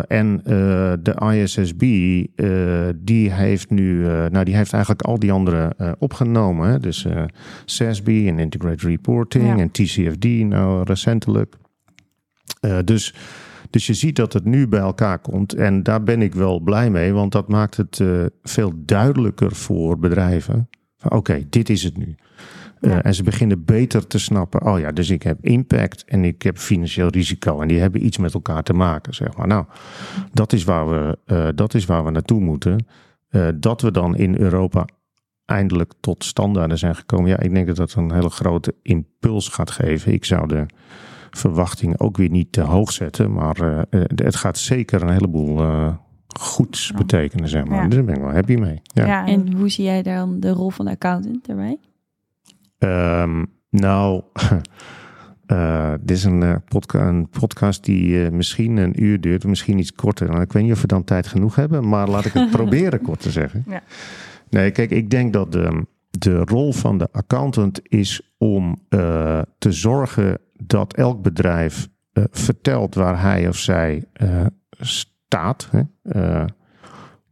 en 0.08 0.40
de 1.02 1.34
ISSB, 1.34 1.80
die 2.96 3.32
heeft 3.32 3.70
nu, 3.70 4.02
nou 4.30 4.44
die 4.44 4.56
heeft 4.56 4.72
eigenlijk 4.72 5.02
al 5.02 5.18
die 5.18 5.32
andere 5.32 5.76
opgenomen. 5.98 6.68
Hè? 6.68 6.78
Dus 6.78 7.06
SASB 7.64 8.08
en 8.08 8.38
Integrated 8.38 8.82
Reporting 8.82 9.46
ja. 9.46 9.56
en 9.56 9.70
TCFD 9.70 10.24
nou 10.24 10.82
recentelijk. 10.84 11.54
dus 12.84 13.14
dus 13.70 13.86
je 13.86 13.94
ziet 13.94 14.16
dat 14.16 14.32
het 14.32 14.44
nu 14.44 14.68
bij 14.68 14.80
elkaar 14.80 15.18
komt. 15.18 15.54
En 15.54 15.82
daar 15.82 16.02
ben 16.02 16.22
ik 16.22 16.34
wel 16.34 16.60
blij 16.60 16.90
mee, 16.90 17.12
want 17.12 17.32
dat 17.32 17.48
maakt 17.48 17.76
het 17.76 17.98
uh, 17.98 18.24
veel 18.42 18.72
duidelijker 18.76 19.54
voor 19.54 19.98
bedrijven. 19.98 20.68
Oké, 21.04 21.16
okay, 21.16 21.46
dit 21.50 21.68
is 21.70 21.82
het 21.82 21.96
nu. 21.96 22.14
Ja. 22.80 22.88
Uh, 22.88 22.98
en 23.02 23.14
ze 23.14 23.22
beginnen 23.22 23.64
beter 23.64 24.06
te 24.06 24.18
snappen. 24.18 24.66
Oh 24.66 24.78
ja, 24.78 24.92
dus 24.92 25.10
ik 25.10 25.22
heb 25.22 25.38
impact 25.40 26.04
en 26.04 26.24
ik 26.24 26.42
heb 26.42 26.58
financieel 26.58 27.08
risico. 27.08 27.60
En 27.60 27.68
die 27.68 27.80
hebben 27.80 28.04
iets 28.04 28.18
met 28.18 28.34
elkaar 28.34 28.62
te 28.62 28.72
maken, 28.72 29.14
zeg 29.14 29.36
maar. 29.36 29.46
Nou, 29.46 29.64
dat 30.32 30.52
is 30.52 30.64
waar 30.64 30.88
we, 30.88 31.18
uh, 31.26 31.48
dat 31.54 31.74
is 31.74 31.84
waar 31.84 32.04
we 32.04 32.10
naartoe 32.10 32.40
moeten. 32.40 32.86
dat 33.60 33.80
we 33.80 33.90
dan 33.90 34.16
in 34.16 34.36
Europa 34.36 34.84
eindelijk 35.46 35.92
tot 36.00 36.24
standaarden 36.24 36.78
zijn 36.78 36.96
gekomen. 36.96 37.30
Ja, 37.30 37.40
ik 37.40 37.54
denk 37.54 37.66
dat 37.66 37.76
dat 37.76 37.94
een 37.94 38.12
hele 38.12 38.30
grote 38.30 38.74
impuls 38.82 39.48
gaat 39.48 39.70
geven. 39.70 40.12
Ik 40.12 40.24
zou 40.24 40.48
de 40.48 40.66
verwachting 41.30 42.00
ook 42.00 42.16
weer 42.16 42.30
niet 42.30 42.52
te 42.52 42.60
hoog 42.60 42.92
zetten. 42.92 43.32
Maar 43.32 43.60
uh, 43.60 44.02
het 44.14 44.36
gaat 44.36 44.58
zeker 44.58 45.02
een 45.02 45.12
heleboel 45.12 45.62
uh, 45.62 45.94
goeds 46.26 46.88
ja. 46.88 46.96
betekenen, 46.96 47.48
zeg 47.48 47.64
maar. 47.64 47.82
Ja. 47.82 47.86
Dus 47.86 47.94
daar 47.94 48.04
ben 48.04 48.14
ik 48.14 48.20
wel 48.20 48.32
happy 48.32 48.54
mee. 48.54 48.82
Ja. 48.84 49.06
ja. 49.06 49.26
En 49.26 49.52
hoe 49.52 49.68
zie 49.68 49.84
jij 49.84 50.02
dan 50.02 50.40
de 50.40 50.50
rol 50.50 50.70
van 50.70 50.84
de 50.84 50.90
accountant 50.90 51.46
daarbij? 51.46 51.78
Um, 53.22 53.46
nou, 53.70 54.22
uh, 55.46 55.92
dit 56.00 56.16
is 56.16 56.24
een, 56.24 56.62
podca 56.64 57.08
een 57.08 57.28
podcast 57.28 57.84
die 57.84 58.30
misschien 58.30 58.76
een 58.76 59.02
uur 59.02 59.20
duurt, 59.20 59.44
misschien 59.44 59.78
iets 59.78 59.92
korter. 59.92 60.28
Nou, 60.28 60.40
ik 60.40 60.52
weet 60.52 60.62
niet 60.62 60.72
of 60.72 60.80
we 60.80 60.86
dan 60.86 61.04
tijd 61.04 61.26
genoeg 61.26 61.54
hebben, 61.54 61.88
maar 61.88 62.08
laat 62.08 62.24
ik 62.24 62.32
het 62.32 62.50
proberen 62.60 63.02
kort 63.02 63.20
te 63.20 63.30
zeggen. 63.30 63.64
Ja. 63.66 63.82
Nee, 64.50 64.70
kijk, 64.70 64.90
ik 64.90 65.10
denk 65.10 65.32
dat 65.32 65.52
de, 65.52 65.86
de 66.10 66.38
rol 66.38 66.72
van 66.72 66.98
de 66.98 67.08
accountant 67.12 67.80
is 67.82 68.34
om 68.38 68.78
te 69.58 69.72
zorgen 69.72 70.38
dat 70.62 70.94
elk 70.94 71.22
bedrijf 71.22 71.88
uh, 72.12 72.24
vertelt 72.30 72.94
waar 72.94 73.20
hij 73.22 73.48
of 73.48 73.56
zij 73.56 74.04
uh, 74.22 74.46
staat. 74.78 75.68
Hè? 75.70 75.82
Uh, 76.02 76.44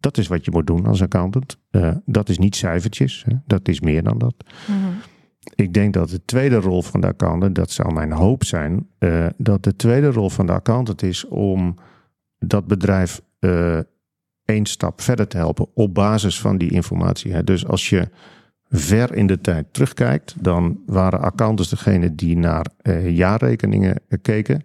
dat 0.01 0.19
is 0.19 0.27
wat 0.27 0.45
je 0.45 0.51
moet 0.51 0.67
doen 0.67 0.87
als 0.87 1.03
accountant. 1.03 1.59
dat 2.05 2.29
is 2.29 2.39
niet 2.39 2.57
cijfertjes, 2.57 3.25
hè? 3.27 3.37
dat 3.47 3.69
is 3.69 3.81
meer 3.81 4.03
dan 4.03 4.19
dat. 4.19 4.35
Mm-hmm. 4.67 4.95
Ik 5.55 5.75
denk 5.75 5.95
dat 5.95 6.09
de 6.09 6.25
tweede 6.25 6.57
rol 6.57 6.83
van 6.83 7.01
de 7.01 7.07
accountant, 7.07 7.55
dat 7.55 7.71
zou 7.71 7.93
mijn 7.93 8.13
hoop 8.13 8.45
zijn, 8.45 8.89
dat 9.37 9.63
de 9.63 9.77
tweede 9.77 10.11
rol 10.11 10.31
van 10.31 10.47
de 10.47 10.53
accountant 10.53 11.03
is 11.03 11.27
om 11.27 11.75
dat 12.39 12.67
bedrijf 12.67 13.21
één 14.45 14.67
stap 14.67 15.01
verder 15.01 15.29
te 15.29 15.37
helpen 15.37 15.69
op 15.75 15.95
basis 15.95 16.41
van 16.41 16.59
die 16.59 16.71
informatie. 16.71 17.33
Hè? 17.33 17.45
Dus 17.45 17.67
als 17.67 17.89
je 17.89 18.09
ver 18.75 19.15
in 19.15 19.27
de 19.27 19.41
tijd 19.41 19.67
terugkijkt, 19.71 20.35
dan 20.39 20.81
waren 20.87 21.21
accountants 21.21 21.71
degene 21.71 22.15
die 22.15 22.37
naar 22.37 22.67
uh, 22.83 23.17
jaarrekeningen 23.17 24.01
keken. 24.23 24.65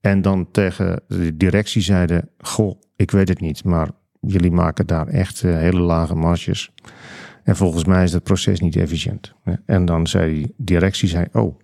En 0.00 0.22
dan 0.22 0.50
tegen 0.50 1.02
de 1.08 1.36
directie 1.36 1.82
zeiden: 1.82 2.28
Goh, 2.38 2.80
ik 2.96 3.10
weet 3.10 3.28
het 3.28 3.40
niet, 3.40 3.64
maar 3.64 3.88
jullie 4.20 4.50
maken 4.50 4.86
daar 4.86 5.06
echt 5.06 5.42
uh, 5.42 5.56
hele 5.56 5.80
lage 5.80 6.14
marges. 6.14 6.72
En 7.44 7.56
volgens 7.56 7.84
mij 7.84 8.04
is 8.04 8.12
het 8.12 8.22
proces 8.22 8.60
niet 8.60 8.76
efficiënt. 8.76 9.34
En 9.66 9.84
dan 9.84 10.06
zei 10.06 10.34
die 10.34 10.54
directie: 10.56 11.08
zei, 11.08 11.26
Oh, 11.32 11.58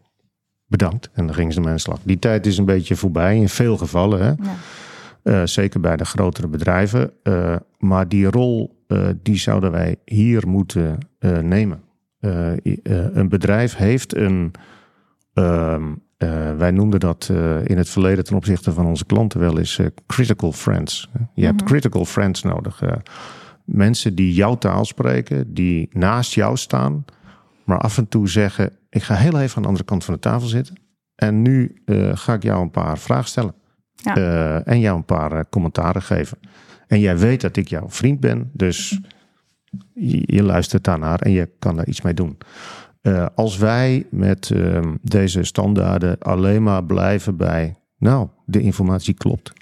bedankt. 0.67 1.11
En 1.13 1.27
dan 1.27 1.35
gingen 1.35 1.53
ze 1.53 1.61
mijn 1.61 1.81
slag. 1.81 1.99
Die 2.03 2.19
tijd 2.19 2.47
is 2.47 2.59
een 2.59 2.65
beetje 2.65 2.97
voorbij 2.97 3.37
in 3.37 3.49
veel 3.49 3.77
gevallen. 3.77 4.21
Hè? 4.21 4.29
Ja. 4.29 4.57
Uh, 5.23 5.47
zeker 5.47 5.81
bij 5.81 5.97
de 5.97 6.05
grotere 6.05 6.49
bedrijven. 6.49 7.13
Uh, 7.23 7.57
maar 7.79 8.09
die 8.09 8.31
rol 8.31 8.76
die 9.23 9.37
zouden 9.37 9.71
wij 9.71 9.97
hier 10.05 10.49
moeten 10.49 10.99
nemen. 11.43 11.83
een 12.21 13.29
bedrijf 13.29 13.77
heeft 13.77 14.17
een. 14.17 14.53
ehm, 15.35 15.93
wij 16.57 16.71
noemden 16.71 17.01
dat 17.01 17.31
in 17.65 17.77
het 17.77 17.89
verleden 17.89 18.25
ten 18.25 18.37
opzichte 18.37 18.73
van 18.73 18.87
onze 18.87 19.05
klanten 19.05 19.41
wel 19.41 19.59
eens 19.59 19.81
critical 20.07 20.53
friends. 20.53 21.09
Je 21.13 21.19
mm 21.19 21.29
-hmm. 21.35 21.45
hebt 21.45 21.63
critical 21.63 22.05
friends 22.05 22.43
nodig. 22.43 22.83
mensen 23.65 24.15
die 24.15 24.35
jouw 24.35 24.55
taal 24.55 24.85
spreken, 24.85 25.55
die 25.55 25.89
naast 25.93 26.35
jou 26.35 26.57
staan, 26.57 27.05
maar 27.65 27.79
af 27.79 27.99
en 27.99 28.09
toe 28.09 28.29
zeggen: 28.29 28.73
Ik 28.91 29.03
ga 29.03 29.15
heel 29.15 29.39
even 29.39 29.57
aan 29.57 29.63
de 29.63 29.69
andere 29.69 29.85
kant 29.85 30.05
van 30.05 30.15
de 30.15 30.21
tafel 30.21 30.49
zitten. 30.49 30.75
En 31.15 31.43
nu 31.43 31.83
uh, 31.85 32.17
ga 32.17 32.35
ik 32.35 32.43
jou 32.43 32.63
een 32.63 32.71
paar 32.71 32.99
vragen 32.99 33.29
stellen. 33.29 33.55
Ja. 33.95 34.17
Uh, 34.17 34.69
en 34.69 34.81
jou 34.81 34.97
een 34.97 35.05
paar 35.05 35.33
uh, 35.33 35.41
commentaren 35.51 36.03
geven. 36.03 36.39
En 36.87 37.01
jij 37.01 37.19
weet 37.19 37.41
dat 37.41 37.57
ik 37.57 37.69
jouw 37.69 37.91
vriend 37.91 38.21
ben, 38.21 38.51
dus 38.53 39.01
je, 39.95 40.23
je 40.27 40.43
luistert 40.43 40.85
daarnaar 40.85 41.21
en 41.21 41.31
je 41.31 41.51
kan 41.59 41.77
daar 41.77 41.89
iets 41.89 42.01
mee 42.01 42.15
doen. 42.15 42.39
als 43.35 43.57
wij 43.57 44.07
met 44.11 44.51
ehm, 44.51 44.95
deze 45.03 45.43
standaarden 45.43 46.19
alleen 46.19 46.63
maar 46.63 46.85
blijven 46.85 47.37
bij, 47.37 47.77
nou, 47.99 48.29
de 48.45 48.61
informatie 48.61 49.15
klopt. 49.15 49.53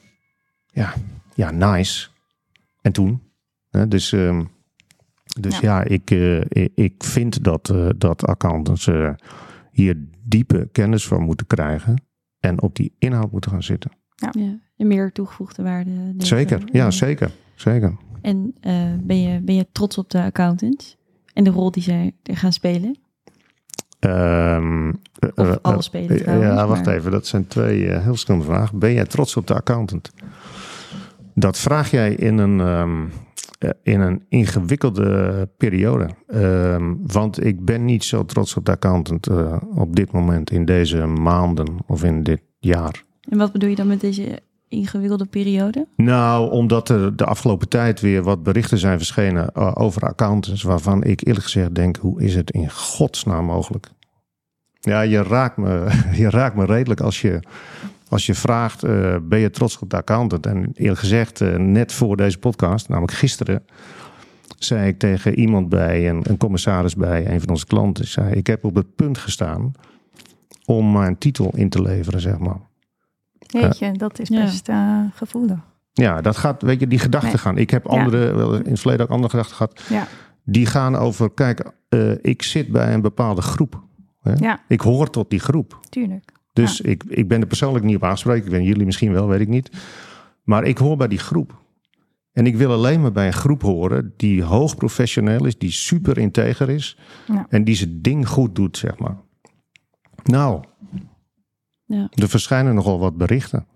Ja, 0.66 0.94
ja, 1.34 1.50
nice. 1.50 2.08
En 2.80 2.92
toen? 2.92 3.22
dus 3.88 4.12
um, 4.12 4.50
dus 5.40 5.58
ja, 5.58 5.84
ik, 5.84 6.10
uh, 6.10 6.40
ik 6.74 7.04
vind 7.04 7.44
dat, 7.44 7.68
uh, 7.68 7.88
dat 7.96 8.26
accountants 8.26 8.90
hier 9.70 9.96
diepe 10.22 10.68
kennis 10.72 11.06
van 11.06 11.22
moeten 11.22 11.46
krijgen 11.46 12.04
en 12.40 12.62
op 12.62 12.76
die 12.76 12.94
inhoud 12.98 13.32
moeten 13.32 13.50
gaan 13.50 13.62
zitten. 13.62 13.90
Ja, 14.14 14.32
ja 14.76 14.86
meer 14.86 15.12
toegevoegde 15.12 15.62
waarde. 15.62 16.14
Zeker, 16.18 16.62
ja, 16.72 16.90
zeker. 16.90 17.30
zeker. 17.54 17.96
En 18.22 18.54
ben, 19.02 19.22
je, 19.22 19.40
ben 19.40 19.54
je 19.54 19.66
trots 19.72 19.98
op 19.98 20.10
de 20.10 20.22
accountants 20.22 20.96
en 21.32 21.44
de 21.44 21.50
rol 21.50 21.70
die 21.70 21.82
zij 21.82 22.12
gaan 22.22 22.52
spelen? 22.52 22.98
Um, 24.00 25.00
of 25.34 25.58
alle 25.62 25.82
spelen 25.82 26.16
trouwens. 26.16 26.54
Ja, 26.54 26.66
wacht 26.66 26.86
even. 26.86 27.10
Dat 27.10 27.26
zijn 27.26 27.46
twee 27.46 27.90
heel 27.90 28.02
verschillende 28.02 28.46
vragen. 28.46 28.78
Ben 28.78 28.92
jij 28.92 29.04
trots 29.04 29.36
op 29.36 29.46
de 29.46 29.54
accountant? 29.54 30.12
Dat 31.34 31.58
vraag 31.58 31.90
jij 31.90 32.14
in 32.14 32.38
een, 32.38 32.60
um, 32.60 33.12
in 33.82 34.00
een 34.00 34.24
ingewikkelde 34.28 35.48
periode. 35.56 36.08
Um, 36.34 37.00
want 37.06 37.44
ik 37.44 37.64
ben 37.64 37.84
niet 37.84 38.04
zo 38.04 38.24
trots 38.24 38.56
op 38.56 38.64
de 38.64 38.70
accountant 38.70 39.28
uh, 39.28 39.56
op 39.74 39.96
dit 39.96 40.12
moment, 40.12 40.50
in 40.50 40.64
deze 40.64 41.06
maanden 41.06 41.76
of 41.86 42.04
in 42.04 42.22
dit 42.22 42.42
jaar. 42.58 43.02
En 43.28 43.38
wat 43.38 43.52
bedoel 43.52 43.68
je 43.68 43.76
dan 43.76 43.86
met 43.86 44.00
deze 44.00 44.40
ingewikkelde 44.68 45.24
periode? 45.24 45.86
Nou, 45.96 46.50
omdat 46.50 46.88
er 46.88 47.16
de 47.16 47.24
afgelopen 47.24 47.68
tijd 47.68 48.00
weer 48.00 48.22
wat 48.22 48.42
berichten 48.42 48.78
zijn 48.78 48.98
verschenen 48.98 49.50
uh, 49.56 49.72
over 49.74 50.02
accountants, 50.02 50.62
waarvan 50.62 51.02
ik 51.02 51.26
eerlijk 51.26 51.44
gezegd 51.44 51.74
denk, 51.74 51.96
hoe 51.96 52.22
is 52.22 52.34
het 52.34 52.50
in 52.50 52.70
godsnaam 52.70 53.44
mogelijk? 53.44 53.90
Ja, 54.80 55.00
je 55.00 55.22
raakt 55.22 55.56
me, 55.56 55.86
je 56.22 56.30
raakt 56.30 56.56
me 56.56 56.64
redelijk 56.64 57.00
als 57.00 57.20
je 57.20 57.40
als 58.08 58.26
je 58.26 58.34
vraagt, 58.34 58.84
uh, 58.84 59.16
ben 59.22 59.38
je 59.38 59.50
trots 59.50 59.78
op 59.78 59.90
de 59.90 59.96
accountant? 59.96 60.46
En 60.46 60.70
eerlijk 60.74 61.00
gezegd, 61.00 61.40
uh, 61.40 61.56
net 61.56 61.92
voor 61.92 62.16
deze 62.16 62.38
podcast, 62.38 62.88
namelijk 62.88 63.12
gisteren, 63.12 63.64
zei 64.58 64.88
ik 64.88 64.98
tegen 64.98 65.38
iemand 65.38 65.68
bij, 65.68 66.08
een, 66.08 66.20
een 66.22 66.36
commissaris 66.36 66.96
bij 66.96 67.30
een 67.30 67.40
van 67.40 67.48
onze 67.48 67.66
klanten, 67.66 68.06
zei 68.06 68.34
ik 68.34 68.46
heb 68.46 68.64
op 68.64 68.74
het 68.74 68.94
punt 68.94 69.18
gestaan 69.18 69.72
om 70.64 70.92
mijn 70.92 71.18
titel 71.18 71.50
in 71.54 71.68
te 71.68 71.82
leveren, 71.82 72.20
zeg 72.20 72.38
maar. 72.38 72.60
Weet 73.62 73.78
je, 73.78 73.92
dat 73.92 74.18
is 74.18 74.28
best 74.28 74.68
uh, 74.68 75.00
gevoelig. 75.14 75.58
Ja, 75.92 76.20
dat 76.20 76.36
gaat, 76.36 76.62
weet 76.62 76.80
je, 76.80 76.86
die 76.86 76.98
gedachten 76.98 77.38
gaan. 77.38 77.58
Ik 77.58 77.70
heb 77.70 77.86
andere, 77.86 78.34
wel 78.34 78.54
in 78.54 78.70
het 78.70 78.80
verleden 78.80 79.06
ook 79.06 79.12
andere 79.12 79.30
gedachten 79.30 79.56
gehad. 79.56 79.82
Ja. 79.88 80.06
Die 80.44 80.66
gaan 80.66 80.96
over, 80.96 81.30
kijk, 81.30 81.72
ik 82.20 82.42
zit 82.42 82.68
bij 82.68 82.94
een 82.94 83.00
bepaalde 83.00 83.42
groep. 83.42 83.82
Hè? 84.20 84.32
Ja. 84.32 84.60
Ik 84.68 84.80
hoor 84.80 85.10
tot 85.10 85.30
die 85.30 85.40
groep. 85.40 85.80
Tuurlijk. 85.88 86.32
Dus 86.52 86.80
ik, 86.80 87.04
ik 87.08 87.28
ben 87.28 87.40
er 87.40 87.46
persoonlijk 87.46 87.84
niet 87.84 87.96
op 87.96 88.04
aangesproken. 88.04 88.44
Ik 88.44 88.50
ben 88.50 88.64
jullie 88.64 88.84
misschien 88.84 89.12
wel, 89.12 89.28
weet 89.28 89.40
ik 89.40 89.48
niet. 89.48 89.70
Maar 90.42 90.64
ik 90.64 90.78
hoor 90.78 90.96
bij 90.96 91.08
die 91.08 91.18
groep. 91.18 91.62
En 92.32 92.46
ik 92.46 92.56
wil 92.56 92.72
alleen 92.72 93.00
maar 93.00 93.12
bij 93.12 93.26
een 93.26 93.32
groep 93.32 93.62
horen 93.62 94.12
die 94.16 94.42
hoog 94.42 94.76
professioneel 94.76 95.44
is, 95.44 95.58
die 95.58 95.70
super 95.70 96.18
integer 96.18 96.68
is. 96.68 96.98
Ja. 97.26 97.46
En 97.48 97.64
die 97.64 97.74
zijn 97.74 98.02
ding 98.02 98.28
goed 98.28 98.54
doet, 98.54 98.76
zeg 98.76 98.98
maar. 98.98 99.16
Nou, 100.24 100.62
ja. 101.94 102.08
er 102.14 102.28
verschijnen 102.28 102.74
nogal 102.74 102.98
wat 102.98 103.16
berichten. 103.16 103.66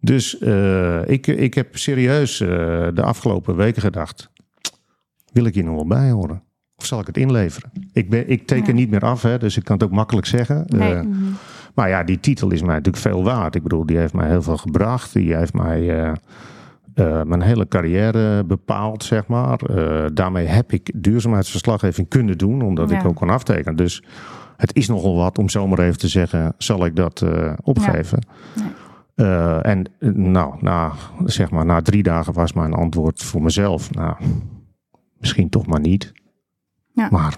Dus 0.00 0.40
uh, 0.40 1.08
ik, 1.08 1.26
ik 1.26 1.54
heb 1.54 1.76
serieus 1.76 2.40
uh, 2.40 2.48
de 2.94 3.02
afgelopen 3.02 3.56
weken 3.56 3.82
gedacht: 3.82 4.30
wil 5.32 5.44
ik 5.44 5.54
hier 5.54 5.64
nog 5.64 5.74
wel 5.74 5.86
bij 5.86 6.10
horen? 6.10 6.42
Of 6.76 6.86
zal 6.86 7.00
ik 7.00 7.06
het 7.06 7.16
inleveren? 7.16 7.70
Ik, 7.92 8.10
ben, 8.10 8.28
ik 8.28 8.46
teken 8.46 8.66
ja. 8.66 8.72
niet 8.72 8.90
meer 8.90 9.00
af, 9.00 9.22
hè, 9.22 9.38
dus 9.38 9.56
ik 9.56 9.64
kan 9.64 9.76
het 9.76 9.84
ook 9.84 9.92
makkelijk 9.92 10.26
zeggen. 10.26 10.64
Nee. 10.66 10.94
Uh, 10.94 11.00
mm 11.00 11.12
-hmm. 11.12 11.36
Maar 11.74 11.88
ja, 11.88 12.04
die 12.04 12.20
titel 12.20 12.50
is 12.50 12.60
mij 12.60 12.74
natuurlijk 12.74 13.02
veel 13.04 13.24
waard. 13.24 13.54
Ik 13.54 13.62
bedoel, 13.62 13.86
die 13.86 13.96
heeft 13.96 14.12
mij 14.12 14.28
heel 14.28 14.42
veel 14.42 14.56
gebracht. 14.56 15.12
Die 15.12 15.36
heeft 15.36 15.52
mij 15.52 16.12
uh, 16.96 17.06
uh, 17.06 17.22
mijn 17.22 17.42
hele 17.42 17.68
carrière 17.68 18.44
bepaald, 18.44 19.04
zeg 19.04 19.26
maar. 19.26 19.60
Uh, 19.70 20.06
daarmee 20.12 20.46
heb 20.46 20.72
ik 20.72 20.92
duurzaamheidsverslaggeving 20.94 22.08
kunnen 22.08 22.38
doen, 22.38 22.62
omdat 22.62 22.90
ja. 22.90 22.98
ik 22.98 23.06
ook 23.06 23.16
kan 23.16 23.30
aftekenen. 23.30 23.76
Dus 23.76 24.02
het 24.56 24.74
is 24.74 24.88
nogal 24.88 25.16
wat 25.16 25.38
om 25.38 25.48
zomaar 25.48 25.78
even 25.78 25.98
te 25.98 26.08
zeggen, 26.08 26.54
zal 26.58 26.84
ik 26.84 26.96
dat 26.96 27.24
opgeven? 27.62 28.26
Ja. 29.14 29.62
en 29.62 29.86
nou, 30.14 30.54
na, 30.60 30.92
zeg 31.24 31.50
maar, 31.50 31.64
na 31.64 31.82
drie 31.82 32.02
dagen 32.02 32.32
was 32.32 32.52
mijn 32.52 32.72
antwoord 32.72 33.22
voor 33.22 33.42
mezelf, 33.42 33.94
nou, 33.94 34.16
misschien 35.18 35.48
toch 35.48 35.66
maar 35.66 35.80
niet. 35.80 36.12
Ja. 36.92 37.08
Maar 37.10 37.36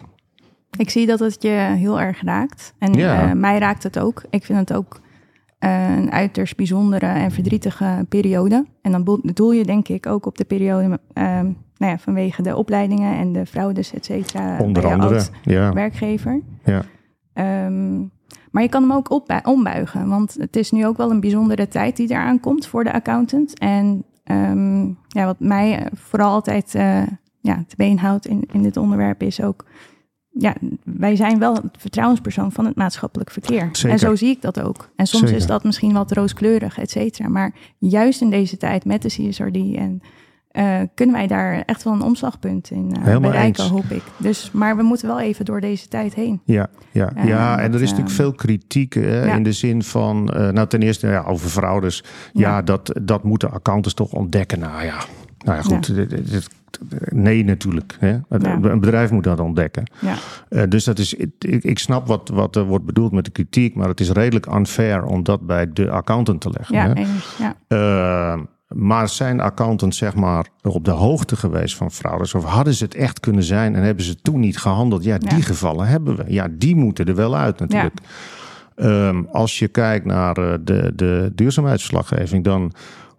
ik 0.78 0.90
zie 0.90 1.06
dat 1.06 1.18
het 1.18 1.42
je 1.42 1.74
heel 1.76 2.00
erg 2.00 2.22
raakt. 2.22 2.74
En 2.78 3.40
mij 3.40 3.58
raakt 3.58 3.82
het 3.82 3.98
ook. 3.98 4.22
Ik 4.30 4.44
vind 4.44 4.58
het 4.58 4.72
ook 4.72 5.00
een 5.58 6.12
uiterst 6.12 6.56
bijzondere 6.56 7.06
en 7.06 7.30
verdrietige 7.30 8.06
periode. 8.08 8.66
En 8.82 8.92
dan 8.92 9.20
bedoel 9.22 9.52
je 9.52 9.64
denk 9.64 9.88
ik 9.88 10.06
ook 10.06 10.26
op 10.26 10.38
de 10.38 10.44
periode 10.44 11.00
uh, 11.14 11.40
nou 11.76 11.92
ja, 11.92 11.98
vanwege 11.98 12.42
de 12.42 12.56
opleidingen 12.56 13.16
en 13.16 13.32
de 13.32 13.46
fraudes, 13.46 13.92
et 13.92 14.04
cetera. 14.04 14.58
Onder 14.58 14.86
andere, 14.86 15.22
ja. 15.42 15.72
werkgever. 15.72 16.40
Ja. 16.64 16.82
Um, 17.66 18.10
maar 18.50 18.62
je 18.62 18.68
kan 18.68 18.82
hem 18.82 18.92
ook 18.92 19.10
op, 19.10 19.40
ombuigen. 19.44 20.08
Want 20.08 20.36
het 20.38 20.56
is 20.56 20.70
nu 20.70 20.86
ook 20.86 20.96
wel 20.96 21.10
een 21.10 21.20
bijzondere 21.20 21.68
tijd 21.68 21.96
die 21.96 22.10
eraan 22.10 22.40
komt 22.40 22.66
voor 22.66 22.84
de 22.84 22.92
accountant. 22.92 23.58
En 23.58 24.04
um, 24.24 24.98
ja, 25.08 25.24
wat 25.24 25.40
mij 25.40 25.88
vooral 25.94 26.32
altijd 26.32 26.72
ja, 27.40 27.64
te 27.66 27.76
been 27.76 27.98
houdt 27.98 28.26
in, 28.26 28.48
in 28.52 28.62
dit 28.62 28.76
onderwerp 28.76 29.22
is 29.22 29.42
ook 29.42 29.64
ja, 30.38 30.54
wij 30.84 31.16
zijn 31.16 31.38
wel 31.38 31.54
het 31.54 31.64
vertrouwenspersoon 31.78 32.52
van 32.52 32.64
het 32.64 32.76
maatschappelijk 32.76 33.30
verkeer. 33.30 33.68
Zeker. 33.72 33.90
En 33.90 33.98
zo 33.98 34.14
zie 34.14 34.30
ik 34.30 34.42
dat 34.42 34.60
ook. 34.60 34.88
En 34.96 35.06
soms 35.06 35.22
Zeker. 35.22 35.36
is 35.36 35.46
dat 35.46 35.64
misschien 35.64 35.92
wat 35.92 36.12
rooskleurig, 36.12 36.78
et 36.78 36.90
cetera. 36.90 37.28
Maar 37.28 37.54
juist 37.78 38.20
in 38.20 38.30
deze 38.30 38.56
tijd 38.56 38.84
met 38.84 39.02
de 39.02 39.08
CSRD 39.08 39.74
en 39.76 40.02
uh, 40.52 40.80
kunnen 40.94 41.14
wij 41.14 41.26
daar 41.26 41.62
echt 41.66 41.82
wel 41.82 41.92
een 41.92 42.02
omslagpunt 42.02 42.70
in 42.70 42.94
uh, 42.98 43.18
bereiken, 43.18 43.62
eens. 43.62 43.72
hoop 43.72 43.90
ik. 43.90 44.02
Dus, 44.16 44.50
maar 44.52 44.76
we 44.76 44.82
moeten 44.82 45.08
wel 45.08 45.20
even 45.20 45.44
door 45.44 45.60
deze 45.60 45.88
tijd 45.88 46.14
heen. 46.14 46.40
Ja, 46.44 46.68
ja, 46.90 47.12
uh, 47.16 47.24
ja 47.24 47.58
en 47.58 47.74
er 47.74 47.82
is 47.82 47.90
natuurlijk 47.90 48.16
veel 48.16 48.32
kritiek 48.32 48.94
hè, 48.94 49.24
ja. 49.24 49.34
in 49.34 49.42
de 49.42 49.52
zin 49.52 49.82
van, 49.82 50.24
nou 50.24 50.66
ten 50.66 50.82
eerste 50.82 51.06
ja, 51.06 51.22
over 51.22 51.48
fraudes. 51.48 52.04
Ja, 52.32 52.40
ja, 52.48 52.62
dat, 52.62 52.92
dat 53.02 53.24
moeten 53.24 53.50
accountants 53.50 53.94
toch 53.94 54.12
ontdekken. 54.12 54.58
Nou 54.58 54.84
ja, 54.84 54.98
nou 55.44 55.56
ja, 55.56 55.62
goed. 55.62 55.86
Ja. 55.86 55.94
Dit, 55.94 56.10
dit, 56.10 56.48
nee, 57.08 57.44
natuurlijk. 57.44 57.96
Hè? 57.98 58.18
Een 58.28 58.80
bedrijf 58.80 59.10
moet 59.10 59.24
dat 59.24 59.40
ontdekken. 59.40 59.84
Ja. 60.00 60.14
Uh, 60.50 60.62
dus 60.68 60.84
dat 60.84 60.98
is, 60.98 61.14
ik, 61.14 61.30
ik 61.64 61.78
snap 61.78 62.06
wat, 62.06 62.28
wat 62.28 62.56
er 62.56 62.64
wordt 62.64 62.84
bedoeld 62.84 63.12
met 63.12 63.24
de 63.24 63.30
kritiek, 63.30 63.74
maar 63.74 63.88
het 63.88 64.00
is 64.00 64.10
redelijk 64.10 64.46
unfair 64.46 65.04
om 65.04 65.22
dat 65.22 65.46
bij 65.46 65.72
de 65.72 65.90
accountant 65.90 66.40
te 66.40 66.50
leggen. 66.50 66.74
Ja, 66.74 66.92
hè? 66.92 68.34
Uh, 68.34 68.42
maar 68.68 69.08
zijn 69.08 69.40
accountants 69.40 69.98
zeg 69.98 70.14
maar 70.14 70.46
op 70.62 70.84
de 70.84 70.90
hoogte 70.90 71.36
geweest 71.36 71.76
van 71.76 71.90
fraudes? 71.90 72.34
Of 72.34 72.44
hadden 72.44 72.74
ze 72.74 72.84
het 72.84 72.94
echt 72.94 73.20
kunnen 73.20 73.42
zijn 73.42 73.74
en 73.74 73.82
hebben 73.82 74.04
ze 74.04 74.20
toen 74.20 74.40
niet 74.40 74.58
gehandeld? 74.58 75.04
Ja, 75.04 75.18
die 75.18 75.36
ja. 75.36 75.44
gevallen 75.44 75.86
hebben 75.86 76.16
we. 76.16 76.24
Ja, 76.26 76.48
die 76.50 76.76
moeten 76.76 77.06
er 77.06 77.14
wel 77.14 77.36
uit 77.36 77.58
natuurlijk. 77.58 77.98
Ja. 78.76 79.08
Um, 79.08 79.28
als 79.32 79.58
je 79.58 79.68
kijkt 79.68 80.04
naar 80.04 80.38
uh, 80.38 80.54
de, 80.60 80.92
de 80.96 81.32
duurzaamheidsverslaggeving, 81.34 82.44
dan 82.44 82.72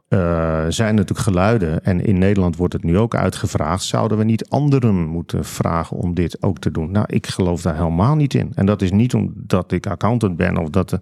uh, 0.10 0.66
zijn 0.68 0.95
natuurlijk 0.95 1.28
geluiden. 1.28 1.84
En 1.84 2.05
in 2.05 2.18
Nederland 2.18 2.55
wordt 2.55 2.74
het 2.74 2.84
nu 2.84 2.97
ook 2.97 3.16
uitgevraagd. 3.16 3.84
Zouden 3.84 4.18
we 4.18 4.24
niet 4.24 4.49
anderen 4.49 5.07
moeten 5.07 5.45
vragen 5.45 5.97
om 5.97 6.14
dit 6.14 6.41
ook 6.41 6.60
te 6.60 6.72
doen? 6.72 6.91
Nou, 6.91 7.05
ik 7.10 7.28
geloof 7.28 7.62
daar 7.62 7.76
helemaal 7.76 8.16
niet 8.16 8.34
in. 8.34 8.51
En 8.55 8.66
dat 8.66 8.82
is 8.82 8.91
niet 8.91 9.14
omdat 9.14 9.72
ik 9.72 9.88
accountant 9.88 10.38
ben 10.38 10.57
of 10.57 10.70
dat, 10.70 10.99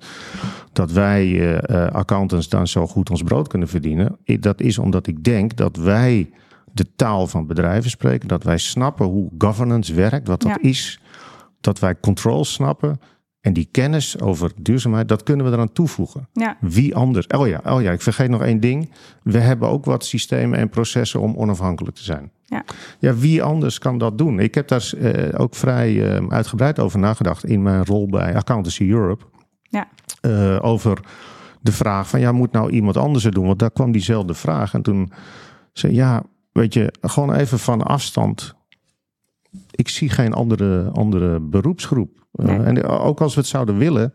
dat 0.73 0.91
wij 0.91 1.27
uh, 1.27 1.87
accountants 1.87 2.49
dan 2.49 2.67
zo 2.67 2.87
goed 2.87 3.09
ons 3.09 3.23
brood 3.23 3.47
kunnen 3.47 3.67
verdienen. 3.67 4.17
Dat 4.39 4.61
is 4.61 4.77
omdat 4.77 5.07
ik 5.07 5.23
denk 5.23 5.55
dat 5.55 5.75
wij 5.75 6.29
de 6.71 6.85
taal 6.95 7.27
van 7.27 7.47
bedrijven 7.47 7.89
spreken. 7.89 8.27
Dat 8.27 8.43
wij 8.43 8.57
snappen 8.57 9.05
hoe 9.05 9.31
governance 9.37 9.93
werkt, 9.93 10.27
wat 10.27 10.41
dat 10.41 10.57
ja. 10.61 10.69
is. 10.69 10.99
Dat 11.61 11.79
wij 11.79 11.99
control 11.99 12.45
snappen. 12.45 12.99
En 13.47 13.53
die 13.53 13.67
kennis 13.71 14.19
over 14.19 14.51
duurzaamheid, 14.61 15.07
dat 15.07 15.23
kunnen 15.23 15.45
we 15.45 15.51
eraan 15.51 15.71
toevoegen. 15.71 16.27
Ja. 16.33 16.57
Wie 16.59 16.95
anders? 16.95 17.27
Oh 17.27 17.47
ja, 17.47 17.61
oh 17.65 17.81
ja, 17.81 17.91
ik 17.91 18.01
vergeet 18.01 18.29
nog 18.29 18.41
één 18.41 18.59
ding. 18.59 18.91
We 19.23 19.37
hebben 19.37 19.69
ook 19.69 19.85
wat 19.85 20.05
systemen 20.05 20.59
en 20.59 20.69
processen 20.69 21.19
om 21.19 21.35
onafhankelijk 21.35 21.95
te 21.95 22.03
zijn. 22.03 22.31
Ja, 22.45 22.63
ja 22.99 23.15
wie 23.15 23.43
anders 23.43 23.79
kan 23.79 23.97
dat 23.97 24.17
doen? 24.17 24.39
Ik 24.39 24.55
heb 24.55 24.67
daar 24.67 24.91
uh, 24.97 25.39
ook 25.39 25.55
vrij 25.55 26.19
uh, 26.19 26.27
uitgebreid 26.29 26.79
over 26.79 26.99
nagedacht 26.99 27.45
in 27.45 27.61
mijn 27.61 27.85
rol 27.85 28.07
bij 28.07 28.35
Accountancy 28.35 28.89
Europe. 28.89 29.25
Ja. 29.61 29.87
Uh, 30.21 30.57
over 30.61 30.99
de 31.61 31.71
vraag 31.71 32.09
van, 32.09 32.19
ja, 32.19 32.31
moet 32.31 32.51
nou 32.51 32.71
iemand 32.71 32.97
anders 32.97 33.23
het 33.23 33.33
doen? 33.33 33.45
Want 33.45 33.59
daar 33.59 33.71
kwam 33.71 33.91
diezelfde 33.91 34.33
vraag. 34.33 34.73
En 34.73 34.81
toen 34.81 35.11
zei 35.73 35.93
ja, 35.93 36.23
weet 36.51 36.73
je, 36.73 36.93
gewoon 37.01 37.33
even 37.33 37.59
van 37.59 37.81
afstand. 37.81 38.55
Ik 39.71 39.89
zie 39.89 40.09
geen 40.09 40.33
andere, 40.33 40.89
andere 40.93 41.39
beroepsgroep. 41.39 42.25
Uh, 42.37 42.67
en 42.67 42.83
ook 42.83 43.21
als 43.21 43.33
we 43.33 43.39
het 43.39 43.49
zouden 43.49 43.77
willen, 43.77 44.13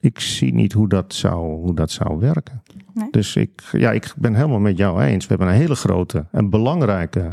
ik 0.00 0.20
zie 0.20 0.54
niet 0.54 0.72
hoe 0.72 0.88
dat 0.88 1.14
zou, 1.14 1.56
hoe 1.56 1.74
dat 1.74 1.90
zou 1.90 2.18
werken. 2.18 2.62
Nee. 2.94 3.08
Dus 3.10 3.36
ik, 3.36 3.62
ja, 3.72 3.90
ik 3.90 4.14
ben 4.16 4.34
helemaal 4.34 4.58
met 4.58 4.76
jou 4.76 5.02
eens. 5.02 5.26
We 5.26 5.34
hebben 5.34 5.48
een 5.48 5.60
hele 5.60 5.74
grote 5.74 6.26
en 6.30 6.50
belangrijke 6.50 7.32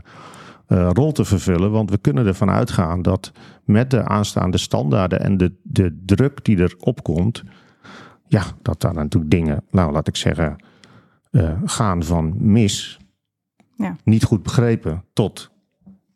uh, 0.67 0.89
rol 0.93 1.11
te 1.11 1.25
vervullen. 1.25 1.71
Want 1.71 1.89
we 1.89 1.97
kunnen 1.97 2.25
ervan 2.25 2.49
uitgaan 2.49 3.01
dat 3.01 3.31
met 3.63 3.91
de 3.91 4.03
aanstaande 4.03 4.57
standaarden 4.57 5.19
en 5.19 5.37
de, 5.37 5.53
de 5.63 6.01
druk 6.05 6.45
die 6.45 6.59
erop 6.59 7.03
komt, 7.03 7.43
ja, 8.27 8.43
dat 8.61 8.81
daar 8.81 8.93
natuurlijk 8.93 9.31
dingen, 9.31 9.63
nou 9.69 9.91
laat 9.91 10.07
ik 10.07 10.15
zeggen, 10.15 10.55
uh, 11.31 11.51
gaan 11.65 12.03
van 12.03 12.33
mis, 12.37 12.99
ja. 13.75 13.95
niet 14.03 14.23
goed 14.23 14.43
begrepen, 14.43 15.03
tot 15.13 15.50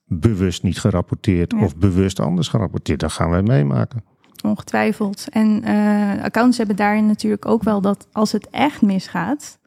bewust 0.06 0.64
niet 0.64 0.80
gerapporteerd 0.80 1.54
of 1.54 1.76
bewust 1.76 2.20
anders 2.20 2.48
gerapporteerd. 2.48 3.00
Dat 3.00 3.12
gaan 3.12 3.30
wij 3.30 3.42
meemaken. 3.42 4.04
Ongetwijfeld. 4.44 5.28
En 5.30 5.62
uh, 5.66 6.24
accounts 6.24 6.58
hebben 6.58 6.76
daarin 6.76 7.06
natuurlijk 7.06 7.46
ook 7.46 7.64
wel 7.64 7.82
dat 7.82 8.08
als 8.12 8.32
het 8.32 8.50
echt 8.50 8.82
misgaat, 8.82 9.60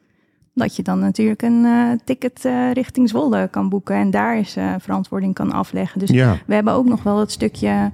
dat 0.53 0.75
je 0.75 0.83
dan 0.83 0.99
natuurlijk 0.99 1.41
een 1.41 1.63
uh, 1.63 1.91
ticket 2.05 2.45
uh, 2.45 2.71
richting 2.71 3.09
Zwolle 3.09 3.47
kan 3.51 3.69
boeken 3.69 3.95
en 3.95 4.11
daar 4.11 4.37
is 4.37 4.57
verantwoording 4.77 5.33
kan 5.33 5.51
afleggen. 5.51 5.99
Dus 5.99 6.09
ja. 6.09 6.37
we 6.45 6.53
hebben 6.53 6.73
ook 6.73 6.85
nog 6.85 7.03
wel 7.03 7.19
het 7.19 7.31
stukje 7.31 7.91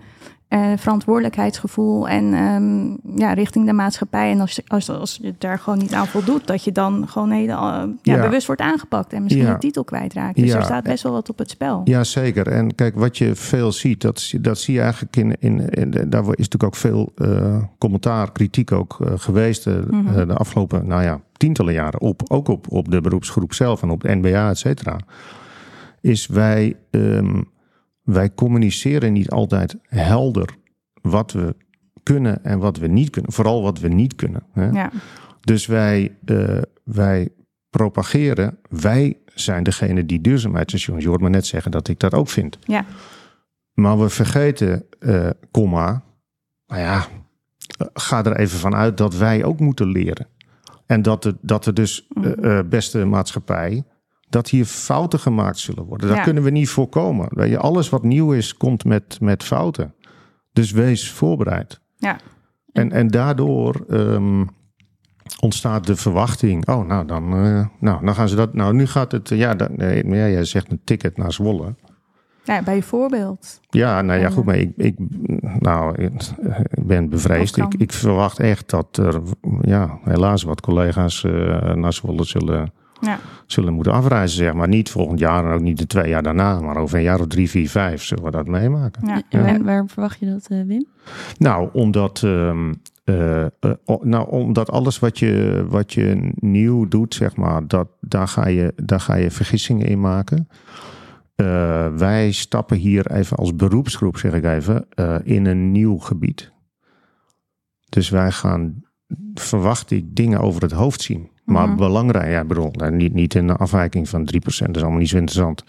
uh, 0.55 0.71
verantwoordelijkheidsgevoel 0.77 2.07
en 2.07 2.33
um, 2.33 2.97
ja, 3.15 3.33
richting 3.33 3.65
de 3.65 3.73
maatschappij. 3.73 4.31
En 4.31 4.39
als, 4.39 4.61
als, 4.67 4.89
als 4.89 5.19
je 5.21 5.33
daar 5.37 5.59
gewoon 5.59 5.79
niet 5.79 5.93
aan 5.93 6.07
voldoet, 6.07 6.47
dat 6.47 6.63
je 6.63 6.71
dan 6.71 7.07
gewoon 7.07 7.31
hele, 7.31 7.51
uh, 7.51 7.83
ja, 8.01 8.21
bewust 8.21 8.47
wordt 8.47 8.61
aangepakt 8.61 9.13
en 9.13 9.23
misschien 9.23 9.45
je 9.45 9.57
titel 9.57 9.83
kwijtraakt. 9.83 10.35
Dus 10.35 10.51
er 10.51 10.63
staat 10.63 10.83
best 10.83 11.03
wel 11.03 11.11
wat 11.11 11.29
op 11.29 11.37
het 11.37 11.49
spel. 11.49 11.81
Ja, 11.83 12.03
zeker. 12.03 12.47
En 12.47 12.75
kijk, 12.75 12.95
wat 12.95 13.17
je 13.17 13.35
veel 13.35 13.71
ziet, 13.71 14.01
dat, 14.01 14.33
dat 14.41 14.57
zie 14.57 14.73
je 14.73 14.81
eigenlijk 14.81 15.15
in, 15.15 15.35
in, 15.39 15.69
in 15.69 16.09
daar 16.09 16.21
is 16.23 16.27
natuurlijk 16.27 16.63
ook 16.63 16.75
veel 16.75 17.13
uh, 17.15 17.63
commentaar, 17.77 18.31
kritiek 18.31 18.71
ook 18.71 18.97
geweest 19.15 19.65
mm 19.65 19.83
-hmm. 19.89 20.27
de 20.27 20.33
afgelopen, 20.33 20.87
nou 20.87 21.03
ja, 21.03 21.21
tientallen 21.37 21.73
jaren 21.73 22.01
op, 22.01 22.21
ook 22.27 22.47
op, 22.47 22.71
op 22.71 22.91
de 22.91 23.01
beroepsgroep 23.01 23.53
zelf 23.53 23.81
en 23.81 23.89
op 23.89 24.01
de 24.01 24.15
NBA, 24.15 24.49
et 24.49 24.57
cetera. 24.57 24.99
Is 26.01 26.27
wij 26.27 26.75
um, 26.91 27.53
wij 28.05 28.33
communiceren 28.33 29.13
niet 29.13 29.29
altijd 29.29 29.77
helder 29.81 30.55
wat 31.01 31.31
we 31.31 31.55
kunnen 32.03 32.43
en 32.43 32.59
wat 32.59 32.77
we 32.77 32.87
niet 32.87 33.09
kunnen. 33.09 33.31
Vooral 33.31 33.61
wat 33.61 33.79
we 33.79 33.87
niet 33.87 34.15
kunnen. 34.15 34.43
Hè? 34.51 34.69
Ja. 34.69 34.91
Dus 35.41 35.65
wij, 35.65 36.17
uh, 36.25 36.61
wij 36.83 37.29
propageren, 37.69 38.57
wij 38.69 39.17
zijn 39.33 39.63
degene 39.63 40.05
die 40.05 40.21
duurzaamheidsstations. 40.21 41.03
Je 41.03 41.09
hoort 41.09 41.21
me 41.21 41.29
net 41.29 41.45
zeggen 41.45 41.71
dat 41.71 41.87
ik 41.87 41.99
dat 41.99 42.13
ook 42.13 42.29
vind. 42.29 42.57
Ja. 42.61 42.85
Maar 43.73 43.99
we 43.99 44.09
vergeten, 44.09 44.85
uh, 44.99 45.29
komma, 45.51 46.03
nou 46.67 46.81
ja, 46.81 47.07
ga 47.93 48.23
er 48.23 48.37
even 48.37 48.59
van 48.59 48.75
uit 48.75 48.97
dat 48.97 49.15
wij 49.15 49.43
ook 49.43 49.59
moeten 49.59 49.87
leren. 49.87 50.27
En 50.85 51.01
dat, 51.01 51.25
er, 51.25 51.35
dat 51.41 51.65
er 51.65 51.73
dus, 51.73 52.07
uh, 52.21 52.59
beste 52.69 53.05
maatschappij, 53.05 53.83
dat 54.35 54.49
hier 54.49 54.65
fouten 54.65 55.19
gemaakt 55.19 55.57
zullen 55.57 55.83
worden. 55.83 56.09
Dat 56.09 56.21
kunnen 56.21 56.43
we 56.43 56.49
niet 56.49 56.69
voorkomen. 56.69 57.27
Weet 57.29 57.49
je, 57.49 57.57
alles 57.57 57.89
wat 57.89 58.03
nieuw 58.03 58.31
is, 58.31 58.57
komt 58.57 58.85
met, 58.85 59.17
met 59.21 59.43
fouten. 59.43 59.93
Dus 60.53 60.71
wees 60.71 61.11
voorbereid. 61.11 61.81
Ja. 61.97 62.17
En, 62.71 62.91
en 62.91 63.07
daardoor 63.07 63.85
um, 63.89 64.49
ontstaat 65.39 65.87
de 65.87 65.95
verwachting. 65.95 66.67
Oh, 66.67 66.87
nou 66.87 67.05
dan, 67.05 67.45
uh, 67.45 67.65
nou, 67.79 68.05
dan 68.05 68.15
gaan 68.15 68.29
ze 68.29 68.35
dat. 68.35 68.53
Nou, 68.53 68.73
nu 68.73 68.85
gaat 68.85 69.11
het. 69.11 69.29
Ja, 69.29 69.53
dat, 69.53 69.77
nee, 69.77 70.07
ja, 70.07 70.27
jij 70.27 70.45
zegt 70.45 70.71
een 70.71 70.81
ticket 70.83 71.17
naar 71.17 71.33
Zwolle. 71.33 71.75
Ja, 72.43 72.63
bij 72.63 72.81
voorbeeld. 72.81 73.59
Ja, 73.69 74.01
nou 74.01 74.19
ja, 74.19 74.29
goed, 74.29 74.45
maar 74.45 74.57
ik, 74.57 74.71
ik, 74.77 74.95
nou, 75.59 76.01
ik 76.01 76.11
ben 76.85 77.09
bevreesd. 77.09 77.57
Ik, 77.57 77.73
ik 77.77 77.91
verwacht 77.91 78.39
echt 78.39 78.69
dat 78.69 78.97
er, 78.97 79.21
ja, 79.61 79.99
helaas 80.03 80.43
wat 80.43 80.61
collega's 80.61 81.23
uh, 81.23 81.73
naar 81.73 81.93
Zwolle 81.93 82.23
zullen 82.23 82.73
ja. 83.05 83.19
zullen 83.45 83.73
moeten 83.73 83.93
afreizen, 83.93 84.37
zeg 84.37 84.53
maar. 84.53 84.67
Niet 84.67 84.89
volgend 84.89 85.19
jaar 85.19 85.45
en 85.45 85.51
ook 85.51 85.61
niet 85.61 85.77
de 85.77 85.87
twee 85.87 86.09
jaar 86.09 86.23
daarna, 86.23 86.59
maar 86.59 86.77
over 86.77 86.97
een 86.97 87.03
jaar 87.03 87.19
of 87.19 87.27
drie, 87.27 87.49
vier, 87.49 87.69
vijf 87.69 88.03
zullen 88.03 88.23
we 88.23 88.31
dat 88.31 88.47
meemaken. 88.47 89.07
Ja. 89.07 89.21
En 89.29 89.63
waarom 89.63 89.89
verwacht 89.89 90.19
je 90.19 90.25
dat, 90.25 90.47
uh, 90.51 90.63
Wim? 90.65 90.85
Nou, 91.37 91.69
omdat, 91.73 92.21
uh, 92.25 92.71
uh, 93.05 93.45
nou, 94.01 94.29
omdat 94.29 94.71
alles 94.71 94.99
wat 94.99 95.19
je, 95.19 95.65
wat 95.69 95.93
je 95.93 96.31
nieuw 96.35 96.87
doet, 96.87 97.13
zeg 97.13 97.35
maar, 97.35 97.67
dat, 97.67 97.87
daar, 97.99 98.27
ga 98.27 98.47
je, 98.47 98.73
daar 98.75 98.99
ga 98.99 99.15
je 99.15 99.31
vergissingen 99.31 99.87
in 99.87 99.99
maken. 99.99 100.47
wij 101.97 102.31
stappen 102.31 102.77
hier 102.77 103.11
even 103.11 103.37
als 103.37 103.55
beroepsgroep, 103.55 104.17
zeg 104.17 104.33
ik 104.33 104.45
even, 104.45 104.87
in 105.23 105.45
een 105.45 105.71
nieuw 105.71 105.97
gebied. 105.97 106.53
Dus 107.89 108.09
wij 108.09 108.31
gaan, 108.31 108.83
verwacht 109.33 109.91
ik, 109.91 110.15
dingen 110.15 110.39
over 110.39 110.61
het 110.61 110.71
hoofd 110.71 111.01
zien. 111.01 111.29
Maar 111.45 111.67
mhm. 111.67 111.77
belangrijk, 111.77 112.29
ja, 112.29 112.45
bedoel, 112.45 112.69
nou, 112.71 112.91
niet, 112.91 113.13
niet 113.13 113.35
in 113.35 113.49
een 113.49 113.55
afwijking 113.55 114.09
van 114.09 114.21
3%, 114.21 114.43
dat 114.43 114.75
is 114.75 114.81
allemaal 114.81 114.99
niet 114.99 115.09
zo 115.09 115.17
interessant. 115.17 115.63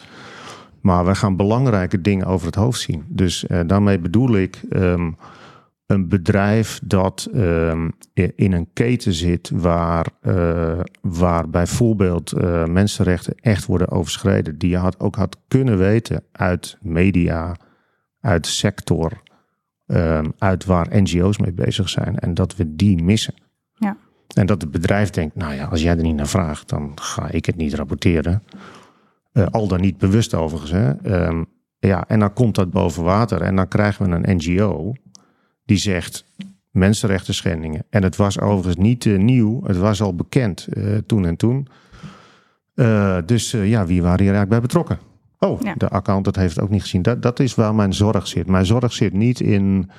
Maar 0.81 1.07
we 1.07 1.15
gaan 1.15 1.37
belangrijke 1.37 2.01
dingen 2.01 2.27
over 2.27 2.47
het 2.47 2.55
hoofd 2.55 2.81
zien. 2.81 3.05
Dus 3.09 3.45
uh, 3.49 3.61
daarmee 3.67 3.99
bedoel 3.99 4.37
ik 4.37 4.63
um, 4.71 5.17
een 5.87 6.09
bedrijf 6.09 6.81
dat 6.85 7.29
um, 7.35 7.93
in 8.35 8.53
een 8.53 8.69
keten 8.73 9.13
zit 9.13 9.51
waar, 9.55 10.07
uh, 10.23 10.81
waar 11.01 11.51
bijvoorbeeld 11.51 12.33
uh, 12.33 12.65
mensenrechten 12.65 13.35
echt 13.41 13.67
worden 13.67 13.91
overschreden. 13.91 14.59
Die 14.59 14.71
je 14.71 14.77
had, 14.77 15.01
ook 15.01 15.17
had 15.17 15.39
kunnen 15.49 15.79
weten 15.79 16.25
uit 16.33 16.79
media, 16.81 17.57
uit 18.21 18.47
sector, 18.47 19.23
um, 19.87 20.33
uit 20.39 20.65
waar 20.65 21.03
NGO's 21.03 21.39
mee 21.39 21.53
bezig 21.53 21.89
zijn. 21.89 22.19
En 22.19 22.35
dat 22.35 22.57
we 22.57 22.77
die 22.77 23.03
missen. 23.03 23.35
En 24.35 24.47
dat 24.47 24.61
het 24.61 24.71
bedrijf 24.71 25.11
denkt, 25.11 25.37
nou 25.37 25.55
ja, 25.55 25.65
als 25.65 25.83
jij 25.83 25.97
er 25.97 26.03
niet 26.03 26.17
naar 26.17 26.29
vraagt, 26.29 26.69
dan 26.69 26.93
ga 26.95 27.31
ik 27.31 27.47
het 27.47 27.57
niet 27.57 27.75
rapporteren. 27.75 28.43
Uh, 29.33 29.47
al 29.51 29.69
dan 29.69 29.81
niet 29.81 29.99
bewust 29.99 30.35
overigens. 30.35 30.71
Hè. 30.71 31.25
Um, 31.27 31.47
ja, 31.79 32.05
en 32.09 32.19
dan 32.19 32.33
komt 32.33 32.55
dat 32.55 32.71
boven 32.71 33.05
water 33.05 33.43
en 33.43 33.57
dan 33.57 33.69
krijgen 33.69 34.11
we 34.11 34.17
een 34.17 34.37
NGO 34.37 34.93
die 35.65 35.77
zegt 35.77 36.25
mensenrechten 36.71 37.35
schendingen. 37.35 37.85
En 37.91 38.03
het 38.03 38.17
was 38.17 38.41
overigens 38.41 38.77
niet 38.77 39.05
uh, 39.05 39.19
nieuw, 39.19 39.65
het 39.65 39.77
was 39.77 40.03
al 40.03 40.15
bekend 40.15 40.67
uh, 40.71 40.97
toen 41.07 41.27
en 41.27 41.37
toen. 41.37 41.69
dus 43.27 43.51
ja, 43.51 43.87
wie 43.87 44.03
waren 44.03 44.25
hier 44.25 44.35
eigenlijk 44.35 44.49
bij 44.49 44.61
betrokken? 44.61 44.99
Oh, 45.39 45.61
ja. 45.61 45.75
de 45.75 45.89
accountant 45.89 46.37
heeft 46.37 46.55
het 46.55 46.65
ook 46.65 46.71
niet 46.71 46.83
gezien. 46.83 47.03
Dat, 47.03 47.23
dat 47.23 47.41
is 47.41 47.55
waar 47.55 47.75
mijn 47.75 47.95
zorg 47.95 48.27
zit. 48.27 48.47
Mijn 48.47 48.67
zorg 48.67 48.93
zit 48.93 49.13
niet 49.13 49.41
in 49.41 49.91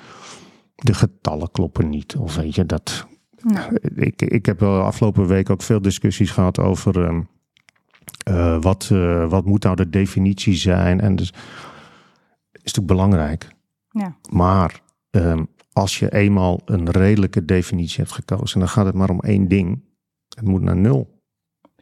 de 0.74 0.94
getallen 0.94 1.50
kloppen 1.50 1.88
niet. 1.88 2.16
Of 2.16 2.36
weet 2.36 2.54
je, 2.54 2.66
dat, 2.66 3.06
ik, 3.94 4.22
ik 4.22 4.46
heb 4.46 4.60
wel 4.60 4.82
afgelopen 4.82 5.26
week 5.26 5.50
ook 5.50 5.62
veel 5.62 5.82
discussies 5.82 6.30
gehad 6.30 6.58
over 6.58 7.04
ehm, 7.04 7.20
eh, 8.24 8.60
wat, 8.60 8.88
uh, 8.92 9.30
wat 9.30 9.44
moet 9.44 9.62
nou 9.62 9.76
de 9.76 9.90
definitie 9.90 10.54
zijn. 10.54 11.00
En 11.00 11.16
dus 11.16 11.30
is 12.52 12.74
natuurlijk 12.74 12.86
belangrijk. 12.86 13.48
Ja. 13.90 14.16
Maar 14.30 14.80
um, 15.10 15.48
als 15.72 15.98
je 15.98 16.12
eenmaal 16.12 16.60
een 16.64 16.90
redelijke 16.90 17.44
definitie 17.44 17.96
hebt 17.96 18.12
gekozen, 18.12 18.58
dan 18.58 18.68
gaat 18.68 18.86
het 18.86 18.94
maar 18.94 19.10
om 19.10 19.20
één 19.20 19.48
ding. 19.48 19.84
Het 20.28 20.44
moet 20.44 20.62
naar 20.62 20.76
nul. 20.76 21.22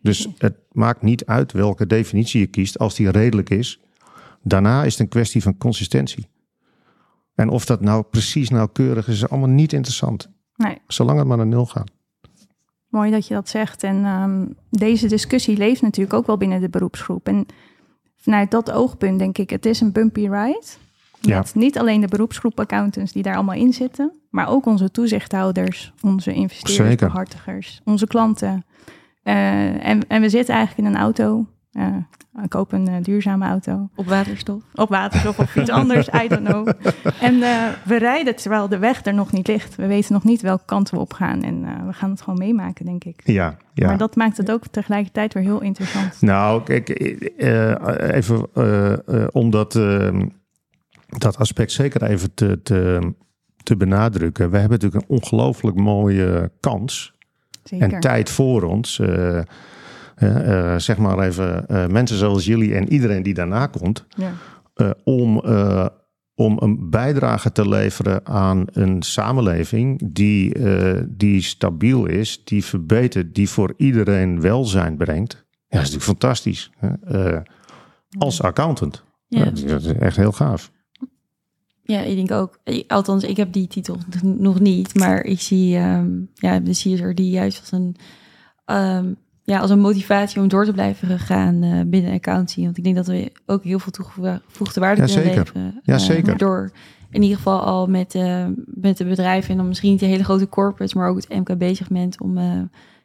Dus 0.03 0.29
het 0.39 0.57
maakt 0.71 1.03
niet 1.03 1.27
uit 1.27 1.53
welke 1.53 1.87
definitie 1.87 2.41
je 2.41 2.47
kiest, 2.47 2.79
als 2.79 2.95
die 2.95 3.11
redelijk 3.11 3.51
is. 3.51 3.81
Daarna 4.43 4.85
is 4.85 4.93
het 4.93 5.01
een 5.01 5.09
kwestie 5.09 5.43
van 5.43 5.57
consistentie. 5.57 6.29
En 7.35 7.49
of 7.49 7.65
dat 7.65 7.81
nou 7.81 8.03
precies 8.03 8.49
nauwkeurig 8.49 9.09
is, 9.09 9.15
is 9.15 9.29
allemaal 9.29 9.49
niet 9.49 9.73
interessant. 9.73 10.31
Nee. 10.57 10.79
Zolang 10.87 11.19
het 11.19 11.27
maar 11.27 11.37
naar 11.37 11.47
nul 11.47 11.67
gaat. 11.67 11.91
Mooi 12.89 13.11
dat 13.11 13.27
je 13.27 13.35
dat 13.35 13.49
zegt. 13.49 13.83
En 13.83 14.05
um, 14.05 14.57
deze 14.71 15.09
discussie 15.09 15.57
leeft 15.57 15.83
natuurlijk 15.83 16.15
ook 16.17 16.27
wel 16.27 16.37
binnen 16.37 16.61
de 16.61 16.69
beroepsgroep. 16.69 17.27
En 17.27 17.47
vanuit 18.17 18.51
dat 18.51 18.71
oogpunt 18.71 19.19
denk 19.19 19.39
ik, 19.39 19.51
het 19.51 19.67
is 19.67 19.81
een 19.81 19.93
bumpy 19.93 20.21
ride. 20.21 20.65
Ja. 21.21 21.39
Met 21.39 21.55
niet 21.55 21.79
alleen 21.79 22.01
de 22.01 22.09
beroepsgroep 22.09 22.61
accountants 22.61 23.13
die 23.13 23.23
daar 23.23 23.35
allemaal 23.35 23.55
in 23.55 23.73
zitten, 23.73 24.13
maar 24.31 24.49
ook 24.49 24.67
onze 24.67 24.91
toezichthouders, 24.91 25.93
onze 26.01 26.33
investeerders, 26.33 26.97
behartigers, 26.97 27.81
onze 27.85 28.07
klanten. 28.07 28.65
Uh, 29.25 29.87
en, 29.87 30.09
en 30.09 30.21
we 30.21 30.29
zitten 30.29 30.55
eigenlijk 30.55 30.89
in 30.89 30.95
een 30.95 31.01
auto 31.01 31.47
uh, 31.77 32.43
ik 32.43 32.51
koop 32.51 32.73
een 32.73 32.89
uh, 32.91 32.97
duurzame 33.03 33.47
auto. 33.47 33.89
Op 33.95 34.07
waterstof? 34.07 34.63
Op 34.75 34.89
waterstof 34.89 35.39
of 35.39 35.57
iets 35.57 35.71
anders, 35.71 36.09
I 36.09 36.29
don't 36.29 36.49
know. 36.49 36.69
En 37.21 37.35
uh, 37.35 37.69
we 37.85 37.99
rijden 37.99 38.37
terwijl 38.37 38.69
de 38.69 38.79
weg 38.79 39.05
er 39.05 39.15
nog 39.15 39.33
niet 39.33 39.47
ligt. 39.47 39.77
We 39.77 39.87
weten 39.87 40.13
nog 40.13 40.25
niet 40.25 40.41
welke 40.41 40.65
kant 40.65 40.91
we 40.91 40.99
op 40.99 41.13
gaan. 41.13 41.43
En 41.43 41.87
we 41.87 41.93
gaan 41.93 42.11
het 42.11 42.21
gewoon 42.23 42.39
meemaken, 42.39 42.85
denk 42.85 43.05
ik. 43.05 43.21
Ja, 43.25 43.57
ja. 43.75 43.87
Maar 43.87 43.99
dat 43.99 44.17
maakt 44.17 44.37
het 44.37 44.51
ook 44.51 44.67
tegelijkertijd 44.67 45.35
weer 45.35 45.43
heel 45.43 45.61
interessant. 45.61 46.21
Nou, 46.21 46.63
kijk, 46.63 46.89
even 48.13 48.55
om 49.33 49.51
dat, 49.51 49.77
ehm, 49.77 50.27
dat 51.07 51.39
aspect 51.39 51.73
zeker 51.73 52.03
even 52.03 52.35
te, 52.35 52.63
te, 52.63 53.13
te 53.63 53.77
benadrukken. 53.77 54.51
We 54.51 54.59
hebben 54.59 54.79
natuurlijk 54.79 55.03
een 55.03 55.17
ongelooflijk 55.17 55.77
mooie 55.77 56.51
kans 56.61 57.13
Zeker. 57.63 57.93
en 57.93 58.01
tijd 58.01 58.31
voor 58.31 58.63
ons. 58.63 59.01
Zeg 60.77 60.97
maar 60.97 61.19
even 61.19 61.65
mensen 61.93 62.17
zoals 62.17 62.45
jullie 62.45 62.75
en 62.75 62.93
iedereen 62.93 63.23
die 63.23 63.35
daarna 63.35 63.67
komt, 63.67 64.07
ja. 64.09 64.33
om 65.05 65.43
om 66.39 66.57
een 66.61 66.91
bijdrage 66.91 67.53
te 67.53 67.69
leveren 67.69 68.27
aan 68.27 68.65
een 68.73 69.03
samenleving 69.03 70.13
die, 70.13 70.55
die 71.09 71.43
stabiel 71.43 72.07
is, 72.07 72.45
die 72.45 72.65
verbetert, 72.65 73.35
die 73.35 73.49
voor 73.49 73.75
iedereen 73.77 74.41
welzijn 74.41 74.97
brengt. 74.97 75.33
Ja, 75.33 75.43
dat 75.69 75.81
is 75.81 75.95
natuurlijk 75.95 76.03
fantastisch. 76.03 76.71
Als 78.19 78.43
accountant. 78.43 79.05
Ja. 79.29 79.45
Dat 79.45 79.85
is 79.85 79.93
echt 79.93 80.17
heel 80.17 80.33
gaaf. 80.33 80.71
Ja, 81.83 82.01
ik 82.01 82.17
denk 82.17 82.31
ook. 82.31 82.59
Althans, 82.87 83.25
ik 83.25 83.37
heb 83.37 83.53
die 83.53 83.67
titel 83.67 83.99
nog 84.23 84.61
niet, 84.61 84.95
maar 84.95 85.25
ik 85.25 85.41
zie 85.41 85.79
um, 85.79 86.31
ja, 86.35 86.61
de 86.61 86.71
CSR 86.71 87.11
die 87.15 87.31
juist 87.31 87.61
als 87.61 87.73
een 87.73 87.97
um, 88.77 89.17
ja, 89.47 89.59
als 89.59 89.71
een 89.71 89.81
motivatie 89.81 90.41
om 90.41 90.49
door 90.49 90.65
te 90.65 90.73
blijven 90.73 91.19
gaan 91.19 91.63
uh, 91.63 91.81
binnen 91.87 92.13
accounting. 92.13 92.65
Want 92.65 92.79
ik 92.79 92.85
denk 92.85 92.97
dat 92.97 93.07
we 93.07 93.33
ook 93.47 93.65
heel 93.65 93.79
veel 93.79 93.93
toegevoegde 93.93 94.81
waarde 94.81 95.07
ja, 95.07 95.07
kunnen 95.07 95.35
leveren. 95.35 95.81
Ja, 95.83 95.95
uh, 95.95 96.01
zeker. 96.01 96.37
Door 96.37 96.71
in 97.11 97.23
ieder 97.23 97.37
geval 97.37 97.61
al 97.61 97.87
met, 97.87 98.15
uh, 98.15 98.47
met 98.65 98.97
de 98.97 99.05
bedrijven 99.05 99.51
en 99.51 99.57
dan 99.57 99.69
misschien 99.69 99.91
niet 99.91 100.01
de 100.01 100.07
hele 100.07 100.25
grote 100.25 100.49
corporates, 100.49 100.95
maar 100.95 101.09
ook 101.09 101.17
het 101.17 101.29
MKB-segment 101.29 102.21
om 102.21 102.39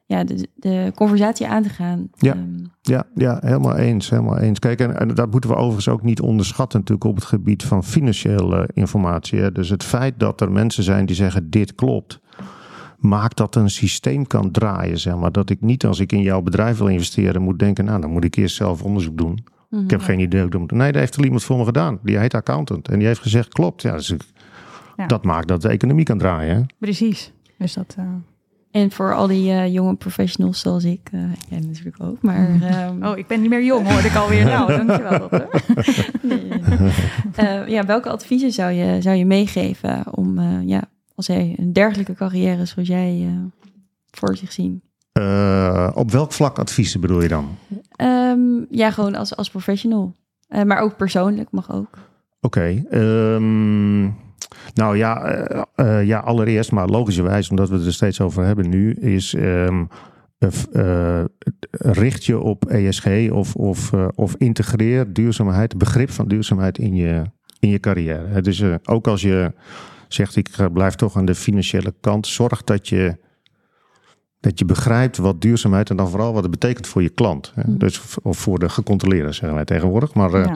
ja, 0.05 0.23
de, 0.23 0.47
de 0.55 0.91
conversatie 0.95 1.47
aan 1.47 1.63
te 1.63 1.69
gaan. 1.69 2.09
Ja, 2.17 2.35
um, 2.35 2.71
ja, 2.81 3.05
ja, 3.15 3.37
helemaal 3.41 3.75
eens. 3.75 4.09
Helemaal 4.09 4.37
eens. 4.37 4.59
Kijk, 4.59 4.79
en, 4.79 4.99
en, 4.99 5.15
dat 5.15 5.31
moeten 5.31 5.49
we 5.49 5.55
overigens 5.55 5.89
ook 5.89 6.03
niet 6.03 6.21
onderschatten 6.21 6.79
natuurlijk 6.79 7.09
op 7.09 7.15
het 7.15 7.25
gebied 7.25 7.63
van 7.63 7.83
financiële 7.83 8.69
informatie. 8.73 9.39
Hè. 9.39 9.51
Dus 9.51 9.69
het 9.69 9.83
feit 9.83 10.19
dat 10.19 10.41
er 10.41 10.51
mensen 10.51 10.83
zijn 10.83 11.05
die 11.05 11.15
zeggen 11.15 11.49
dit 11.49 11.75
klopt 11.75 12.19
maakt 13.01 13.37
dat 13.37 13.55
een 13.55 13.69
systeem 13.69 14.27
kan 14.27 14.51
draaien. 14.51 14.99
Zeg 14.99 15.15
maar. 15.15 15.31
Dat 15.31 15.49
ik 15.49 15.61
niet 15.61 15.85
als 15.85 15.99
ik 15.99 16.11
in 16.11 16.21
jouw 16.21 16.41
bedrijf 16.41 16.77
wil 16.77 16.87
investeren 16.87 17.41
moet 17.41 17.59
denken, 17.59 17.85
nou 17.85 18.01
dan 18.01 18.11
moet 18.11 18.23
ik 18.23 18.35
eerst 18.35 18.55
zelf 18.55 18.83
onderzoek 18.83 19.17
doen. 19.17 19.43
Ik 19.71 19.89
heb 19.89 19.99
mhm. 19.99 20.09
geen 20.09 20.19
idee 20.19 20.39
hoe 20.39 20.45
ik 20.45 20.51
dat 20.51 20.61
moet 20.61 20.71
Nee, 20.71 20.91
daar 20.91 21.01
heeft 21.01 21.15
er 21.15 21.23
iemand 21.23 21.43
voor 21.43 21.57
me 21.57 21.65
gedaan. 21.65 21.99
Die 22.03 22.17
heet 22.17 22.33
accountant. 22.33 22.87
En 22.87 22.97
die 22.97 23.07
heeft 23.07 23.21
gezegd, 23.21 23.49
klopt. 23.49 23.81
Ja, 23.81 23.95
dus 23.95 24.13
Dat 25.07 25.23
maakt 25.23 25.47
dat 25.47 25.61
de 25.61 25.69
economie 25.69 26.05
kan 26.05 26.17
draaien. 26.17 26.55
Hè? 26.55 26.61
Precies. 26.79 27.31
Dus 27.57 27.73
dat... 27.73 27.95
Uh... 27.99 28.05
En 28.71 28.91
voor 28.91 29.13
al 29.13 29.27
die 29.27 29.51
uh, 29.51 29.73
jonge 29.73 29.95
professionals 29.95 30.59
zoals 30.59 30.83
ik, 30.83 31.09
uh, 31.11 31.21
jij 31.49 31.59
natuurlijk 31.59 32.03
ook, 32.03 32.21
maar... 32.21 32.49
Um... 32.89 33.05
Oh, 33.05 33.17
ik 33.17 33.27
ben 33.27 33.41
niet 33.41 33.49
meer 33.49 33.63
jong, 33.63 33.87
hoor 33.87 34.05
ik 34.05 34.15
alweer. 34.15 34.45
nou, 34.45 34.67
dankjewel. 34.85 35.29
Dat, 35.29 35.45
nee. 36.21 36.49
uh, 37.39 37.67
ja, 37.67 37.85
welke 37.85 38.09
adviezen 38.09 38.51
zou 38.51 38.71
je, 38.71 39.01
zou 39.01 39.15
je 39.15 39.25
meegeven 39.25 40.03
om 40.15 40.39
ja, 40.65 40.83
als 41.27 41.35
hij 41.37 41.55
een 41.57 41.73
dergelijke 41.73 42.13
carrière 42.13 42.65
zoals 42.65 42.87
jij 42.87 43.19
uh, 43.21 43.31
voor 44.11 44.37
zich 44.37 44.51
zien? 44.51 44.81
Uh, 45.19 45.89
op 45.93 46.11
welk 46.11 46.31
vlak 46.31 46.59
adviezen 46.59 47.01
bedoel 47.01 47.21
je 47.21 47.27
dan? 47.27 47.57
Um, 48.01 48.65
ja, 48.69 48.91
gewoon 48.91 49.15
als, 49.15 49.35
als 49.35 49.49
professional. 49.49 50.13
Uh, 50.49 50.63
maar 50.63 50.79
ook 50.79 50.97
persoonlijk 50.97 51.51
mag 51.51 51.71
ook. 51.71 51.97
Oké. 52.39 52.59
Okay, 52.59 52.85
um, 52.91 54.03
ehm, 54.03 54.11
nou 54.73 54.97
ja, 54.97 55.45
ja, 56.01 56.19
allereerst, 56.19 56.71
maar 56.71 56.87
logischerwijs, 56.87 57.49
omdat 57.49 57.69
we 57.69 57.75
het 57.75 57.85
er 57.85 57.93
steeds 57.93 58.21
over 58.21 58.43
hebben 58.43 58.69
nu, 58.69 58.93
is 58.93 59.33
um, 59.33 59.87
richt 61.71 62.25
je 62.25 62.39
op 62.39 62.65
ESG 62.65 63.29
of, 63.31 63.55
of, 63.55 63.93
of 64.15 64.35
integreer 64.35 65.13
duurzaamheid, 65.13 65.71
het 65.71 65.81
begrip 65.81 66.09
van 66.09 66.27
duurzaamheid 66.27 66.77
in 66.77 66.95
je, 66.95 67.23
in 67.59 67.69
je 67.69 67.79
carrière. 67.79 68.41
Dus 68.41 68.63
ook 68.83 69.07
als 69.07 69.21
je 69.21 69.51
zegt 70.13 70.35
ik 70.35 70.47
eh, 70.47 70.65
blijf 70.73 70.95
toch 70.95 71.15
aan 71.17 71.25
de 71.25 71.35
financiële 71.35 71.93
kant. 72.01 72.27
Zorg 72.27 72.63
dat 72.63 72.89
je, 72.89 73.17
dat 74.39 74.59
je 74.59 74.65
begrijpt 74.65 75.17
wat 75.17 75.41
duurzaamheid 75.41 75.89
en 75.89 75.95
dan 75.95 76.09
vooral 76.09 76.33
wat 76.33 76.41
het 76.41 76.51
betekent 76.51 76.87
voor 76.87 77.01
je 77.01 77.09
klant. 77.09 77.51
Hè? 77.55 77.63
Mm. 77.65 77.77
Dus, 77.77 78.01
of 78.21 78.37
voor 78.37 78.59
de 78.59 78.69
gecontroleerden, 78.69 79.33
zeggen 79.33 79.55
wij 79.55 79.65
tegenwoordig. 79.65 80.13
Maar 80.13 80.33
uh, 80.33 80.53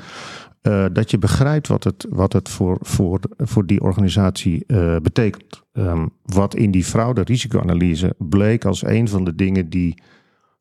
uh, 0.61 0.85
dat 0.91 1.11
je 1.11 1.17
begrijpt 1.17 1.67
wat 1.67 1.83
het, 1.83 2.05
wat 2.09 2.33
het 2.33 2.49
voor, 2.49 2.77
voor, 2.81 3.19
voor 3.37 3.65
die 3.65 3.81
organisatie 3.81 4.63
uh, 4.67 4.95
betekent. 4.97 5.63
Um, 5.73 6.09
wat 6.21 6.55
in 6.55 6.71
die 6.71 6.83
fraude-risicoanalyse 6.83 8.15
bleek 8.17 8.65
als 8.65 8.83
een 8.83 9.07
van 9.07 9.23
de 9.23 9.35
dingen 9.35 9.69
die 9.69 10.01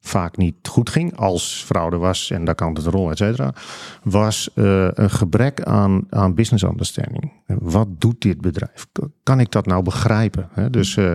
vaak 0.06 0.36
niet 0.36 0.54
goed 0.62 0.90
ging, 0.90 1.16
als 1.16 1.62
fraude 1.66 1.96
was 1.96 2.30
en 2.30 2.44
daar 2.44 2.54
kan 2.54 2.74
het 2.74 2.86
rol, 2.86 3.10
et 3.10 3.18
cetera, 3.18 3.54
was 4.02 4.50
uh, 4.54 4.88
een 4.90 5.10
gebrek 5.10 5.62
aan, 5.62 6.06
aan 6.10 6.34
business 6.34 6.64
understanding. 6.64 7.32
Wat 7.46 7.88
doet 7.98 8.20
dit 8.20 8.40
bedrijf? 8.40 8.86
Kan 9.22 9.40
ik 9.40 9.50
dat 9.50 9.66
nou 9.66 9.82
begrijpen? 9.82 10.48
Dus, 10.70 10.96
uh, 10.96 11.12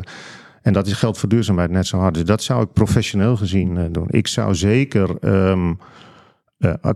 en 0.62 0.74
dat 0.74 0.94
geldt 0.94 1.18
voor 1.18 1.30
duurzaamheid 1.30 1.70
net 1.70 1.88
zo 1.88 1.98
hard. 1.98 2.14
Dus 2.14 2.24
dat 2.24 2.44
zou 2.44 2.64
ik 2.64 2.74
professioneel 2.74 3.38
gezien 3.38 3.76
uh, 3.76 3.84
doen. 3.92 4.08
Ik 4.10 4.28
zou 4.28 4.56
zeker. 4.56 5.16
Um, 5.22 5.78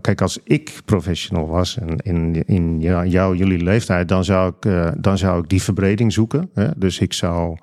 kijk, 0.00 0.20
als 0.20 0.38
ik 0.44 0.80
professional 0.84 1.46
was 1.46 1.78
en 1.78 1.96
in, 1.96 2.44
in 2.46 2.80
ja, 2.80 3.04
jou, 3.04 3.36
jullie 3.36 3.62
leeftijd, 3.62 4.08
dan 4.08 4.24
zou 4.24 4.52
ik, 4.58 4.92
dan 5.02 5.18
zou 5.18 5.42
ik 5.42 5.48
die 5.48 5.62
verbreding 5.62 6.12
zoeken. 6.12 6.50
Dus 6.76 6.98
ik 6.98 7.12
zou, 7.12 7.58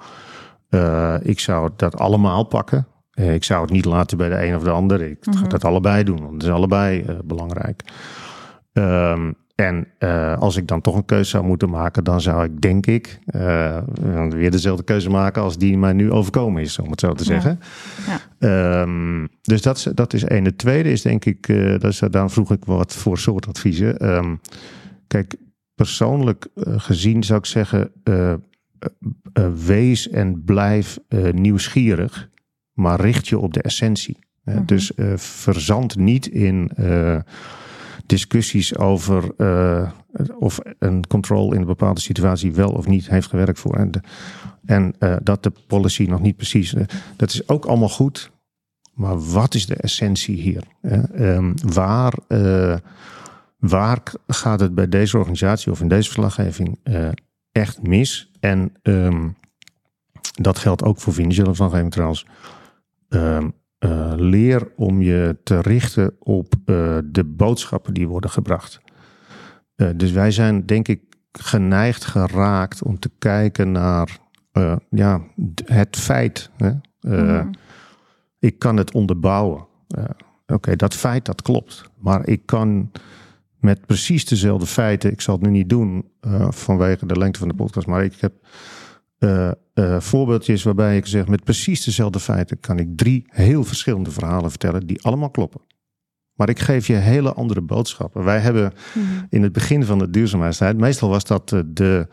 ik 1.21 1.39
zou 1.39 1.69
dat 1.75 1.97
allemaal 1.97 2.43
pakken. 2.43 2.87
Eh, 3.11 3.33
ik 3.33 3.43
zou 3.43 3.61
het 3.61 3.71
niet 3.71 3.85
laten 3.85 4.17
bij 4.17 4.29
de 4.29 4.45
een 4.45 4.55
of 4.55 4.63
de 4.63 4.69
ander. 4.69 5.01
Ik 5.01 5.17
ga 5.21 5.39
mhm. 5.39 5.49
dat 5.49 5.65
allebei 5.65 6.03
doen, 6.03 6.21
want 6.21 6.33
het 6.33 6.43
is 6.43 6.49
allebei 6.49 7.05
uh, 7.09 7.15
belangrijk. 7.23 7.83
Um, 8.73 9.35
en 9.55 9.87
uh, 9.99 10.37
als 10.37 10.57
ik 10.57 10.67
dan 10.67 10.81
toch 10.81 10.95
een 10.95 11.05
keuze 11.05 11.29
zou 11.29 11.45
moeten 11.45 11.69
maken, 11.69 12.03
dan 12.03 12.21
zou 12.21 12.43
ik 12.43 12.61
denk 12.61 12.85
ik 12.85 13.19
weer 14.29 14.51
dezelfde 14.51 14.83
keuze 14.83 15.09
maken 15.09 15.41
als 15.41 15.57
die 15.57 15.77
mij 15.77 15.93
nu 15.93 16.11
overkomen 16.11 16.61
is, 16.61 16.79
om 16.79 16.91
het 16.91 16.99
zo 16.99 17.13
te 17.13 17.23
zeggen. 17.23 17.59
Ja. 18.39 18.81
Um, 18.81 19.29
dus 19.41 19.61
dat, 19.61 19.91
dat 19.93 20.13
is 20.13 20.23
één. 20.23 20.45
Het 20.45 20.57
tweede 20.57 20.91
is 20.91 21.01
denk 21.01 21.25
ik, 21.25 21.47
dat 21.81 21.83
is, 21.83 21.99
daarom 21.99 22.29
vroeg 22.29 22.51
ik 22.51 22.65
wat 22.65 22.95
voor 22.95 23.17
soort 23.17 23.47
adviezen. 23.47 24.15
Um, 24.15 24.39
kijk, 25.07 25.35
persoonlijk 25.75 26.47
gezien 26.55 27.23
zou 27.23 27.39
ik 27.39 27.45
zeggen, 27.45 27.91
wees 29.65 30.09
en 30.09 30.43
blijf 30.43 30.99
nieuwsgierig 31.31 32.29
maar 32.73 33.01
richt 33.01 33.27
je 33.27 33.39
op 33.39 33.53
de 33.53 33.61
essentie. 33.61 34.17
Mhm. 34.43 34.65
Dus 34.65 34.91
uh, 34.95 35.17
verzand 35.17 35.95
niet 35.95 36.27
in 36.27 36.71
uh, 36.79 37.19
discussies 38.05 38.77
over 38.77 39.31
uh, 39.37 39.89
of 40.39 40.59
een 40.79 41.07
control 41.07 41.53
in 41.53 41.59
een 41.59 41.67
bepaalde 41.67 42.01
situatie 42.01 42.53
wel 42.53 42.71
of 42.71 42.87
niet 42.87 43.09
heeft 43.09 43.27
gewerkt 43.27 43.59
voor. 43.59 43.75
En, 43.75 43.91
de, 43.91 44.01
en 44.65 44.95
dat 45.23 45.43
de 45.43 45.51
policy 45.67 46.03
nog 46.03 46.21
niet 46.21 46.35
precies. 46.35 46.75
dat 47.15 47.29
is 47.29 47.47
ook 47.47 47.65
allemaal 47.65 47.89
goed. 47.89 48.31
Maar 48.93 49.19
wat 49.19 49.53
is 49.53 49.65
de 49.65 49.75
essentie 49.75 50.41
hier? 50.41 50.63
Um, 51.15 51.53
waar, 51.63 52.13
waar 53.57 54.01
gaat 54.27 54.59
het 54.59 54.75
bij 54.75 54.89
deze 54.89 55.17
organisatie 55.17 55.71
of 55.71 55.81
in 55.81 55.87
deze 55.87 56.11
verslaggeving 56.11 56.79
echt 57.51 57.87
mis? 57.87 58.31
En 58.39 58.73
um, 58.83 59.35
dat 60.41 60.59
geldt 60.59 60.83
ook 60.83 60.99
voor 60.99 61.13
financiële 61.13 61.47
verslaggeving 61.47 61.91
trouwens. 61.91 62.25
Ehm, 63.11 63.49
eh, 63.77 64.13
leer 64.15 64.71
om 64.75 65.01
je 65.01 65.37
te 65.43 65.61
richten 65.61 66.15
op 66.19 66.53
uh, 66.65 66.97
de 67.05 67.23
boodschappen 67.23 67.93
die 67.93 68.07
worden 68.07 68.29
gebracht. 68.29 68.81
Uh, 69.75 69.89
dus 69.95 70.11
wij 70.11 70.31
zijn 70.31 70.65
denk 70.65 70.87
ik 70.87 71.01
geneigd 71.31 72.05
geraakt 72.05 72.83
om 72.83 72.99
te 72.99 73.11
kijken 73.17 73.71
naar 73.71 74.19
ja, 74.89 75.21
het 75.65 75.97
feit. 75.97 76.49
Hè? 76.57 76.71
Mm. 77.01 77.49
Ik 78.39 78.59
kan 78.59 78.77
het 78.77 78.93
onderbouwen. 78.93 79.67
Oké, 80.47 80.75
dat 80.75 80.93
feit 80.93 81.25
dat 81.25 81.41
klopt. 81.41 81.83
Maar 81.99 82.27
ik 82.27 82.45
kan 82.45 82.91
met 83.59 83.85
precies 83.85 84.25
dezelfde 84.25 84.67
feiten, 84.67 85.11
ik 85.11 85.21
zal 85.21 85.35
het 85.35 85.43
nu 85.43 85.49
niet 85.49 85.69
doen 85.69 86.11
vanwege 86.49 87.05
de 87.05 87.17
lengte 87.17 87.39
van 87.39 87.47
de 87.47 87.53
podcast, 87.53 87.87
maar 87.87 88.03
ik 88.03 88.15
heb 88.19 88.33
uh, 89.23 89.51
uh, 89.73 89.99
voorbeeldjes 89.99 90.63
waarbij 90.63 90.97
ik 90.97 91.05
zeg 91.05 91.27
met 91.27 91.43
precies 91.43 91.83
dezelfde 91.83 92.19
feiten 92.19 92.59
kan 92.59 92.79
ik 92.79 92.97
drie 92.97 93.25
heel 93.27 93.63
verschillende 93.63 94.11
verhalen 94.11 94.49
vertellen 94.49 94.87
die 94.87 95.01
allemaal 95.01 95.29
kloppen. 95.29 95.61
Maar 96.33 96.49
ik 96.49 96.59
geef 96.59 96.87
je 96.87 96.93
hele 96.93 97.33
andere 97.33 97.61
boodschappen. 97.61 98.23
Wij 98.23 98.39
hebben 98.39 98.73
mhm. 98.93 99.25
in 99.29 99.43
het 99.43 99.51
begin 99.51 99.85
van 99.85 99.99
de 99.99 100.09
duurzaamheidstijd, 100.09 100.77
meestal 100.77 101.09
was 101.09 101.23
dat 101.23 101.51
eh, 101.51 101.59
de, 101.65 102.07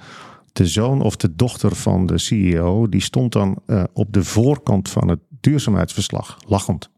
de 0.52 0.66
zoon 0.66 1.02
of 1.02 1.16
de 1.16 1.34
dochter 1.34 1.76
van 1.76 2.06
de 2.06 2.18
CEO, 2.18 2.88
die 2.88 3.00
stond 3.00 3.32
dan 3.32 3.58
uh, 3.66 3.84
op 3.92 4.12
de 4.12 4.24
voorkant 4.24 4.88
van 4.88 5.08
het 5.08 5.20
duurzaamheidsverslag, 5.40 6.38
lachend. 6.46 6.90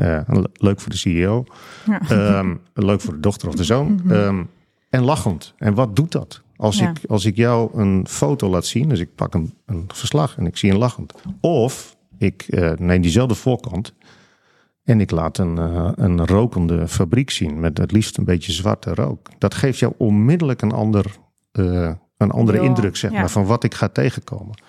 Uh, 0.00 0.20
leuk 0.52 0.80
voor 0.80 0.90
de 0.90 0.96
CEO, 0.96 1.44
ja. 1.86 2.38
um, 2.38 2.60
leuk 2.74 3.00
voor 3.00 3.14
de 3.14 3.20
dochter 3.20 3.48
of 3.48 3.54
de 3.54 3.64
zoon. 3.64 4.00
Um, 4.10 4.50
en 4.90 5.02
lachend. 5.02 5.54
En 5.56 5.74
wat 5.74 5.96
doet 5.96 6.12
dat? 6.12 6.42
Als, 6.62 6.80
ik, 6.80 6.98
als 7.08 7.24
ik 7.24 7.36
jou 7.36 7.78
een 7.78 8.06
foto 8.08 8.48
laat 8.48 8.66
zien, 8.66 8.88
dus 8.88 9.00
ik 9.00 9.14
pak 9.14 9.34
een, 9.34 9.54
een 9.66 9.84
verslag 9.94 10.36
en 10.36 10.46
ik 10.46 10.56
zie 10.56 10.70
een 10.70 10.78
lachend. 10.78 11.14
Of 11.40 11.96
ik 12.18 12.46
uh, 12.48 12.72
neem 12.72 13.02
diezelfde 13.02 13.34
voorkant 13.34 13.94
en 14.84 15.00
ik 15.00 15.10
laat 15.10 15.38
een, 15.38 15.56
uh, 15.56 15.90
een 15.94 16.26
rokende 16.26 16.88
fabriek 16.88 17.30
zien 17.30 17.60
met 17.60 17.78
het 17.78 17.92
liefst 17.92 18.18
een 18.18 18.24
beetje 18.24 18.52
zwarte 18.52 18.94
rook. 18.94 19.28
Dat 19.38 19.54
geeft 19.54 19.78
jou 19.78 19.92
onmiddellijk 19.96 20.62
een 20.62 20.72
ander, 20.72 21.16
uh, 21.52 21.92
een 22.16 22.30
andere 22.30 22.60
indruk, 22.60 22.96
zeg 22.96 23.10
maar, 23.10 23.30
van 23.30 23.44
wat 23.44 23.64
ik 23.64 23.74
ga 23.74 23.88
tegenkomen. 23.88 24.62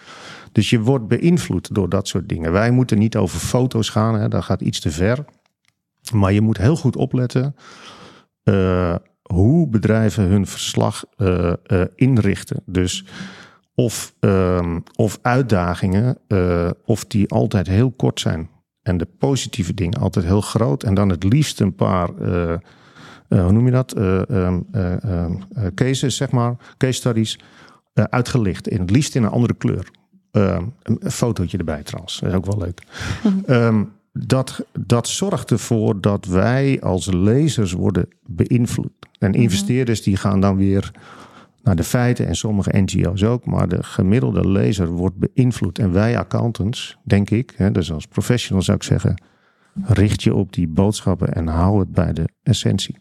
Dus 0.52 0.70
je 0.70 0.80
wordt 0.80 1.08
beïnvloed 1.08 1.76
door 1.76 1.90
dat 1.90 2.08
soort 2.08 2.30
dingen. 2.30 2.52
Wij 2.52 2.72
moeten 2.72 2.98
niet 2.98 3.18
over 3.18 3.40
foto's 3.40 3.90
gaan, 3.90 4.20
hè, 4.20 4.28
dat 4.28 4.44
gaat 4.44 4.62
iets 4.62 4.80
te 4.80 4.92
ver. 4.92 5.26
Maar 6.14 6.34
je 6.34 6.42
moet 6.42 6.58
heel 6.58 6.76
goed 6.76 6.96
opletten 6.96 7.56
hoe 9.34 9.68
bedrijven 9.68 10.24
hun 10.24 10.48
verslag 10.48 11.04
uh, 11.18 11.54
uh, 11.68 11.82
inrichten. 11.96 12.62
Dus 12.66 13.06
of, 13.76 14.14
ehm, 14.20 14.80
of 14.96 15.20
uitdagingen, 15.22 16.18
of 16.86 17.06
die 17.06 17.30
altijd 17.30 17.68
heel 17.68 17.92
kort 17.92 18.20
zijn. 18.20 18.50
En 18.82 18.98
de 18.98 19.08
positieve 19.18 19.74
dingen 19.74 20.00
altijd 20.00 20.26
heel 20.26 20.42
groot. 20.42 20.84
En 20.84 20.94
dan 20.94 21.10
het 21.10 21.24
liefst 21.24 21.60
een 21.60 21.76
paar, 21.76 22.10
hoe 23.28 23.52
noem 23.52 23.66
je 23.66 23.72
dat? 23.72 23.98
Um, 23.98 24.66
cases, 25.76 26.16
zeg 26.16 26.32
maar, 26.32 26.56
case 26.78 26.94
studies, 26.94 27.40
uitgelicht. 27.94 28.68
In 28.68 28.80
het 28.80 28.92
liefst 28.92 29.16
in 29.16 29.24
een 29.24 29.30
andere 29.30 29.54
kleur. 29.54 29.90
Ehm, 30.34 30.64
een 30.84 31.12
fotootje 31.12 31.58
erbij 31.58 31.84
trouwens, 31.84 32.20
dat 32.20 32.30
is 32.30 32.36
ook 32.36 32.46
wel 32.46 32.58
leuk. 32.58 32.84
um, 33.48 33.92
dat, 34.14 34.66
dat 34.80 35.08
zorgt 35.08 35.52
ervoor 35.52 36.02
dat 36.02 36.26
wij 36.26 36.82
als 36.82 37.06
lezers 37.12 37.72
worden 37.72 38.08
beïnvloed. 38.26 38.92
En 39.20 39.30
mhm. 39.30 39.40
investeerders 39.40 40.04
die 40.04 40.18
gaan 40.18 40.40
dan 40.40 40.58
weer 40.58 40.92
naar 41.64 41.76
de 41.76 41.84
feiten 41.84 42.28
en 42.28 42.36
sommige 42.36 42.82
NGO's 42.82 43.24
ook, 43.24 43.46
maar 43.46 43.68
de 43.68 43.84
gemiddelde 43.84 44.50
lezer 44.50 44.88
wordt 44.88 45.16
beïnvloed. 45.18 45.80
En 45.80 45.92
wij 45.92 46.18
accountants, 46.18 46.98
denk 47.04 47.30
ik, 47.30 47.54
hè, 47.56 47.72
dus 47.72 47.92
als 47.92 48.08
professional 48.08 48.62
zou 48.62 48.78
ik 48.78 48.84
zeggen, 48.84 49.22
richt 49.84 50.24
je 50.24 50.36
op 50.36 50.54
die 50.54 50.68
boodschappen 50.68 51.34
en 51.34 51.48
hou 51.48 51.80
het 51.80 51.92
bij 51.92 52.14
de 52.14 52.30
essentie. 52.44 52.98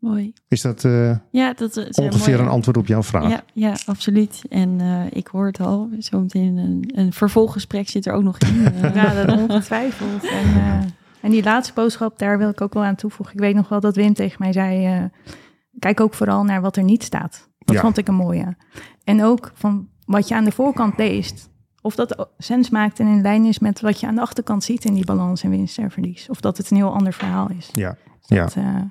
Mooi. 0.00 0.32
Is 0.48 0.60
dat, 0.60 0.84
uh, 0.84 1.16
ja, 1.30 1.52
dat 1.52 1.76
is 1.76 1.96
ongeveer 1.96 2.40
een 2.40 2.48
antwoord 2.48 2.76
op 2.76 2.86
jouw 2.86 3.02
vraag? 3.02 3.30
Ja, 3.30 3.42
ja 3.52 3.76
absoluut. 3.86 4.42
En 4.48 4.80
uh, 4.80 5.04
ik 5.10 5.26
hoor 5.26 5.46
het 5.46 5.60
al, 5.60 5.88
zometeen 5.98 6.56
een, 6.56 6.90
een 6.94 7.12
vervolggesprek 7.12 7.88
zit 7.88 8.06
er 8.06 8.12
ook 8.12 8.22
nog 8.22 8.38
in. 8.38 8.54
Uh. 8.56 8.94
ja, 8.94 9.24
dat 9.24 9.38
ongetwijfeld. 9.38 10.24
En, 10.24 10.46
en 11.20 11.30
die 11.30 11.42
laatste 11.42 11.74
boodschap, 11.74 12.18
daar 12.18 12.38
wil 12.38 12.48
ik 12.48 12.60
ook 12.60 12.74
wel 12.74 12.84
aan 12.84 12.94
toevoegen. 12.94 13.34
Ik 13.34 13.40
weet 13.40 13.54
nog 13.54 13.68
wel 13.68 13.80
dat 13.80 13.96
Wim 13.96 14.14
tegen 14.14 14.36
mij 14.38 14.52
zei, 14.52 15.10
kijk 15.78 16.00
ook 16.00 16.14
vooral 16.14 16.44
naar 16.44 16.60
wat 16.60 16.76
er 16.76 16.84
niet 16.84 17.02
staat. 17.02 17.48
Dat 17.58 17.76
vond 17.76 17.98
ik 17.98 18.08
een 18.08 18.14
mooie. 18.14 18.56
En 19.04 19.24
ook 19.24 19.52
van 19.54 19.88
wat 20.04 20.28
je 20.28 20.34
aan 20.34 20.44
de 20.44 20.52
voorkant 20.52 20.98
leest. 20.98 21.48
Of 21.82 21.94
dat 21.94 22.28
sens 22.38 22.70
maakt 22.70 23.00
en 23.00 23.06
in 23.06 23.22
lijn 23.22 23.44
is 23.44 23.58
met 23.58 23.80
wat 23.80 24.00
je 24.00 24.06
aan 24.06 24.14
de 24.14 24.20
achterkant 24.20 24.64
ziet 24.64 24.84
in 24.84 24.94
die 24.94 25.04
balans 25.04 25.42
en 25.42 25.50
winst 25.50 25.78
en 25.78 25.90
verlies. 25.90 26.28
Of 26.28 26.40
dat 26.40 26.56
het 26.56 26.70
een 26.70 26.76
heel 26.76 26.94
ander 26.94 27.12
verhaal 27.12 27.50
is. 27.58 27.68
Ja, 27.72 27.96
dat, 28.26 28.54
ja. 28.54 28.90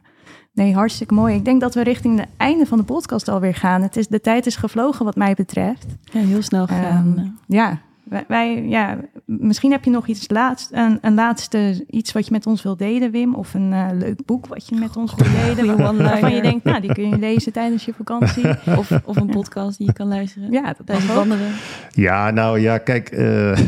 Nee, 0.60 0.74
hartstikke 0.74 1.14
mooi. 1.14 1.36
Ik 1.36 1.46
denk 1.46 1.62
dat 1.62 1.74
we 1.74 1.84
richting 1.84 2.20
het 2.20 2.30
einde 2.38 2.66
van 2.66 2.78
de 2.78 2.84
podcast 2.84 3.28
alweer 3.28 3.56
gaan. 3.56 3.82
Het 3.82 3.98
is, 3.98 4.08
de 4.08 4.22
tijd 4.22 4.46
is 4.46 4.56
gevlogen 4.56 5.06
wat 5.06 5.16
mij 5.16 5.34
betreft. 5.34 5.86
Ja, 6.04 6.20
heel 6.20 6.42
snel 6.42 6.68
gegaan. 6.68 7.14
Um, 7.18 7.38
ja, 7.48 7.80
wij, 8.28 8.64
ja, 8.68 8.98
misschien 9.26 9.72
heb 9.72 9.84
je 9.84 9.90
nog 9.90 10.08
iets 10.08 10.30
laatst, 10.30 10.72
een, 10.72 10.98
een 11.02 11.14
laatste 11.14 11.86
iets 11.90 12.12
wat 12.12 12.26
je 12.26 12.32
met 12.32 12.46
ons 12.46 12.64
wil 12.64 12.78
delen, 12.78 13.12
Wim. 13.12 13.36
Of 13.36 13.54
een 13.54 13.72
uh, 13.72 13.88
leuk 13.94 14.26
boek 14.26 14.48
wat 14.48 14.68
je 14.68 14.76
met 14.76 14.98
ons 14.98 15.14
wil 15.16 15.56
delen. 15.56 15.78
waarvan 15.98 16.36
je 16.36 16.42
denkt, 16.42 16.64
nou, 16.64 16.82
die 16.82 16.94
kun 16.94 17.10
je 17.10 17.18
lezen 17.18 17.52
tijdens 17.52 17.86
je 17.86 17.94
vakantie. 17.94 18.46
Of, 18.78 18.92
of 19.04 19.16
een 19.16 19.30
podcast 19.30 19.78
die 19.78 19.88
je 19.88 19.94
kan 19.94 20.08
luisteren. 20.08 20.52
Ja, 20.52 20.64
dat 20.64 20.86
tijdens 20.86 21.14
wandelen. 21.14 21.52
Ja, 21.90 22.32
nou 22.32 22.60
ja, 22.60 22.78
kijk, 22.78 23.12
uh, 23.18 23.60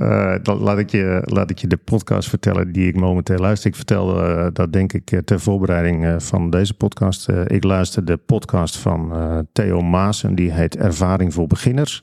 uh, 0.00 0.34
laat, 0.42 0.78
ik 0.78 0.90
je, 0.90 1.22
laat 1.24 1.50
ik 1.50 1.58
je 1.58 1.66
de 1.66 1.76
podcast 1.76 2.28
vertellen 2.28 2.72
die 2.72 2.88
ik 2.88 2.96
momenteel 2.96 3.38
luister. 3.38 3.70
Ik 3.70 3.76
vertel 3.76 4.06
dat 4.52 4.72
denk 4.72 4.92
ik 4.92 5.20
ter 5.24 5.40
voorbereiding 5.40 6.22
van 6.22 6.50
deze 6.50 6.74
podcast. 6.74 7.28
ik 7.46 7.64
luister 7.64 8.04
de 8.04 8.16
podcast 8.16 8.76
van 8.76 9.12
Theo 9.52 9.80
Maas 9.80 10.24
en 10.24 10.34
die 10.34 10.52
heet 10.52 10.76
Ervaring 10.76 11.34
voor 11.34 11.46
Beginners. 11.46 12.02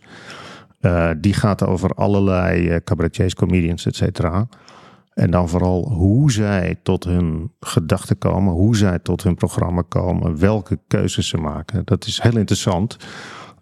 Uh, 0.85 1.09
die 1.17 1.33
gaat 1.33 1.65
over 1.65 1.89
allerlei 1.89 2.69
uh, 2.69 2.75
cabaretiers, 2.83 3.33
comedians, 3.33 3.85
et 3.85 3.95
cetera. 3.95 4.47
En 5.13 5.31
dan 5.31 5.49
vooral 5.49 5.89
hoe 5.91 6.31
zij 6.31 6.79
tot 6.83 7.03
hun 7.03 7.51
gedachten 7.59 8.17
komen, 8.17 8.53
hoe 8.53 8.75
zij 8.75 8.99
tot 8.99 9.23
hun 9.23 9.35
programma 9.35 9.83
komen, 9.87 10.39
welke 10.39 10.79
keuzes 10.87 11.27
ze 11.27 11.37
maken. 11.37 11.81
Dat 11.85 12.05
is 12.05 12.21
heel 12.21 12.37
interessant. 12.37 12.97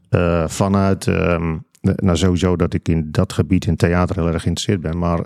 Uh, 0.09 0.47
vanuit, 0.47 1.05
um, 1.05 1.65
nou 1.81 2.17
sowieso 2.17 2.55
dat 2.55 2.73
ik 2.73 2.87
in 2.87 3.11
dat 3.11 3.33
gebied 3.33 3.65
in 3.65 3.75
theater 3.75 4.15
heel 4.15 4.27
erg 4.27 4.41
geïnteresseerd 4.41 4.81
ben, 4.81 4.97
maar 4.97 5.21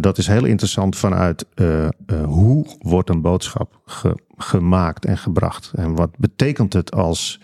dat 0.00 0.18
is 0.18 0.26
heel 0.26 0.44
interessant 0.44 0.96
vanuit 0.96 1.46
hoe 2.24 2.66
wordt 2.78 3.10
een 3.10 3.20
boodschap 3.20 3.80
ge 3.84 4.14
gemaakt 4.36 5.04
en 5.04 5.18
gebracht. 5.18 5.72
En 5.74 5.94
wat 5.94 6.10
betekent 6.18 6.72
het 6.72 6.94
als 6.94 7.40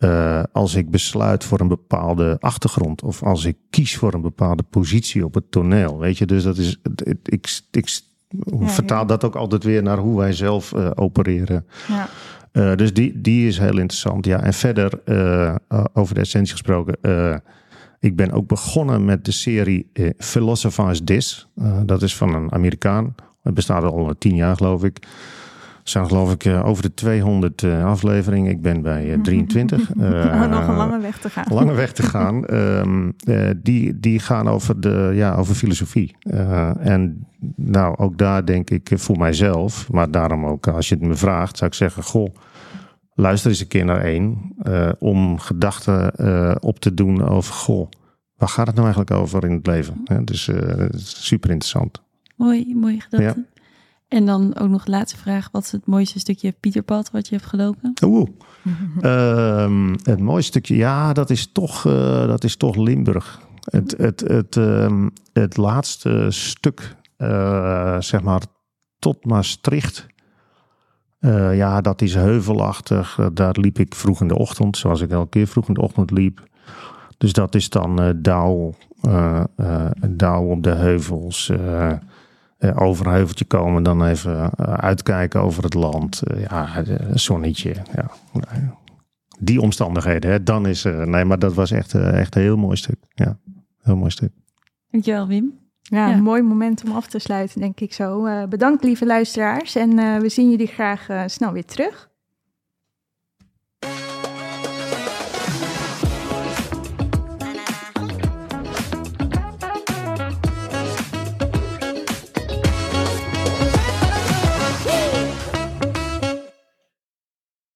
uh, 0.00 0.42
als 0.52 0.74
ik 0.74 0.90
besluit 0.90 1.44
voor 1.44 1.60
een 1.60 1.68
bepaalde 1.68 2.36
achtergrond 2.40 3.02
of 3.02 3.22
als 3.22 3.44
ik 3.44 3.56
kies 3.70 3.96
voor 3.96 4.14
een 4.14 4.20
bepaalde 4.20 4.62
positie 4.62 5.24
op 5.24 5.34
het 5.34 5.50
toneel. 5.50 5.98
Weet 5.98 6.18
je, 6.18 6.26
dus 6.26 6.42
dat 6.42 6.56
is. 6.56 6.78
Ik, 7.22 7.60
ik, 7.70 8.00
vertaal 8.60 9.06
dat 9.06 9.24
ook 9.24 9.36
altijd 9.36 9.64
weer 9.64 9.82
naar 9.82 9.98
hoe 9.98 10.18
wij 10.18 10.32
zelf 10.32 10.72
uh, 10.72 10.90
opereren. 10.94 11.66
Ja. 11.88 12.08
Uh, 12.52 12.76
dus 12.76 12.94
die, 12.94 13.20
die 13.20 13.48
is 13.48 13.58
heel 13.58 13.78
interessant. 13.78 14.26
Ja, 14.26 14.42
en 14.42 14.54
verder 14.54 15.00
over 15.92 16.14
de 16.14 16.20
essentie 16.20 16.52
gesproken. 16.52 16.96
ik 18.00 18.16
ben 18.16 18.30
ook 18.30 18.46
begonnen 18.46 19.04
met 19.04 19.24
de 19.24 19.32
serie 19.32 19.90
Philosophize 20.18 21.04
This. 21.04 21.48
dat 21.84 22.02
is 22.02 22.16
van 22.16 22.34
een 22.34 22.52
Amerikaan. 22.52 23.14
Het 23.42 23.54
bestaat 23.54 23.82
al 23.82 24.14
tien 24.18 24.34
jaar, 24.34 24.56
geloof 24.56 24.84
ik 24.84 24.98
zijn 25.82 26.06
geloof 26.06 26.32
ik 26.32 26.44
eh, 26.44 26.66
over 26.66 26.82
de 26.82 26.94
200 26.94 27.62
uh, 27.62 27.84
afleveringen. 27.84 28.50
Ik 28.50 28.62
ben 28.62 28.82
bij 28.82 29.18
23. 29.22 29.94
Uh, 29.94 30.04
oh, 30.04 30.50
nog 30.50 30.68
een 30.68 30.76
lange 30.76 31.00
weg 31.00 31.18
te 31.18 31.30
gaan. 31.30 31.44
Lange 31.48 31.72
weg 31.72 31.92
te 31.92 32.02
gaan. 32.02 32.54
um, 32.54 33.16
die, 33.62 34.00
die 34.00 34.18
gaan 34.18 34.48
over, 34.48 34.80
de, 34.80 35.10
ja, 35.14 35.34
over 35.34 35.54
filosofie. 35.54 36.16
en 36.78 37.26
nou, 37.56 37.96
ook 37.96 38.18
daar 38.18 38.44
denk 38.44 38.70
ik 38.70 38.90
voor 38.94 39.18
mijzelf, 39.18 39.92
maar 39.92 40.10
daarom 40.10 40.46
ook 40.46 40.68
als 40.68 40.88
je 40.88 40.94
het 40.94 41.04
me 41.04 41.14
vraagt, 41.14 41.56
zou 41.56 41.70
ik 41.70 41.76
zeggen: 41.76 42.02
Goh, 42.02 42.34
luister 43.14 43.50
eens 43.50 43.60
een 43.60 43.66
keer 43.66 43.84
naar 43.84 44.00
één. 44.00 44.54
om 44.98 45.38
gedachten 45.38 46.12
op 46.62 46.78
te 46.80 46.94
doen 46.94 47.28
over: 47.28 47.54
Goh, 47.54 47.88
waar 48.36 48.48
gaat 48.48 48.66
het 48.66 48.76
nou 48.76 48.86
eigenlijk 48.86 49.20
over 49.20 49.44
in 49.44 49.52
het 49.52 49.66
leven? 49.66 50.24
dus 50.24 50.50
super 51.24 51.50
interessant. 51.50 52.02
Mooi, 52.36 52.74
mooi 52.76 53.00
gedachte. 53.00 53.40
Ja. 53.40 53.49
En 54.10 54.26
dan 54.26 54.56
ook 54.58 54.68
nog 54.68 54.84
de 54.84 54.90
laatste 54.90 55.18
vraag. 55.18 55.48
Wat 55.52 55.64
is 55.64 55.72
het 55.72 55.86
mooiste 55.86 56.18
stukje 56.18 56.54
Pieterpad 56.60 57.10
wat 57.10 57.28
je 57.28 57.34
hebt 57.34 57.48
gelopen? 57.48 57.92
Oeh, 58.04 58.28
um, 59.02 59.90
het 60.02 60.20
mooiste 60.20 60.50
stukje, 60.50 60.76
ja, 60.76 61.12
dat 61.12 61.30
is 61.30 61.52
toch, 61.52 61.84
uh, 61.86 62.26
dat 62.26 62.44
is 62.44 62.56
toch 62.56 62.76
Limburg. 62.76 63.40
Het, 63.60 63.94
het, 63.98 64.20
het, 64.20 64.56
um, 64.56 65.10
het 65.32 65.56
laatste 65.56 66.26
stuk, 66.28 66.96
uh, 67.18 68.00
zeg 68.00 68.22
maar, 68.22 68.42
tot 68.98 69.24
Maastricht. 69.24 70.06
Uh, 71.20 71.56
ja, 71.56 71.80
dat 71.80 72.02
is 72.02 72.14
heuvelachtig. 72.14 73.18
daar 73.32 73.56
liep 73.60 73.78
ik 73.78 73.94
vroeg 73.94 74.20
in 74.20 74.28
de 74.28 74.38
ochtend, 74.38 74.76
zoals 74.76 75.00
ik 75.00 75.10
elke 75.10 75.28
keer 75.28 75.46
vroeg 75.46 75.68
in 75.68 75.74
de 75.74 75.82
ochtend 75.82 76.10
liep. 76.10 76.48
Dus 77.18 77.32
dat 77.32 77.54
is 77.54 77.68
dan 77.68 78.14
dauw, 78.16 78.74
dauw 80.08 80.42
op 80.42 80.62
de 80.62 80.74
heuvels 80.74 81.48
uh, 81.48 81.92
over 82.74 83.06
een 83.06 83.12
heuveltje 83.12 83.44
komen, 83.44 83.82
dan 83.82 84.04
even 84.04 84.32
uh, 84.36 84.48
uitkijken 84.74 85.40
over 85.42 85.62
het 85.62 85.74
land. 85.74 86.22
Uh, 86.24 86.40
ja, 86.42 86.76
een 86.76 87.18
zonnetje. 87.18 87.74
Ja. 87.94 88.10
Die 89.38 89.60
omstandigheden, 89.60 90.30
hè, 90.30 90.42
dan 90.42 90.66
is 90.66 90.82
Nee, 90.82 91.24
maar 91.24 91.38
dat 91.38 91.54
was 91.54 91.70
echt, 91.70 91.94
echt 91.94 92.36
een 92.36 92.42
heel 92.42 92.56
mooi 92.56 92.76
stuk. 92.76 92.98
Ja, 93.14 93.38
heel 93.82 93.96
mooi 93.96 94.10
stuk. 94.10 94.32
Dankjewel, 94.90 95.26
Wim. 95.26 95.58
Ja, 95.82 96.08
ja, 96.08 96.14
een 96.14 96.22
mooi 96.22 96.42
moment 96.42 96.84
om 96.84 96.92
af 96.92 97.06
te 97.06 97.18
sluiten, 97.18 97.60
denk 97.60 97.80
ik 97.80 97.92
zo. 97.92 98.28
bedankt, 98.48 98.84
lieve 98.84 99.06
luisteraars. 99.06 99.76
En 99.76 100.20
we 100.20 100.28
zien 100.28 100.50
jullie 100.50 100.66
graag 100.66 101.06
snel 101.26 101.52
weer 101.52 101.64
terug. 101.64 102.09